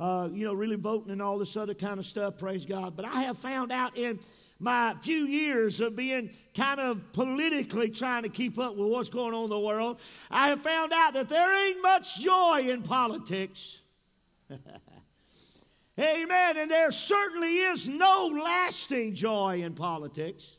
uh, 0.00 0.28
you 0.32 0.46
know, 0.46 0.54
really 0.54 0.76
voting 0.76 1.12
and 1.12 1.20
all 1.20 1.36
this 1.38 1.56
other 1.58 1.74
kind 1.74 1.98
of 1.98 2.06
stuff, 2.06 2.38
praise 2.38 2.64
God. 2.64 2.96
But 2.96 3.04
I 3.04 3.22
have 3.22 3.36
found 3.36 3.70
out 3.70 3.98
in 3.98 4.18
my 4.58 4.94
few 5.02 5.26
years 5.26 5.80
of 5.80 5.94
being 5.94 6.30
kind 6.54 6.80
of 6.80 7.12
politically 7.12 7.90
trying 7.90 8.22
to 8.22 8.30
keep 8.30 8.58
up 8.58 8.76
with 8.76 8.88
what's 8.88 9.10
going 9.10 9.34
on 9.34 9.44
in 9.44 9.50
the 9.50 9.58
world, 9.58 10.00
I 10.30 10.48
have 10.48 10.62
found 10.62 10.92
out 10.92 11.12
that 11.14 11.28
there 11.28 11.68
ain't 11.68 11.82
much 11.82 12.18
joy 12.20 12.66
in 12.68 12.82
politics. 12.82 13.82
Amen. 15.98 16.56
And 16.56 16.70
there 16.70 16.90
certainly 16.90 17.58
is 17.58 17.86
no 17.86 18.30
lasting 18.42 19.14
joy 19.14 19.62
in 19.62 19.74
politics. 19.74 20.56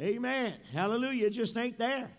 Amen. 0.00 0.54
Hallelujah. 0.72 1.26
It 1.26 1.30
just 1.30 1.56
ain't 1.58 1.78
there. 1.78 2.10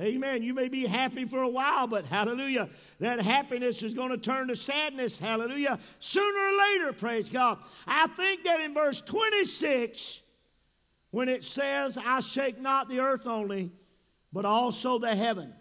Amen. 0.00 0.42
You 0.42 0.54
may 0.54 0.68
be 0.68 0.86
happy 0.86 1.24
for 1.24 1.42
a 1.42 1.48
while, 1.48 1.86
but 1.86 2.04
hallelujah, 2.04 2.68
that 2.98 3.20
happiness 3.20 3.82
is 3.82 3.94
going 3.94 4.10
to 4.10 4.18
turn 4.18 4.48
to 4.48 4.56
sadness. 4.56 5.20
Hallelujah. 5.20 5.78
Sooner 6.00 6.38
or 6.38 6.58
later, 6.58 6.92
praise 6.92 7.28
God. 7.28 7.58
I 7.86 8.08
think 8.08 8.42
that 8.44 8.60
in 8.60 8.74
verse 8.74 9.00
26, 9.00 10.20
when 11.12 11.28
it 11.28 11.44
says, 11.44 11.96
I 11.96 12.18
shake 12.20 12.60
not 12.60 12.88
the 12.88 12.98
earth 12.98 13.28
only, 13.28 13.70
but 14.32 14.44
also 14.44 14.98
the 14.98 15.14
heaven. 15.14 15.54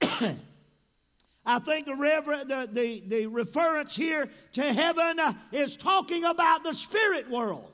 I 0.02 1.58
think 1.60 1.86
the, 1.86 1.94
rever- 1.94 2.44
the, 2.44 2.68
the, 2.70 3.04
the 3.06 3.26
reference 3.26 3.94
here 3.94 4.28
to 4.54 4.72
heaven 4.72 5.20
uh, 5.20 5.34
is 5.52 5.76
talking 5.76 6.24
about 6.24 6.64
the 6.64 6.74
spirit 6.74 7.30
world. 7.30 7.69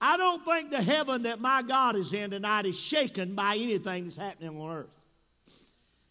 I 0.00 0.16
don't 0.16 0.44
think 0.44 0.70
the 0.70 0.82
heaven 0.82 1.22
that 1.22 1.40
my 1.40 1.62
God 1.62 1.96
is 1.96 2.12
in 2.12 2.30
tonight 2.30 2.66
is 2.66 2.78
shaken 2.78 3.34
by 3.34 3.56
anything 3.56 4.04
that's 4.04 4.16
happening 4.16 4.60
on 4.60 4.70
earth. 4.70 5.02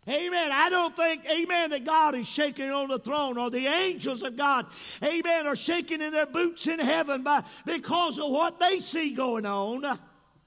Amen. 0.08 0.52
I 0.52 0.70
don't 0.70 0.96
think, 0.96 1.26
amen, 1.26 1.72
that 1.72 1.84
God 1.84 2.14
is 2.14 2.28
shaking 2.28 2.70
on 2.70 2.90
the 2.90 3.00
throne 3.00 3.40
or 3.40 3.50
the 3.50 3.66
angels 3.66 4.22
of 4.22 4.38
God, 4.38 4.68
amen, 5.02 5.48
are 5.48 5.56
shaking 5.56 6.00
in 6.00 6.12
their 6.12 6.28
boots 6.28 6.68
in 6.68 6.78
heaven 6.78 7.24
by, 7.24 7.44
because 7.66 8.20
of 8.20 8.30
what 8.30 8.60
they 8.60 8.80
see 8.80 9.14
going 9.16 9.48
on. 9.48 9.84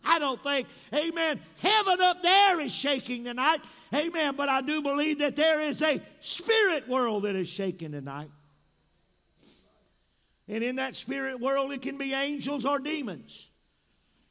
I 0.04 0.20
don't 0.20 0.40
think, 0.42 0.68
amen, 0.94 1.40
heaven 1.60 2.00
up 2.00 2.22
there 2.22 2.60
is 2.60 2.72
shaking 2.72 3.24
tonight. 3.24 3.58
Amen. 3.92 4.36
But 4.36 4.48
I 4.48 4.60
do 4.60 4.80
believe 4.80 5.18
that 5.18 5.34
there 5.34 5.60
is 5.60 5.82
a 5.82 6.00
spirit 6.20 6.88
world 6.88 7.24
that 7.24 7.34
is 7.34 7.48
shaking 7.48 7.92
tonight. 7.92 8.30
And 10.48 10.64
in 10.64 10.76
that 10.76 10.94
spirit 10.94 11.40
world, 11.40 11.72
it 11.72 11.82
can 11.82 11.98
be 11.98 12.14
angels 12.14 12.64
or 12.64 12.78
demons. 12.78 13.48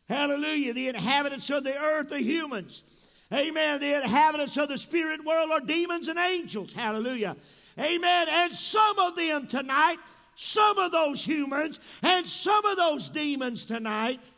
Hallelujah. 0.09 0.73
The 0.73 0.87
inhabitants 0.87 1.49
of 1.49 1.63
the 1.63 1.77
earth 1.77 2.11
are 2.11 2.17
humans. 2.17 2.83
Amen. 3.31 3.79
The 3.81 4.01
inhabitants 4.01 4.57
of 4.57 4.69
the 4.69 4.77
spirit 4.77 5.23
world 5.23 5.51
are 5.51 5.59
demons 5.59 6.07
and 6.07 6.17
angels. 6.17 6.73
Hallelujah. 6.73 7.35
Amen. 7.77 8.27
And 8.29 8.53
some 8.53 8.97
of 8.99 9.15
them 9.15 9.47
tonight, 9.47 9.97
some 10.35 10.77
of 10.77 10.91
those 10.91 11.23
humans 11.23 11.79
and 12.01 12.25
some 12.25 12.65
of 12.65 12.77
those 12.77 13.09
demons 13.09 13.65
tonight 13.65 14.31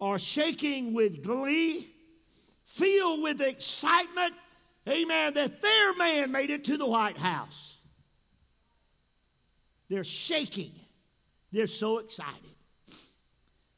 are 0.00 0.18
shaking 0.18 0.92
with 0.92 1.22
glee, 1.22 1.88
filled 2.64 3.22
with 3.22 3.40
excitement. 3.40 4.34
Amen. 4.88 5.34
That 5.34 5.62
their 5.62 5.94
man 5.96 6.32
made 6.32 6.50
it 6.50 6.64
to 6.64 6.76
the 6.76 6.86
White 6.86 7.18
House. 7.18 7.76
They're 9.90 10.04
shaking. 10.04 10.72
They're 11.52 11.66
so 11.66 11.98
excited. 11.98 12.54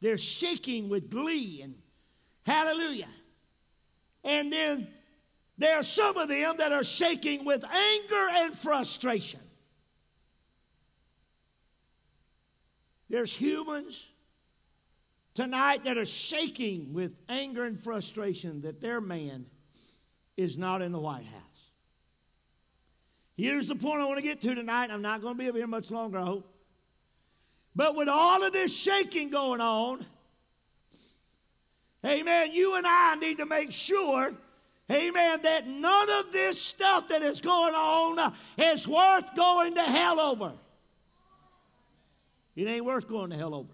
They're 0.00 0.18
shaking 0.18 0.88
with 0.88 1.10
glee 1.10 1.62
and 1.62 1.74
hallelujah. 2.44 3.08
And 4.22 4.52
then 4.52 4.88
there 5.56 5.78
are 5.78 5.82
some 5.82 6.16
of 6.18 6.28
them 6.28 6.56
that 6.58 6.70
are 6.70 6.84
shaking 6.84 7.44
with 7.44 7.64
anger 7.64 8.28
and 8.30 8.54
frustration. 8.54 9.40
There's 13.08 13.34
humans 13.34 14.06
tonight 15.34 15.84
that 15.84 15.96
are 15.96 16.06
shaking 16.06 16.92
with 16.92 17.20
anger 17.28 17.64
and 17.64 17.78
frustration 17.78 18.62
that 18.62 18.80
their 18.80 19.00
man 19.00 19.46
is 20.36 20.58
not 20.58 20.82
in 20.82 20.92
the 20.92 21.00
White 21.00 21.24
House. 21.24 21.51
Here's 23.36 23.68
the 23.68 23.74
point 23.74 24.00
I 24.00 24.04
want 24.04 24.18
to 24.18 24.22
get 24.22 24.40
to 24.42 24.54
tonight. 24.54 24.90
I'm 24.90 25.02
not 25.02 25.22
going 25.22 25.36
to 25.36 25.42
be 25.42 25.48
up 25.48 25.56
here 25.56 25.66
much 25.66 25.90
longer, 25.90 26.18
I 26.18 26.24
hope. 26.24 26.48
But 27.74 27.96
with 27.96 28.08
all 28.08 28.42
of 28.42 28.52
this 28.52 28.76
shaking 28.76 29.30
going 29.30 29.60
on, 29.60 30.04
amen, 32.04 32.52
you 32.52 32.76
and 32.76 32.86
I 32.86 33.14
need 33.14 33.38
to 33.38 33.46
make 33.46 33.72
sure, 33.72 34.32
amen, 34.90 35.42
that 35.42 35.66
none 35.66 36.10
of 36.10 36.32
this 36.32 36.60
stuff 36.60 37.08
that 37.08 37.22
is 37.22 37.40
going 37.40 37.74
on 37.74 38.34
is 38.58 38.86
worth 38.86 39.34
going 39.34 39.74
to 39.76 39.82
hell 39.82 40.20
over. 40.20 40.52
It 42.54 42.68
ain't 42.68 42.84
worth 42.84 43.08
going 43.08 43.30
to 43.30 43.36
hell 43.36 43.54
over. 43.54 43.72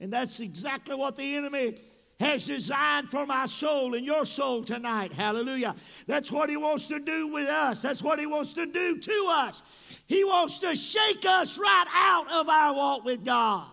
And 0.00 0.12
that's 0.12 0.40
exactly 0.40 0.96
what 0.96 1.16
the 1.16 1.36
enemy 1.36 1.76
has 2.18 2.46
designed 2.46 3.10
for 3.10 3.26
my 3.26 3.46
soul 3.46 3.94
and 3.94 4.04
your 4.06 4.24
soul 4.24 4.64
tonight. 4.64 5.12
Hallelujah. 5.12 5.74
That's 6.06 6.32
what 6.32 6.48
He 6.48 6.56
wants 6.56 6.88
to 6.88 6.98
do 6.98 7.28
with 7.28 7.48
us. 7.48 7.82
That's 7.82 8.02
what 8.02 8.18
He 8.18 8.26
wants 8.26 8.54
to 8.54 8.66
do 8.66 8.98
to 8.98 9.28
us. 9.30 9.62
He 10.06 10.24
wants 10.24 10.58
to 10.60 10.74
shake 10.74 11.24
us 11.26 11.58
right 11.58 11.86
out 11.92 12.30
of 12.32 12.48
our 12.48 12.74
walk 12.74 13.04
with 13.04 13.24
God. 13.24 13.66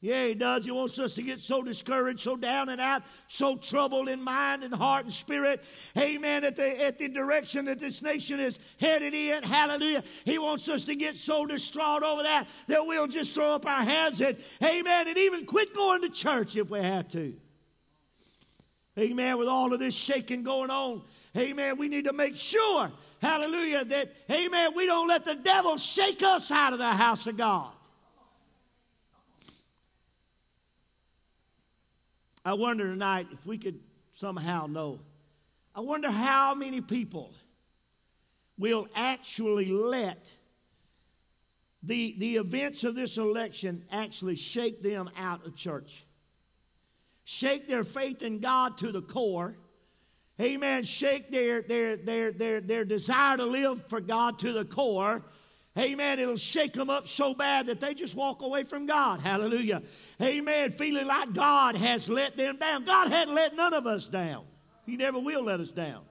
Yeah, 0.00 0.26
he 0.26 0.34
does. 0.34 0.66
He 0.66 0.70
wants 0.70 0.98
us 0.98 1.14
to 1.14 1.22
get 1.22 1.40
so 1.40 1.62
discouraged, 1.62 2.20
so 2.20 2.36
down 2.36 2.68
and 2.68 2.80
out, 2.80 3.02
so 3.28 3.56
troubled 3.56 4.08
in 4.08 4.22
mind 4.22 4.62
and 4.62 4.74
heart 4.74 5.06
and 5.06 5.12
spirit. 5.12 5.64
Amen. 5.96 6.44
At 6.44 6.56
the, 6.56 6.84
at 6.84 6.98
the 6.98 7.08
direction 7.08 7.64
that 7.64 7.78
this 7.78 8.02
nation 8.02 8.38
is 8.38 8.60
headed 8.78 9.14
in. 9.14 9.42
Hallelujah. 9.42 10.04
He 10.24 10.38
wants 10.38 10.68
us 10.68 10.84
to 10.84 10.94
get 10.94 11.16
so 11.16 11.46
distraught 11.46 12.02
over 12.02 12.22
that 12.24 12.46
that 12.68 12.86
we'll 12.86 13.06
just 13.06 13.32
throw 13.32 13.54
up 13.54 13.64
our 13.66 13.82
hands 13.82 14.20
and, 14.20 14.36
amen, 14.62 15.08
and 15.08 15.16
even 15.16 15.46
quit 15.46 15.74
going 15.74 16.02
to 16.02 16.10
church 16.10 16.56
if 16.56 16.70
we 16.70 16.80
have 16.80 17.08
to. 17.08 17.34
Amen. 18.98 19.38
With 19.38 19.48
all 19.48 19.72
of 19.72 19.80
this 19.80 19.94
shaking 19.94 20.42
going 20.42 20.70
on, 20.70 21.02
amen, 21.36 21.78
we 21.78 21.88
need 21.88 22.04
to 22.04 22.12
make 22.12 22.36
sure, 22.36 22.92
hallelujah, 23.20 23.84
that, 23.86 24.12
amen, 24.30 24.72
we 24.76 24.86
don't 24.86 25.08
let 25.08 25.24
the 25.24 25.34
devil 25.34 25.78
shake 25.78 26.22
us 26.22 26.50
out 26.50 26.74
of 26.74 26.78
the 26.78 26.90
house 26.90 27.26
of 27.26 27.36
God. 27.36 27.72
I 32.46 32.52
wonder 32.52 32.84
tonight 32.84 33.26
if 33.32 33.44
we 33.44 33.58
could 33.58 33.80
somehow 34.14 34.68
know. 34.68 35.00
I 35.74 35.80
wonder 35.80 36.12
how 36.12 36.54
many 36.54 36.80
people 36.80 37.34
will 38.56 38.86
actually 38.94 39.72
let 39.72 40.32
the, 41.82 42.14
the 42.18 42.36
events 42.36 42.84
of 42.84 42.94
this 42.94 43.18
election 43.18 43.84
actually 43.90 44.36
shake 44.36 44.80
them 44.80 45.10
out 45.16 45.44
of 45.44 45.56
church. 45.56 46.06
Shake 47.24 47.66
their 47.66 47.82
faith 47.82 48.22
in 48.22 48.38
God 48.38 48.78
to 48.78 48.92
the 48.92 49.02
core. 49.02 49.56
Amen. 50.40 50.84
Shake 50.84 51.32
their, 51.32 51.62
their, 51.62 51.96
their, 51.96 52.30
their, 52.30 52.60
their 52.60 52.84
desire 52.84 53.38
to 53.38 53.44
live 53.44 53.88
for 53.88 54.00
God 54.00 54.38
to 54.38 54.52
the 54.52 54.64
core 54.64 55.24
Amen. 55.78 56.18
It'll 56.18 56.36
shake 56.36 56.72
them 56.72 56.88
up 56.88 57.06
so 57.06 57.34
bad 57.34 57.66
that 57.66 57.80
they 57.80 57.92
just 57.92 58.14
walk 58.14 58.40
away 58.40 58.64
from 58.64 58.86
God. 58.86 59.20
Hallelujah. 59.20 59.82
Amen. 60.22 60.70
Feeling 60.70 61.06
like 61.06 61.34
God 61.34 61.76
has 61.76 62.08
let 62.08 62.36
them 62.36 62.56
down. 62.56 62.84
God 62.84 63.10
hadn't 63.10 63.34
let 63.34 63.54
none 63.54 63.74
of 63.74 63.86
us 63.86 64.06
down. 64.06 64.44
He 64.86 64.96
never 64.96 65.18
will 65.18 65.44
let 65.44 65.60
us 65.60 65.70
down. 65.70 66.02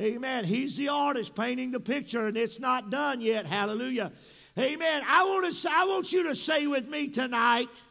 Amen. 0.00 0.44
He's 0.44 0.76
the 0.76 0.88
artist 0.88 1.34
painting 1.34 1.72
the 1.72 1.80
picture, 1.80 2.26
and 2.26 2.36
it's 2.36 2.60
not 2.60 2.90
done 2.90 3.20
yet. 3.20 3.46
Hallelujah. 3.46 4.12
Amen. 4.58 5.02
I 5.06 5.24
want 5.24 5.54
to. 5.54 5.70
I 5.70 5.84
want 5.84 6.12
you 6.12 6.24
to 6.24 6.34
say 6.34 6.66
with 6.66 6.88
me 6.88 7.08
tonight. 7.08 7.82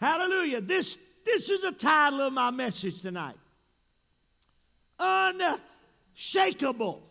Hallelujah. 0.00 0.60
This 0.60 0.98
this 1.24 1.50
is 1.50 1.62
the 1.62 1.72
title 1.72 2.20
of 2.20 2.32
my 2.32 2.50
message 2.50 3.02
tonight. 3.02 3.36
Unshakable. 4.98 7.09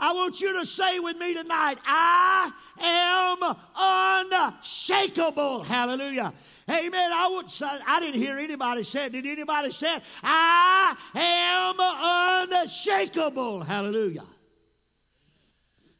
I 0.00 0.12
want 0.14 0.40
you 0.40 0.58
to 0.58 0.64
say 0.64 0.98
with 0.98 1.18
me 1.18 1.34
tonight, 1.34 1.76
I 1.84 2.50
am 2.80 4.32
unshakable. 4.56 5.62
Hallelujah. 5.62 6.32
Amen. 6.70 7.10
I 7.12 7.28
would 7.28 7.50
say, 7.50 7.68
I 7.86 8.00
didn't 8.00 8.20
hear 8.20 8.38
anybody 8.38 8.82
say 8.82 9.06
it. 9.06 9.12
Did 9.12 9.26
anybody 9.26 9.70
say 9.70 9.96
it? 9.96 10.02
I 10.22 10.96
am 11.14 12.56
unshakable. 12.58 13.60
Hallelujah. 13.60 14.24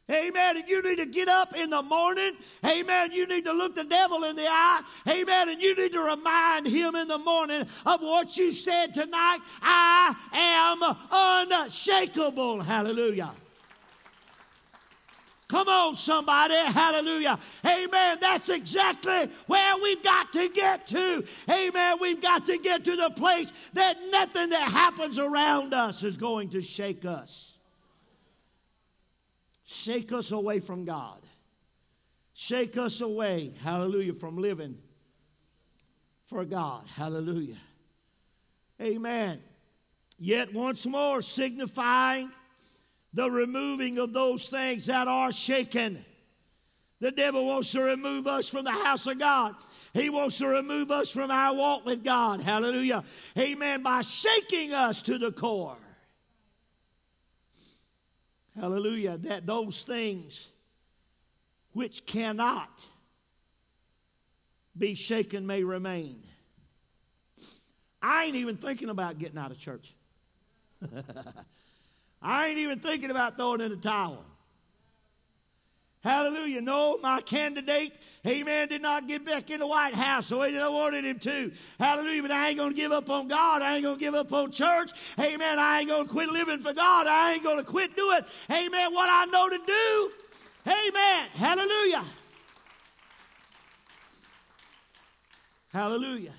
Amen. 0.09 0.57
And 0.57 0.67
you 0.67 0.81
need 0.81 0.97
to 0.97 1.05
get 1.05 1.29
up 1.29 1.55
in 1.55 1.69
the 1.69 1.83
morning. 1.83 2.33
Amen. 2.65 3.11
You 3.11 3.27
need 3.27 3.45
to 3.45 3.53
look 3.53 3.75
the 3.75 3.83
devil 3.83 4.23
in 4.23 4.35
the 4.35 4.47
eye. 4.47 4.81
Amen. 5.07 5.49
And 5.49 5.61
you 5.61 5.75
need 5.75 5.93
to 5.93 6.01
remind 6.01 6.65
him 6.65 6.95
in 6.95 7.07
the 7.07 7.19
morning 7.19 7.65
of 7.85 8.01
what 8.01 8.35
you 8.35 8.51
said 8.51 8.93
tonight. 8.93 9.39
I 9.61 10.15
am 10.33 11.57
unshakable. 11.61 12.61
Hallelujah. 12.61 13.31
Come 15.51 15.67
on, 15.67 15.95
somebody. 15.95 16.55
Hallelujah. 16.55 17.37
Amen. 17.65 18.17
That's 18.21 18.47
exactly 18.49 19.29
where 19.47 19.75
we've 19.83 20.01
got 20.01 20.31
to 20.31 20.47
get 20.47 20.87
to. 20.87 21.25
Amen. 21.49 21.97
We've 21.99 22.21
got 22.21 22.45
to 22.45 22.57
get 22.57 22.85
to 22.85 22.95
the 22.95 23.09
place 23.09 23.51
that 23.73 23.97
nothing 24.09 24.49
that 24.51 24.71
happens 24.71 25.19
around 25.19 25.73
us 25.73 26.03
is 26.03 26.15
going 26.15 26.49
to 26.51 26.61
shake 26.61 27.03
us 27.05 27.51
shake 29.71 30.11
us 30.11 30.31
away 30.31 30.59
from 30.59 30.85
God. 30.85 31.19
Shake 32.33 32.77
us 32.77 33.01
away, 33.01 33.51
hallelujah, 33.63 34.13
from 34.13 34.37
living 34.37 34.77
for 36.25 36.43
God. 36.45 36.83
Hallelujah. 36.95 37.57
Amen. 38.81 39.41
Yet 40.17 40.53
once 40.53 40.85
more, 40.85 41.21
signifying 41.21 42.31
the 43.13 43.29
removing 43.29 43.97
of 43.97 44.13
those 44.13 44.49
things 44.49 44.85
that 44.85 45.07
are 45.07 45.31
shaken. 45.31 46.03
The 46.99 47.11
devil 47.11 47.47
wants 47.47 47.71
to 47.71 47.81
remove 47.81 48.27
us 48.27 48.47
from 48.47 48.63
the 48.63 48.71
house 48.71 49.07
of 49.07 49.17
God. 49.17 49.55
He 49.93 50.09
wants 50.09 50.37
to 50.37 50.47
remove 50.47 50.91
us 50.91 51.09
from 51.09 51.31
our 51.31 51.53
walk 51.55 51.85
with 51.85 52.03
God. 52.03 52.41
Hallelujah. 52.41 53.03
Amen. 53.37 53.81
By 53.81 54.01
shaking 54.01 54.73
us 54.73 55.01
to 55.03 55.17
the 55.17 55.31
core. 55.31 55.77
Hallelujah. 58.55 59.17
That 59.17 59.45
those 59.45 59.83
things 59.83 60.47
which 61.73 62.05
cannot 62.05 62.87
be 64.77 64.93
shaken 64.93 65.47
may 65.47 65.63
remain. 65.63 66.21
I 68.01 68.25
ain't 68.25 68.35
even 68.35 68.57
thinking 68.57 68.89
about 68.89 69.17
getting 69.17 69.37
out 69.37 69.51
of 69.51 69.57
church. 69.57 69.93
I 72.21 72.47
ain't 72.47 72.59
even 72.59 72.79
thinking 72.79 73.09
about 73.09 73.37
throwing 73.37 73.61
in 73.61 73.71
the 73.71 73.77
towel. 73.77 74.23
Hallelujah. 76.03 76.61
No, 76.61 76.97
my 76.97 77.21
candidate, 77.21 77.93
amen, 78.25 78.69
did 78.69 78.81
not 78.81 79.07
get 79.07 79.23
back 79.23 79.51
in 79.51 79.59
the 79.59 79.67
White 79.67 79.93
House 79.93 80.29
the 80.29 80.37
way 80.37 80.51
that 80.51 80.61
I 80.61 80.67
wanted 80.67 81.05
him 81.05 81.19
to. 81.19 81.51
Hallelujah. 81.79 82.23
But 82.23 82.31
I 82.31 82.49
ain't 82.49 82.57
going 82.57 82.71
to 82.71 82.75
give 82.75 82.91
up 82.91 83.07
on 83.11 83.27
God. 83.27 83.61
I 83.61 83.75
ain't 83.75 83.83
going 83.83 83.97
to 83.97 83.99
give 83.99 84.15
up 84.15 84.33
on 84.33 84.51
church. 84.51 84.91
Amen. 85.19 85.59
I 85.59 85.79
ain't 85.79 85.89
going 85.89 86.07
to 86.07 86.11
quit 86.11 86.29
living 86.29 86.59
for 86.59 86.73
God. 86.73 87.05
I 87.05 87.33
ain't 87.33 87.43
going 87.43 87.57
to 87.57 87.63
quit 87.63 87.95
doing, 87.95 88.21
amen, 88.49 88.93
what 88.93 89.09
I 89.11 89.25
know 89.25 89.49
to 89.49 89.59
do. 89.59 90.11
Amen. 90.67 91.27
Hallelujah. 91.33 92.03
Hallelujah. 95.71 96.33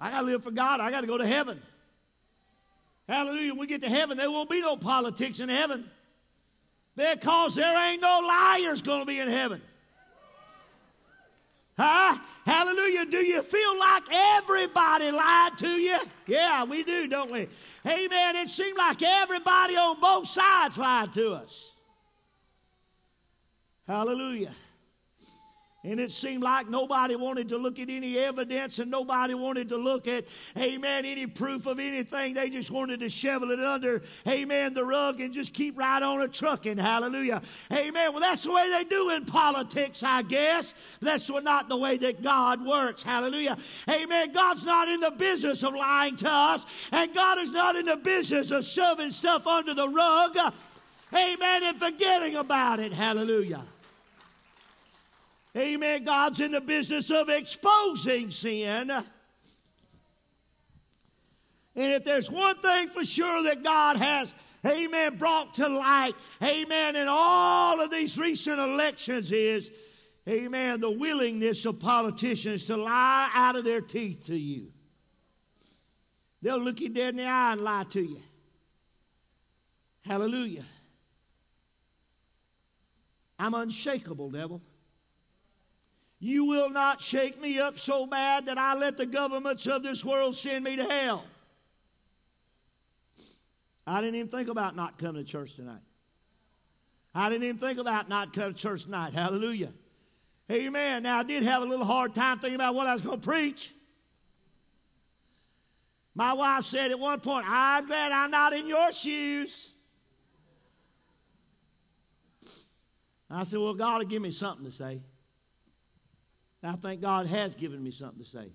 I 0.00 0.10
got 0.10 0.20
to 0.20 0.26
live 0.26 0.42
for 0.42 0.50
God. 0.50 0.80
I 0.80 0.90
got 0.90 1.02
to 1.02 1.06
go 1.06 1.18
to 1.18 1.26
heaven. 1.26 1.60
Hallelujah. 3.10 3.54
When 3.54 3.58
we 3.58 3.66
get 3.66 3.80
to 3.80 3.88
heaven, 3.88 4.16
there 4.16 4.30
won't 4.30 4.48
be 4.48 4.60
no 4.60 4.76
politics 4.76 5.40
in 5.40 5.48
heaven. 5.48 5.84
Because 6.94 7.56
there 7.56 7.90
ain't 7.90 8.00
no 8.00 8.20
liars 8.24 8.82
going 8.82 9.00
to 9.00 9.06
be 9.06 9.18
in 9.18 9.26
heaven. 9.26 9.60
Huh? 11.76 12.16
Hallelujah. 12.46 13.06
Do 13.06 13.16
you 13.16 13.42
feel 13.42 13.78
like 13.80 14.04
everybody 14.12 15.10
lied 15.10 15.58
to 15.58 15.70
you? 15.70 15.98
Yeah, 16.28 16.62
we 16.62 16.84
do, 16.84 17.08
don't 17.08 17.32
we? 17.32 17.48
Amen. 17.84 18.36
It 18.36 18.48
seemed 18.48 18.78
like 18.78 19.02
everybody 19.02 19.76
on 19.76 19.98
both 19.98 20.28
sides 20.28 20.78
lied 20.78 21.12
to 21.14 21.32
us. 21.32 21.72
Hallelujah. 23.88 24.54
And 25.82 25.98
it 25.98 26.12
seemed 26.12 26.42
like 26.42 26.68
nobody 26.68 27.16
wanted 27.16 27.48
to 27.48 27.56
look 27.56 27.78
at 27.78 27.88
any 27.88 28.18
evidence 28.18 28.78
and 28.80 28.90
nobody 28.90 29.32
wanted 29.32 29.70
to 29.70 29.78
look 29.78 30.06
at, 30.06 30.26
amen, 30.58 31.06
any 31.06 31.26
proof 31.26 31.64
of 31.64 31.78
anything. 31.78 32.34
They 32.34 32.50
just 32.50 32.70
wanted 32.70 33.00
to 33.00 33.08
shovel 33.08 33.50
it 33.50 33.60
under, 33.60 34.02
amen, 34.28 34.74
the 34.74 34.84
rug 34.84 35.20
and 35.20 35.32
just 35.32 35.54
keep 35.54 35.78
right 35.78 36.02
on 36.02 36.20
a 36.20 36.28
trucking. 36.28 36.76
Hallelujah. 36.76 37.40
Amen. 37.72 38.12
Well, 38.12 38.20
that's 38.20 38.42
the 38.42 38.52
way 38.52 38.68
they 38.68 38.84
do 38.84 39.08
in 39.08 39.24
politics, 39.24 40.02
I 40.02 40.20
guess. 40.20 40.74
That's 41.00 41.30
not 41.30 41.70
the 41.70 41.78
way 41.78 41.96
that 41.96 42.20
God 42.20 42.62
works. 42.62 43.02
Hallelujah. 43.02 43.56
Amen. 43.88 44.32
God's 44.32 44.66
not 44.66 44.86
in 44.88 45.00
the 45.00 45.12
business 45.12 45.62
of 45.62 45.74
lying 45.74 46.16
to 46.16 46.28
us, 46.28 46.66
and 46.92 47.14
God 47.14 47.38
is 47.38 47.52
not 47.52 47.76
in 47.76 47.86
the 47.86 47.96
business 47.96 48.50
of 48.50 48.66
shoving 48.66 49.08
stuff 49.08 49.46
under 49.46 49.72
the 49.72 49.88
rug. 49.88 50.36
Amen. 51.14 51.62
And 51.64 51.80
forgetting 51.80 52.36
about 52.36 52.80
it. 52.80 52.92
Hallelujah. 52.92 53.62
Amen. 55.56 56.04
God's 56.04 56.40
in 56.40 56.52
the 56.52 56.60
business 56.60 57.10
of 57.10 57.28
exposing 57.28 58.30
sin. 58.30 58.90
And 58.90 59.04
if 61.92 62.04
there's 62.04 62.30
one 62.30 62.60
thing 62.60 62.88
for 62.88 63.04
sure 63.04 63.44
that 63.44 63.62
God 63.62 63.96
has, 63.96 64.34
amen, 64.66 65.16
brought 65.16 65.54
to 65.54 65.68
light, 65.68 66.14
amen, 66.42 66.96
in 66.96 67.06
all 67.08 67.80
of 67.80 67.90
these 67.90 68.18
recent 68.18 68.58
elections 68.58 69.32
is, 69.32 69.72
amen, 70.28 70.80
the 70.80 70.90
willingness 70.90 71.64
of 71.64 71.80
politicians 71.80 72.66
to 72.66 72.76
lie 72.76 73.30
out 73.34 73.56
of 73.56 73.64
their 73.64 73.80
teeth 73.80 74.26
to 74.26 74.38
you. 74.38 74.72
They'll 76.42 76.58
look 76.58 76.80
you 76.80 76.88
dead 76.88 77.10
in 77.10 77.16
the 77.16 77.26
eye 77.26 77.52
and 77.52 77.60
lie 77.60 77.84
to 77.90 78.00
you. 78.00 78.20
Hallelujah. 80.04 80.64
I'm 83.38 83.54
unshakable, 83.54 84.30
devil. 84.30 84.62
You 86.20 86.44
will 86.44 86.68
not 86.68 87.00
shake 87.00 87.40
me 87.40 87.58
up 87.58 87.78
so 87.78 88.06
bad 88.06 88.46
that 88.46 88.58
I 88.58 88.74
let 88.74 88.98
the 88.98 89.06
governments 89.06 89.66
of 89.66 89.82
this 89.82 90.04
world 90.04 90.36
send 90.36 90.64
me 90.64 90.76
to 90.76 90.84
hell. 90.84 91.24
I 93.86 94.02
didn't 94.02 94.16
even 94.16 94.28
think 94.28 94.48
about 94.48 94.76
not 94.76 94.98
coming 94.98 95.24
to 95.24 95.28
church 95.28 95.56
tonight. 95.56 95.80
I 97.14 97.30
didn't 97.30 97.44
even 97.44 97.58
think 97.58 97.78
about 97.78 98.10
not 98.10 98.34
coming 98.34 98.52
to 98.52 98.58
church 98.58 98.84
tonight. 98.84 99.14
Hallelujah. 99.14 99.72
Amen. 100.52 101.04
Now, 101.04 101.18
I 101.18 101.22
did 101.22 101.42
have 101.42 101.62
a 101.62 101.64
little 101.64 101.86
hard 101.86 102.14
time 102.14 102.38
thinking 102.38 102.56
about 102.56 102.74
what 102.74 102.86
I 102.86 102.92
was 102.92 103.02
going 103.02 103.18
to 103.18 103.26
preach. 103.26 103.72
My 106.14 106.34
wife 106.34 106.64
said 106.64 106.90
at 106.90 106.98
one 106.98 107.20
point, 107.20 107.46
I'm 107.48 107.86
glad 107.86 108.12
I'm 108.12 108.30
not 108.30 108.52
in 108.52 108.66
your 108.66 108.92
shoes. 108.92 109.72
I 113.30 113.44
said, 113.44 113.60
Well, 113.60 113.74
God 113.74 113.98
will 113.98 114.06
give 114.06 114.20
me 114.20 114.32
something 114.32 114.66
to 114.66 114.72
say. 114.72 115.00
I 116.62 116.72
think 116.72 117.00
God 117.00 117.26
has 117.26 117.54
given 117.54 117.82
me 117.82 117.90
something 117.90 118.22
to 118.22 118.28
say. 118.28 118.52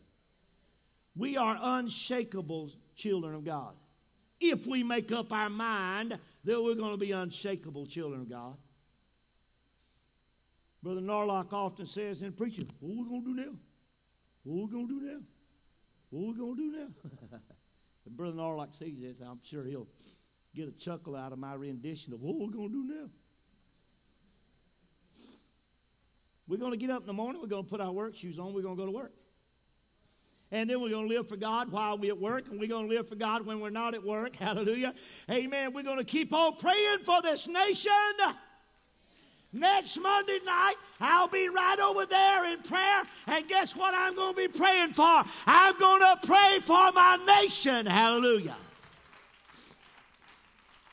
We 1.16 1.38
are 1.38 1.58
unshakable 1.60 2.72
children 2.96 3.36
of 3.36 3.44
God. 3.44 3.74
If 4.40 4.68
we 4.68 4.84
make 4.84 5.12
up 5.12 5.32
our 5.32 5.50
mind 5.50 6.18
that 6.44 6.64
we're 6.64 6.76
going 6.76 6.92
to 6.92 6.98
be 6.98 7.12
unshakable 7.12 7.88
children 7.88 8.22
of 8.22 8.30
God. 8.30 8.56
Brother 10.84 11.02
Narlock 11.02 11.52
often 11.52 11.88
says 11.88 12.22
in 12.22 12.32
preaching, 12.34 12.68
What 12.80 12.92
are 12.92 12.98
we 12.98 13.10
going 13.10 13.24
to 13.24 13.32
do 13.32 13.36
now? 13.36 13.58
What 14.44 14.56
are 14.56 14.66
we 14.66 14.72
going 14.72 14.88
to 14.88 15.00
do 15.00 15.06
now? 15.06 15.20
What 16.12 16.22
are 16.22 16.32
we 16.32 16.38
going 16.38 16.56
to 16.56 16.62
do 16.62 16.78
now? 16.78 17.40
Brother 18.16 18.38
Narlock 18.38 18.78
sees 18.78 19.02
this, 19.02 19.20
I'm 19.20 19.40
sure 19.44 19.64
he'll 19.64 19.88
get 20.54 20.68
a 20.68 20.72
chuckle 20.72 21.16
out 21.16 21.32
of 21.32 21.40
my 21.40 21.56
rendition 21.56 22.14
of 22.14 22.22
what 22.22 22.36
are 22.36 22.48
we 22.48 22.54
going 22.54 22.70
to 22.70 22.74
do 22.74 22.94
now? 22.94 23.10
We're 26.48 26.58
going 26.58 26.72
to 26.72 26.78
get 26.78 26.90
up 26.90 27.02
in 27.02 27.08
the 27.08 27.14
morning, 27.14 27.42
we're 27.42 27.48
going 27.48 27.64
to 27.64 27.70
put 27.70 27.82
our 27.82 27.92
work 27.92 28.16
shoes 28.16 28.38
on, 28.38 28.54
we're 28.54 28.62
going 28.62 28.76
to 28.76 28.82
go 28.82 28.86
to 28.86 28.96
work. 28.96 29.12
And 30.52 30.70
then 30.70 30.80
we're 30.80 30.90
going 30.90 31.10
to 31.10 31.14
live 31.14 31.28
for 31.28 31.38
God 31.38 31.72
while 31.72 31.98
we're 31.98 32.14
at 32.14 32.20
work, 32.20 32.48
and 32.50 32.60
we're 32.60 32.70
going 32.70 32.88
to 32.88 32.96
live 32.96 33.10
for 33.10 33.16
God 33.16 33.46
when 33.46 33.60
we're 33.60 33.72
not 33.72 33.96
at 33.96 34.04
work. 34.04 34.36
Hallelujah. 34.38 34.94
Amen. 35.30 35.74
We're 35.74 35.84
going 35.84 35.98
to 35.98 36.04
keep 36.04 36.34
on 36.34 36.56
praying 36.56 37.00
for 37.04 37.22
this 37.22 37.48
nation. 37.48 37.92
Next 39.52 39.98
Monday 39.98 40.40
night, 40.46 40.76
I'll 41.00 41.30
be 41.30 41.48
right 41.48 41.80
over 41.80 42.06
there 42.06 42.52
in 42.52 42.62
prayer. 42.62 43.04
And 43.26 43.48
guess 43.48 43.76
what 43.76 43.94
I'm 43.96 44.14
going 44.14 44.36
to 44.36 44.38
be 44.38 44.48
praying 44.50 44.94
for? 44.94 45.24
I'm 45.48 45.80
going 45.80 46.02
to 46.02 46.28
pray 46.28 46.60
for 46.62 46.92
my 46.92 47.18
nation. 47.42 47.86
Hallelujah. 47.86 48.56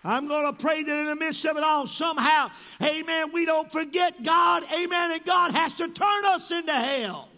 I'm 0.04 0.26
going 0.26 0.52
to 0.52 0.52
pray 0.52 0.82
that 0.82 0.98
in 0.98 1.06
the 1.06 1.16
midst 1.16 1.44
of 1.44 1.56
it 1.56 1.62
all, 1.62 1.86
somehow, 1.86 2.50
amen, 2.82 3.32
we 3.32 3.44
don't 3.44 3.70
forget 3.70 4.22
God, 4.22 4.64
amen, 4.72 5.12
and 5.12 5.24
God 5.24 5.52
has 5.52 5.74
to 5.74 5.88
turn 5.88 6.24
us 6.26 6.50
into 6.50 6.72
hell. 6.72 7.28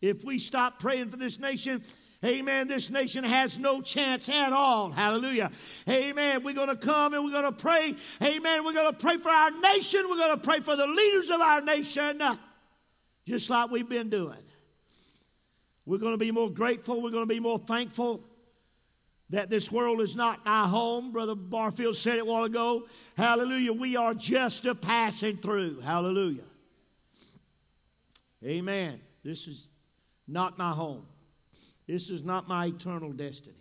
If 0.00 0.24
we 0.24 0.38
stop 0.38 0.80
praying 0.80 1.10
for 1.10 1.16
this 1.16 1.38
nation, 1.38 1.82
Amen. 2.24 2.68
This 2.68 2.88
nation 2.88 3.24
has 3.24 3.58
no 3.58 3.80
chance 3.82 4.28
at 4.28 4.52
all. 4.52 4.92
Hallelujah. 4.92 5.50
Amen. 5.88 6.44
We're 6.44 6.54
going 6.54 6.68
to 6.68 6.76
come 6.76 7.14
and 7.14 7.24
we're 7.24 7.32
going 7.32 7.44
to 7.44 7.50
pray. 7.50 7.96
Amen. 8.22 8.64
We're 8.64 8.74
going 8.74 8.92
to 8.92 8.96
pray 8.96 9.16
for 9.16 9.28
our 9.28 9.50
nation. 9.50 10.02
We're 10.08 10.18
going 10.18 10.36
to 10.36 10.40
pray 10.40 10.60
for 10.60 10.76
the 10.76 10.86
leaders 10.86 11.30
of 11.30 11.40
our 11.40 11.60
nation, 11.60 12.22
uh, 12.22 12.36
just 13.26 13.50
like 13.50 13.72
we've 13.72 13.88
been 13.88 14.08
doing. 14.08 14.38
We're 15.84 15.98
going 15.98 16.12
to 16.12 16.18
be 16.18 16.30
more 16.30 16.48
grateful. 16.48 17.02
We're 17.02 17.10
going 17.10 17.24
to 17.24 17.34
be 17.34 17.40
more 17.40 17.58
thankful 17.58 18.22
that 19.32 19.48
this 19.48 19.72
world 19.72 20.00
is 20.00 20.14
not 20.14 20.44
my 20.44 20.68
home. 20.68 21.10
Brother 21.10 21.34
Barfield 21.34 21.96
said 21.96 22.18
it 22.18 22.20
a 22.20 22.24
while 22.24 22.44
ago. 22.44 22.86
Hallelujah. 23.16 23.72
We 23.72 23.96
are 23.96 24.12
just 24.12 24.66
a 24.66 24.74
passing 24.74 25.38
through. 25.38 25.80
Hallelujah. 25.80 26.44
Amen. 28.44 29.00
This 29.24 29.48
is 29.48 29.68
not 30.28 30.58
my 30.58 30.70
home. 30.70 31.06
This 31.86 32.10
is 32.10 32.22
not 32.22 32.46
my 32.46 32.66
eternal 32.66 33.12
destiny. 33.12 33.56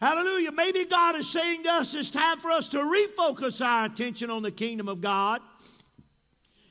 Hallelujah. 0.00 0.52
Maybe 0.52 0.84
God 0.84 1.16
is 1.16 1.30
saying 1.30 1.62
to 1.62 1.70
us 1.70 1.94
it's 1.94 2.10
time 2.10 2.40
for 2.40 2.50
us 2.50 2.68
to 2.70 2.78
refocus 2.78 3.64
our 3.64 3.86
attention 3.86 4.30
on 4.30 4.42
the 4.42 4.50
kingdom 4.50 4.88
of 4.88 5.00
God, 5.00 5.40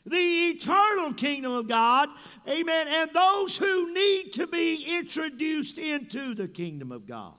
the 0.05 0.17
eternal 0.17 1.13
kingdom 1.13 1.51
of 1.51 1.67
God. 1.67 2.09
Amen. 2.47 2.87
And 2.89 3.11
those 3.13 3.57
who 3.57 3.93
need 3.93 4.33
to 4.33 4.47
be 4.47 4.97
introduced 4.97 5.77
into 5.77 6.33
the 6.33 6.47
kingdom 6.47 6.91
of 6.91 7.05
God. 7.05 7.35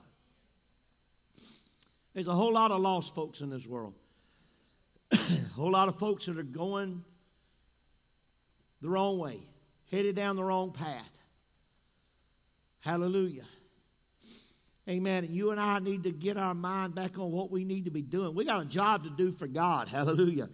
There's 2.13 2.27
a 2.27 2.33
whole 2.33 2.53
lot 2.53 2.71
of 2.71 2.79
lost 2.79 3.15
folks 3.15 3.41
in 3.41 3.49
this 3.49 3.65
world, 3.65 3.95
a 5.11 5.17
whole 5.55 5.71
lot 5.71 5.89
of 5.89 5.97
folks 5.97 6.27
that 6.27 6.37
are 6.37 6.43
going 6.43 7.03
the 8.81 8.89
wrong 8.89 9.17
way, 9.17 9.39
headed 9.89 10.15
down 10.15 10.35
the 10.35 10.43
wrong 10.43 10.71
path. 10.71 11.09
Hallelujah. 12.81 13.45
Amen. 14.89 15.23
And 15.23 15.33
you 15.33 15.51
and 15.51 15.59
I 15.59 15.79
need 15.79 16.03
to 16.03 16.11
get 16.11 16.35
our 16.35 16.53
mind 16.53 16.93
back 16.93 17.17
on 17.17 17.31
what 17.31 17.49
we 17.49 17.63
need 17.63 17.85
to 17.85 17.91
be 17.91 18.01
doing. 18.01 18.35
We 18.35 18.43
got 18.43 18.61
a 18.61 18.65
job 18.65 19.05
to 19.05 19.09
do 19.09 19.31
for 19.31 19.47
God. 19.47 19.87
Hallelujah. 19.89 20.49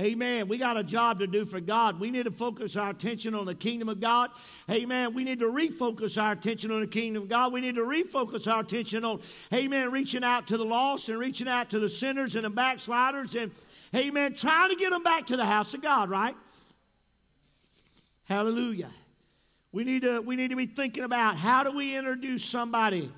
Amen. 0.00 0.46
We 0.46 0.58
got 0.58 0.76
a 0.76 0.84
job 0.84 1.18
to 1.18 1.26
do 1.26 1.44
for 1.44 1.58
God. 1.58 1.98
We 1.98 2.12
need 2.12 2.26
to 2.26 2.30
focus 2.30 2.76
our 2.76 2.90
attention 2.90 3.34
on 3.34 3.46
the 3.46 3.54
kingdom 3.54 3.88
of 3.88 3.98
God. 3.98 4.30
Amen. 4.70 5.12
We 5.12 5.24
need 5.24 5.40
to 5.40 5.46
refocus 5.46 6.22
our 6.22 6.32
attention 6.32 6.70
on 6.70 6.82
the 6.82 6.86
kingdom 6.86 7.24
of 7.24 7.28
God. 7.28 7.52
We 7.52 7.60
need 7.60 7.74
to 7.74 7.80
refocus 7.80 8.50
our 8.52 8.60
attention 8.60 9.04
on, 9.04 9.20
amen, 9.52 9.90
reaching 9.90 10.22
out 10.22 10.46
to 10.48 10.56
the 10.56 10.64
lost 10.64 11.08
and 11.08 11.18
reaching 11.18 11.48
out 11.48 11.70
to 11.70 11.80
the 11.80 11.88
sinners 11.88 12.36
and 12.36 12.44
the 12.44 12.50
backsliders 12.50 13.34
and, 13.34 13.50
amen, 13.92 14.34
trying 14.34 14.70
to 14.70 14.76
get 14.76 14.90
them 14.90 15.02
back 15.02 15.26
to 15.26 15.36
the 15.36 15.44
house 15.44 15.74
of 15.74 15.82
God, 15.82 16.08
right? 16.08 16.36
Hallelujah. 18.22 18.90
We 19.72 19.82
need 19.82 20.02
to, 20.02 20.20
we 20.20 20.36
need 20.36 20.50
to 20.50 20.56
be 20.56 20.66
thinking 20.66 21.02
about 21.02 21.36
how 21.36 21.64
do 21.64 21.72
we 21.72 21.96
introduce 21.96 22.44
somebody 22.44 23.10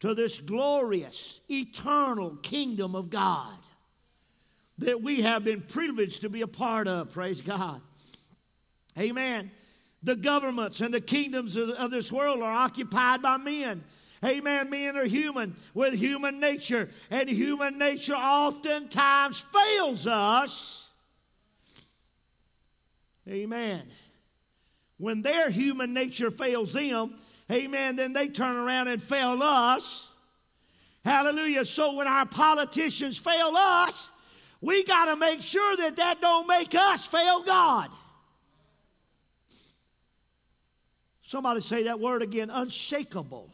to 0.00 0.14
this 0.14 0.38
glorious, 0.38 1.42
eternal 1.50 2.36
kingdom 2.36 2.94
of 2.94 3.10
God 3.10 3.52
that 4.78 5.02
we 5.02 5.22
have 5.22 5.44
been 5.44 5.62
privileged 5.62 6.22
to 6.22 6.28
be 6.28 6.42
a 6.42 6.46
part 6.46 6.88
of. 6.88 7.12
Praise 7.12 7.40
God. 7.40 7.80
Amen. 8.98 9.50
The 10.02 10.16
governments 10.16 10.80
and 10.80 10.92
the 10.92 11.00
kingdoms 11.00 11.56
of, 11.56 11.90
this 11.90 12.12
world 12.12 12.42
are 12.42 12.52
occupied 12.52 13.22
by 13.22 13.36
men. 13.38 13.82
Amen. 14.24 14.70
Men 14.70 14.96
are 14.96 15.04
human 15.04 15.56
with 15.74 15.94
human 15.94 16.40
nature, 16.40 16.90
and 17.10 17.28
human 17.28 17.78
nature 17.78 18.14
oftentimes 18.14 19.40
fails 19.40 20.06
us. 20.06 20.88
Amen. 23.28 23.82
When 24.98 25.22
their 25.22 25.50
human 25.50 25.92
nature 25.92 26.30
fails 26.30 26.72
them, 26.72 27.14
amen, 27.50 27.96
then 27.96 28.12
they 28.12 28.28
turn 28.28 28.56
around 28.56 28.88
and 28.88 29.02
fail 29.02 29.42
us. 29.42 30.08
Hallelujah. 31.04 31.64
So 31.64 31.94
when 31.94 32.06
our 32.06 32.26
politicians 32.26 33.18
fail 33.18 33.52
us, 33.54 34.10
we 34.66 34.82
got 34.82 35.04
to 35.04 35.16
make 35.16 35.42
sure 35.42 35.76
that 35.76 35.94
that 35.94 36.20
don't 36.20 36.48
make 36.48 36.74
us 36.74 37.06
fail 37.06 37.44
God. 37.44 37.88
Somebody 41.24 41.60
say 41.60 41.84
that 41.84 42.00
word 42.00 42.20
again 42.20 42.50
unshakable. 42.50 43.48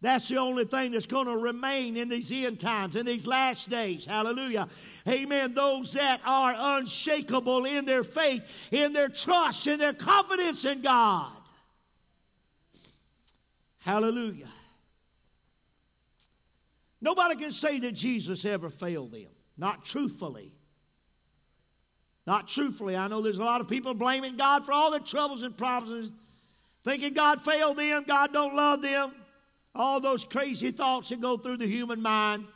That's 0.00 0.28
the 0.28 0.38
only 0.38 0.64
thing 0.64 0.92
that's 0.92 1.04
going 1.04 1.26
to 1.26 1.36
remain 1.36 1.98
in 1.98 2.08
these 2.08 2.32
end 2.32 2.58
times, 2.58 2.96
in 2.96 3.04
these 3.04 3.26
last 3.26 3.68
days. 3.68 4.06
Hallelujah. 4.06 4.66
Amen. 5.06 5.52
Those 5.52 5.92
that 5.92 6.22
are 6.24 6.78
unshakable 6.78 7.66
in 7.66 7.84
their 7.84 8.02
faith, 8.02 8.50
in 8.70 8.94
their 8.94 9.10
trust, 9.10 9.66
in 9.66 9.78
their 9.78 9.92
confidence 9.92 10.64
in 10.64 10.80
God. 10.80 11.30
Hallelujah. 13.80 14.48
Nobody 17.02 17.36
can 17.36 17.52
say 17.52 17.78
that 17.80 17.92
Jesus 17.92 18.46
ever 18.46 18.70
failed 18.70 19.12
them. 19.12 19.28
Not 19.60 19.84
truthfully. 19.84 20.54
Not 22.26 22.48
truthfully. 22.48 22.96
I 22.96 23.08
know 23.08 23.20
there's 23.20 23.38
a 23.38 23.44
lot 23.44 23.60
of 23.60 23.68
people 23.68 23.92
blaming 23.92 24.36
God 24.36 24.64
for 24.64 24.72
all 24.72 24.90
their 24.90 25.00
troubles 25.00 25.42
and 25.42 25.56
problems, 25.56 26.10
thinking 26.82 27.12
God 27.12 27.42
failed 27.42 27.76
them, 27.76 28.04
God 28.08 28.32
don't 28.32 28.56
love 28.56 28.80
them. 28.80 29.12
All 29.74 30.00
those 30.00 30.24
crazy 30.24 30.70
thoughts 30.70 31.10
that 31.10 31.20
go 31.20 31.36
through 31.36 31.58
the 31.58 31.66
human 31.66 32.00
mind. 32.00 32.46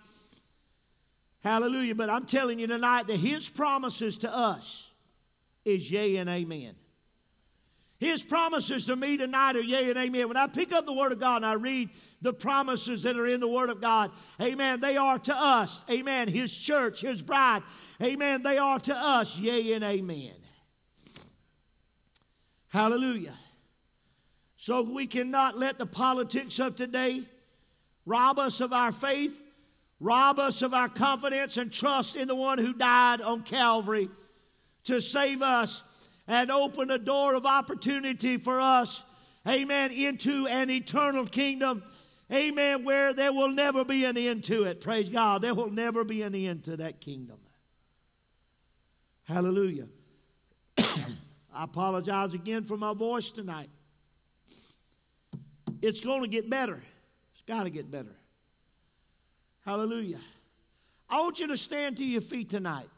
Hallelujah. 1.45 1.95
But 1.95 2.09
I'm 2.09 2.25
telling 2.25 2.59
you 2.59 2.67
tonight 2.67 3.07
that 3.07 3.19
His 3.19 3.51
promises 3.51 4.19
to 4.19 4.35
us 4.35 4.91
is 5.65 5.91
yea 5.91 6.17
and 6.17 6.31
amen. 6.31 6.75
His 7.99 8.23
promises 8.23 8.87
to 8.87 8.97
me 8.97 9.17
tonight 9.17 9.57
are 9.57 9.63
yea 9.63 9.91
and 9.91 9.99
amen. 9.99 10.27
When 10.29 10.37
I 10.37 10.47
pick 10.47 10.73
up 10.73 10.87
the 10.87 10.93
Word 10.93 11.13
of 11.13 11.21
God 11.21 11.37
and 11.37 11.47
I 11.47 11.53
read 11.53 11.91
the 12.25 12.33
promises 12.33 13.03
that 13.03 13.17
are 13.17 13.27
in 13.27 13.39
the 13.39 13.47
Word 13.47 13.69
of 13.69 13.81
God, 13.81 14.11
amen, 14.41 14.81
they 14.81 14.97
are 14.97 15.19
to 15.19 15.35
us, 15.35 15.85
amen, 15.91 16.27
His 16.27 16.53
church, 16.53 17.03
His 17.03 17.21
bride, 17.21 17.63
amen, 18.03 18.43
they 18.43 18.59
are 18.59 18.81
to 18.81 18.97
us, 18.97 19.39
yea 19.39 19.75
and 19.75 19.85
amen. 19.85 20.33
Hallelujah. 22.69 23.35
So 24.57 24.83
we 24.83 25.07
cannot 25.07 25.59
let 25.59 25.79
the 25.79 25.87
politics 25.87 26.59
of 26.59 26.75
today 26.75 27.29
rob 28.07 28.39
us 28.39 28.63
of 28.63 28.73
our 28.73 28.91
faith, 28.91 29.39
rob 30.01 30.39
us 30.39 30.63
of 30.63 30.73
our 30.73 30.89
confidence 30.89 31.59
and 31.59 31.71
trust 31.71 32.17
in 32.17 32.27
the 32.27 32.35
one 32.35 32.57
who 32.57 32.73
died 32.73 33.21
on 33.21 33.43
Calvary 33.43 34.09
to 34.85 35.01
save 35.01 35.43
us 35.43 35.85
and 36.27 36.51
open 36.51 36.91
a 36.91 36.99
door 36.99 37.35
of 37.35 37.45
opportunity 37.45 38.39
for 38.39 38.59
us, 38.61 39.05
amen, 39.47 39.93
into 39.93 40.47
an 40.47 40.71
eternal 40.71 41.27
kingdom, 41.27 41.83
amen, 42.33 42.85
where 42.85 43.13
there 43.13 43.33
will 43.33 43.51
never 43.51 43.85
be 43.85 44.05
an 44.05 44.17
end 44.17 44.45
to 44.45 44.65
it. 44.65 44.81
Praise 44.81 45.09
God. 45.09 45.43
There 45.43 45.55
will 45.55 45.71
never 45.71 46.05
be 46.05 46.23
an 46.23 46.35
end 46.35 46.65
to 46.65 46.77
that 46.79 47.01
kingdom. 47.01 47.39
Hallelujah. 49.25 49.87
I 50.79 51.65
apologize 51.65 52.35
again 52.35 52.65
for 52.65 52.77
my 52.77 52.95
voice 52.95 53.31
tonight. 53.31 53.71
It's 55.83 56.01
going 56.01 56.23
to 56.23 56.29
get 56.29 56.49
better. 56.49 56.83
It's 57.33 57.43
got 57.47 57.65
to 57.65 57.71
get 57.71 57.91
better. 57.91 58.17
Hallelujah. 59.65 60.21
I 61.09 61.21
want 61.21 61.41
you 61.41 61.47
to 61.49 61.57
stand 61.57 61.99
to 61.99 62.05
your 62.05 62.21
feet 62.21 62.51
tonight. 62.51 62.89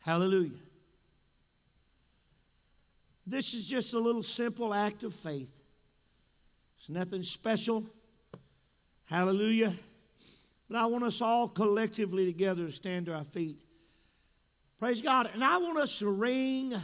Hallelujah. 0.00 0.58
This 3.26 3.54
is 3.54 3.66
just 3.66 3.92
a 3.94 3.98
little 3.98 4.22
simple 4.22 4.72
act 4.72 5.02
of 5.02 5.12
faith. 5.12 5.55
It's 6.86 6.90
nothing 6.92 7.24
special. 7.24 7.84
Hallelujah. 9.06 9.72
But 10.70 10.78
I 10.78 10.86
want 10.86 11.02
us 11.02 11.20
all 11.20 11.48
collectively 11.48 12.26
together 12.26 12.66
to 12.66 12.70
stand 12.70 13.06
to 13.06 13.12
our 13.12 13.24
feet. 13.24 13.58
Praise 14.78 15.02
God. 15.02 15.28
And 15.34 15.42
I 15.42 15.56
want 15.56 15.78
us 15.78 15.98
to 15.98 16.08
ring 16.08 16.76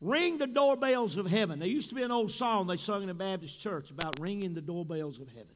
Ring 0.00 0.38
the 0.38 0.46
doorbells 0.46 1.18
of 1.18 1.26
heaven. 1.26 1.58
There 1.58 1.68
used 1.68 1.90
to 1.90 1.94
be 1.94 2.02
an 2.02 2.10
old 2.10 2.30
song 2.30 2.66
they 2.66 2.78
sung 2.78 3.02
in 3.02 3.10
a 3.10 3.14
Baptist 3.14 3.60
church 3.60 3.90
about 3.90 4.20
ringing 4.20 4.54
the 4.54 4.62
doorbells 4.62 5.20
of 5.20 5.28
heaven. 5.28 5.54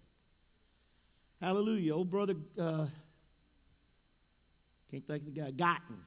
Hallelujah. 1.41 1.95
Old 1.95 2.11
brother, 2.11 2.35
uh, 2.59 2.87
can't 4.91 5.07
think 5.07 5.27
of 5.27 5.35
the 5.35 5.41
guy, 5.41 5.53
Guyton. 5.53 6.01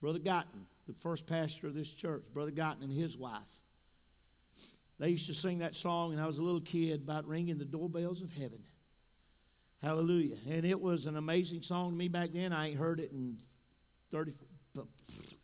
Brother 0.00 0.18
Guyton, 0.18 0.66
the 0.88 0.94
first 0.94 1.24
pastor 1.24 1.68
of 1.68 1.74
this 1.74 1.92
church, 1.94 2.24
Brother 2.34 2.50
Guyton 2.50 2.82
and 2.82 2.92
his 2.92 3.16
wife. 3.16 3.42
They 4.98 5.10
used 5.10 5.26
to 5.26 5.34
sing 5.34 5.58
that 5.58 5.74
song, 5.74 6.12
and 6.12 6.20
I 6.20 6.26
was 6.26 6.38
a 6.38 6.42
little 6.42 6.60
kid 6.60 7.02
about 7.02 7.26
ringing 7.26 7.58
the 7.58 7.64
doorbells 7.64 8.22
of 8.22 8.32
heaven. 8.32 8.62
Hallelujah. 9.82 10.36
And 10.48 10.64
it 10.64 10.80
was 10.80 11.06
an 11.06 11.16
amazing 11.16 11.62
song 11.62 11.90
to 11.90 11.96
me 11.96 12.08
back 12.08 12.30
then. 12.32 12.52
I 12.52 12.68
ain't 12.68 12.78
heard 12.78 13.00
it 13.00 13.10
in 13.10 13.36
30, 14.12 14.32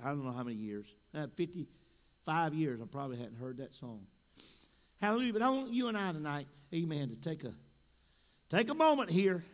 I 0.04 0.08
don't 0.08 0.24
know 0.24 0.32
how 0.32 0.44
many 0.44 0.56
years, 0.56 0.86
uh, 1.14 1.26
50, 1.34 1.66
five 2.28 2.52
years, 2.52 2.78
I 2.82 2.84
probably 2.84 3.16
hadn't 3.16 3.38
heard 3.38 3.56
that 3.56 3.74
song. 3.74 4.06
Hallelujah. 5.00 5.32
But 5.32 5.40
I 5.40 5.48
want 5.48 5.72
you 5.72 5.88
and 5.88 5.96
I 5.96 6.12
tonight, 6.12 6.46
amen, 6.74 7.08
to 7.08 7.16
take 7.16 7.42
a 7.44 7.54
take 8.50 8.68
a 8.68 8.74
moment 8.74 9.10
here. 9.10 9.44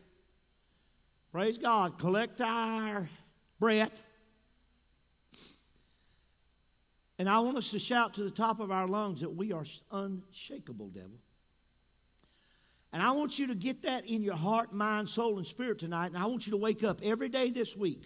Praise 1.30 1.56
God. 1.56 1.98
Collect 1.98 2.40
our 2.40 3.08
breath. 3.60 4.02
And 7.18 7.28
I 7.28 7.38
want 7.40 7.56
us 7.56 7.70
to 7.70 7.78
shout 7.78 8.14
to 8.14 8.24
the 8.24 8.30
top 8.30 8.60
of 8.60 8.70
our 8.70 8.88
lungs 8.88 9.20
that 9.20 9.34
we 9.34 9.52
are 9.52 9.64
unshakable, 9.90 10.88
devil. 10.88 11.18
And 12.92 13.02
I 13.02 13.10
want 13.12 13.38
you 13.38 13.48
to 13.48 13.54
get 13.54 13.82
that 13.82 14.06
in 14.06 14.22
your 14.22 14.36
heart, 14.36 14.72
mind, 14.72 15.08
soul, 15.08 15.38
and 15.38 15.46
spirit 15.46 15.80
tonight. 15.80 16.08
And 16.08 16.18
I 16.18 16.26
want 16.26 16.46
you 16.46 16.52
to 16.52 16.56
wake 16.56 16.84
up 16.84 17.00
every 17.02 17.28
day 17.28 17.50
this 17.50 17.76
week. 17.76 18.02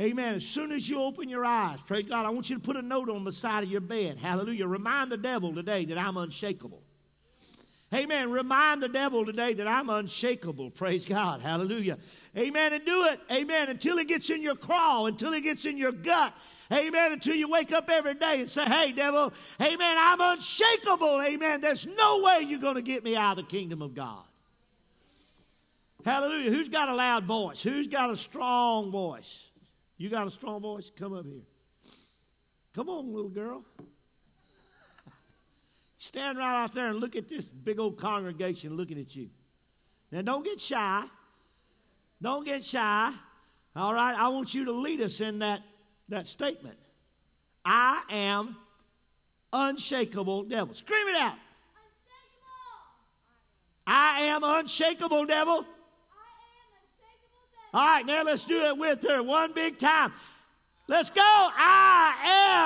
Amen. 0.00 0.36
As 0.36 0.46
soon 0.46 0.70
as 0.70 0.88
you 0.88 1.02
open 1.02 1.28
your 1.28 1.44
eyes, 1.44 1.80
praise 1.82 2.06
God, 2.08 2.24
I 2.24 2.30
want 2.30 2.48
you 2.48 2.56
to 2.56 2.62
put 2.62 2.76
a 2.76 2.82
note 2.82 3.10
on 3.10 3.24
the 3.24 3.32
side 3.32 3.64
of 3.64 3.70
your 3.70 3.80
bed. 3.80 4.16
Hallelujah. 4.16 4.66
Remind 4.66 5.10
the 5.10 5.16
devil 5.16 5.54
today 5.54 5.84
that 5.86 5.98
I'm 5.98 6.16
unshakable. 6.16 6.82
Amen. 7.92 8.30
Remind 8.30 8.82
the 8.82 8.88
devil 8.88 9.24
today 9.24 9.54
that 9.54 9.66
I'm 9.66 9.88
unshakable. 9.88 10.70
Praise 10.70 11.04
God. 11.04 11.40
Hallelujah. 11.40 11.98
Amen. 12.36 12.74
And 12.74 12.84
do 12.84 13.04
it. 13.04 13.20
Amen. 13.32 13.70
Until 13.70 13.98
it 13.98 14.08
gets 14.08 14.30
in 14.30 14.42
your 14.42 14.56
craw, 14.56 15.06
until 15.06 15.32
it 15.32 15.40
gets 15.40 15.64
in 15.64 15.76
your 15.76 15.92
gut. 15.92 16.34
Amen. 16.72 17.12
Until 17.12 17.34
you 17.34 17.48
wake 17.48 17.72
up 17.72 17.88
every 17.88 18.14
day 18.14 18.40
and 18.40 18.48
say, 18.48 18.64
hey, 18.64 18.92
devil, 18.92 19.32
amen, 19.60 19.96
I'm 19.98 20.20
unshakable. 20.20 21.22
Amen. 21.22 21.60
There's 21.60 21.86
no 21.86 22.22
way 22.22 22.44
you're 22.46 22.60
going 22.60 22.74
to 22.74 22.82
get 22.82 23.02
me 23.02 23.16
out 23.16 23.38
of 23.38 23.48
the 23.48 23.50
kingdom 23.50 23.80
of 23.80 23.94
God. 23.94 24.22
Hallelujah. 26.04 26.50
Who's 26.50 26.68
got 26.68 26.88
a 26.88 26.94
loud 26.94 27.24
voice? 27.24 27.62
Who's 27.62 27.88
got 27.88 28.10
a 28.10 28.16
strong 28.16 28.90
voice? 28.90 29.50
You 29.96 30.10
got 30.10 30.26
a 30.26 30.30
strong 30.30 30.60
voice? 30.60 30.90
Come 30.96 31.12
up 31.12 31.24
here. 31.24 31.42
Come 32.74 32.88
on, 32.88 33.12
little 33.12 33.30
girl. 33.30 33.64
Stand 35.98 36.38
right 36.38 36.62
out 36.62 36.74
there 36.74 36.88
and 36.88 37.00
look 37.00 37.16
at 37.16 37.28
this 37.28 37.48
big 37.48 37.80
old 37.80 37.96
congregation 37.96 38.76
looking 38.76 39.00
at 39.00 39.16
you. 39.16 39.30
Now, 40.12 40.22
don't 40.22 40.44
get 40.44 40.60
shy. 40.60 41.04
Don't 42.20 42.44
get 42.44 42.62
shy. 42.62 43.12
All 43.74 43.94
right, 43.94 44.16
I 44.16 44.28
want 44.28 44.54
you 44.54 44.66
to 44.66 44.72
lead 44.72 45.00
us 45.00 45.20
in 45.20 45.40
that 45.40 45.60
that 46.08 46.26
statement. 46.26 46.78
I 47.64 48.02
am 48.10 48.56
unshakable 49.52 50.44
devil. 50.44 50.74
Scream 50.74 51.08
it 51.08 51.16
out. 51.16 51.34
I 53.86 54.20
am 54.22 54.44
unshakable 54.44 55.24
devil. 55.26 55.54
I 55.54 55.64
am 55.64 55.66
unshakable 56.84 57.56
devil. 57.56 57.74
All 57.74 57.86
right, 57.86 58.06
now 58.06 58.22
let's 58.22 58.44
do 58.44 58.60
it 58.62 58.76
with 58.76 59.02
her 59.08 59.22
one 59.22 59.52
big 59.52 59.78
time. 59.78 60.12
Let's 60.88 61.10
go. 61.10 61.20
I 61.22 62.14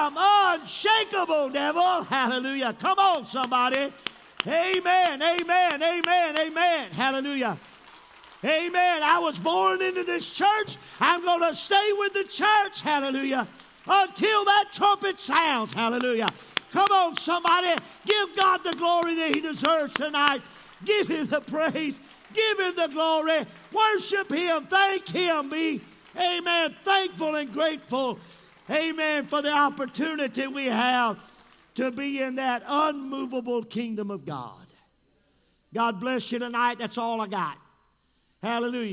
am 0.04 0.60
unshakable, 0.60 1.50
devil. 1.50 2.04
Hallelujah. 2.04 2.72
Come 2.78 2.98
on, 3.00 3.26
somebody. 3.26 3.92
Amen, 4.46 5.22
amen, 5.22 5.82
amen, 5.82 6.38
amen. 6.38 6.90
Hallelujah. 6.92 7.58
Amen. 8.44 9.02
I 9.02 9.18
was 9.20 9.38
born 9.38 9.80
into 9.82 10.02
this 10.02 10.28
church. 10.28 10.76
I'm 10.98 11.24
going 11.24 11.48
to 11.48 11.54
stay 11.54 11.92
with 11.96 12.12
the 12.12 12.24
church. 12.24 12.82
Hallelujah. 12.82 13.46
Until 13.86 14.44
that 14.44 14.66
trumpet 14.72 15.20
sounds. 15.20 15.74
Hallelujah. 15.74 16.28
Come 16.72 16.90
on, 16.90 17.16
somebody. 17.16 17.74
Give 18.04 18.36
God 18.36 18.64
the 18.64 18.74
glory 18.74 19.14
that 19.14 19.34
He 19.34 19.40
deserves 19.40 19.92
tonight. 19.94 20.42
Give 20.84 21.06
Him 21.06 21.26
the 21.26 21.40
praise. 21.40 22.00
Give 22.32 22.58
Him 22.58 22.74
the 22.74 22.88
glory. 22.88 23.46
Worship 23.72 24.32
Him. 24.32 24.66
Thank 24.66 25.08
Him. 25.08 25.50
Be, 25.50 25.80
amen, 26.16 26.74
thankful 26.82 27.36
and 27.36 27.52
grateful. 27.52 28.18
Amen. 28.70 29.26
For 29.26 29.42
the 29.42 29.52
opportunity 29.52 30.46
we 30.46 30.66
have 30.66 31.18
to 31.74 31.90
be 31.90 32.22
in 32.22 32.36
that 32.36 32.62
unmovable 32.66 33.62
kingdom 33.62 34.10
of 34.10 34.24
God. 34.24 34.54
God 35.74 36.00
bless 36.00 36.32
you 36.32 36.38
tonight. 36.38 36.78
That's 36.78 36.98
all 36.98 37.20
I 37.20 37.26
got. 37.26 37.58
Hallelujah. 38.42 38.80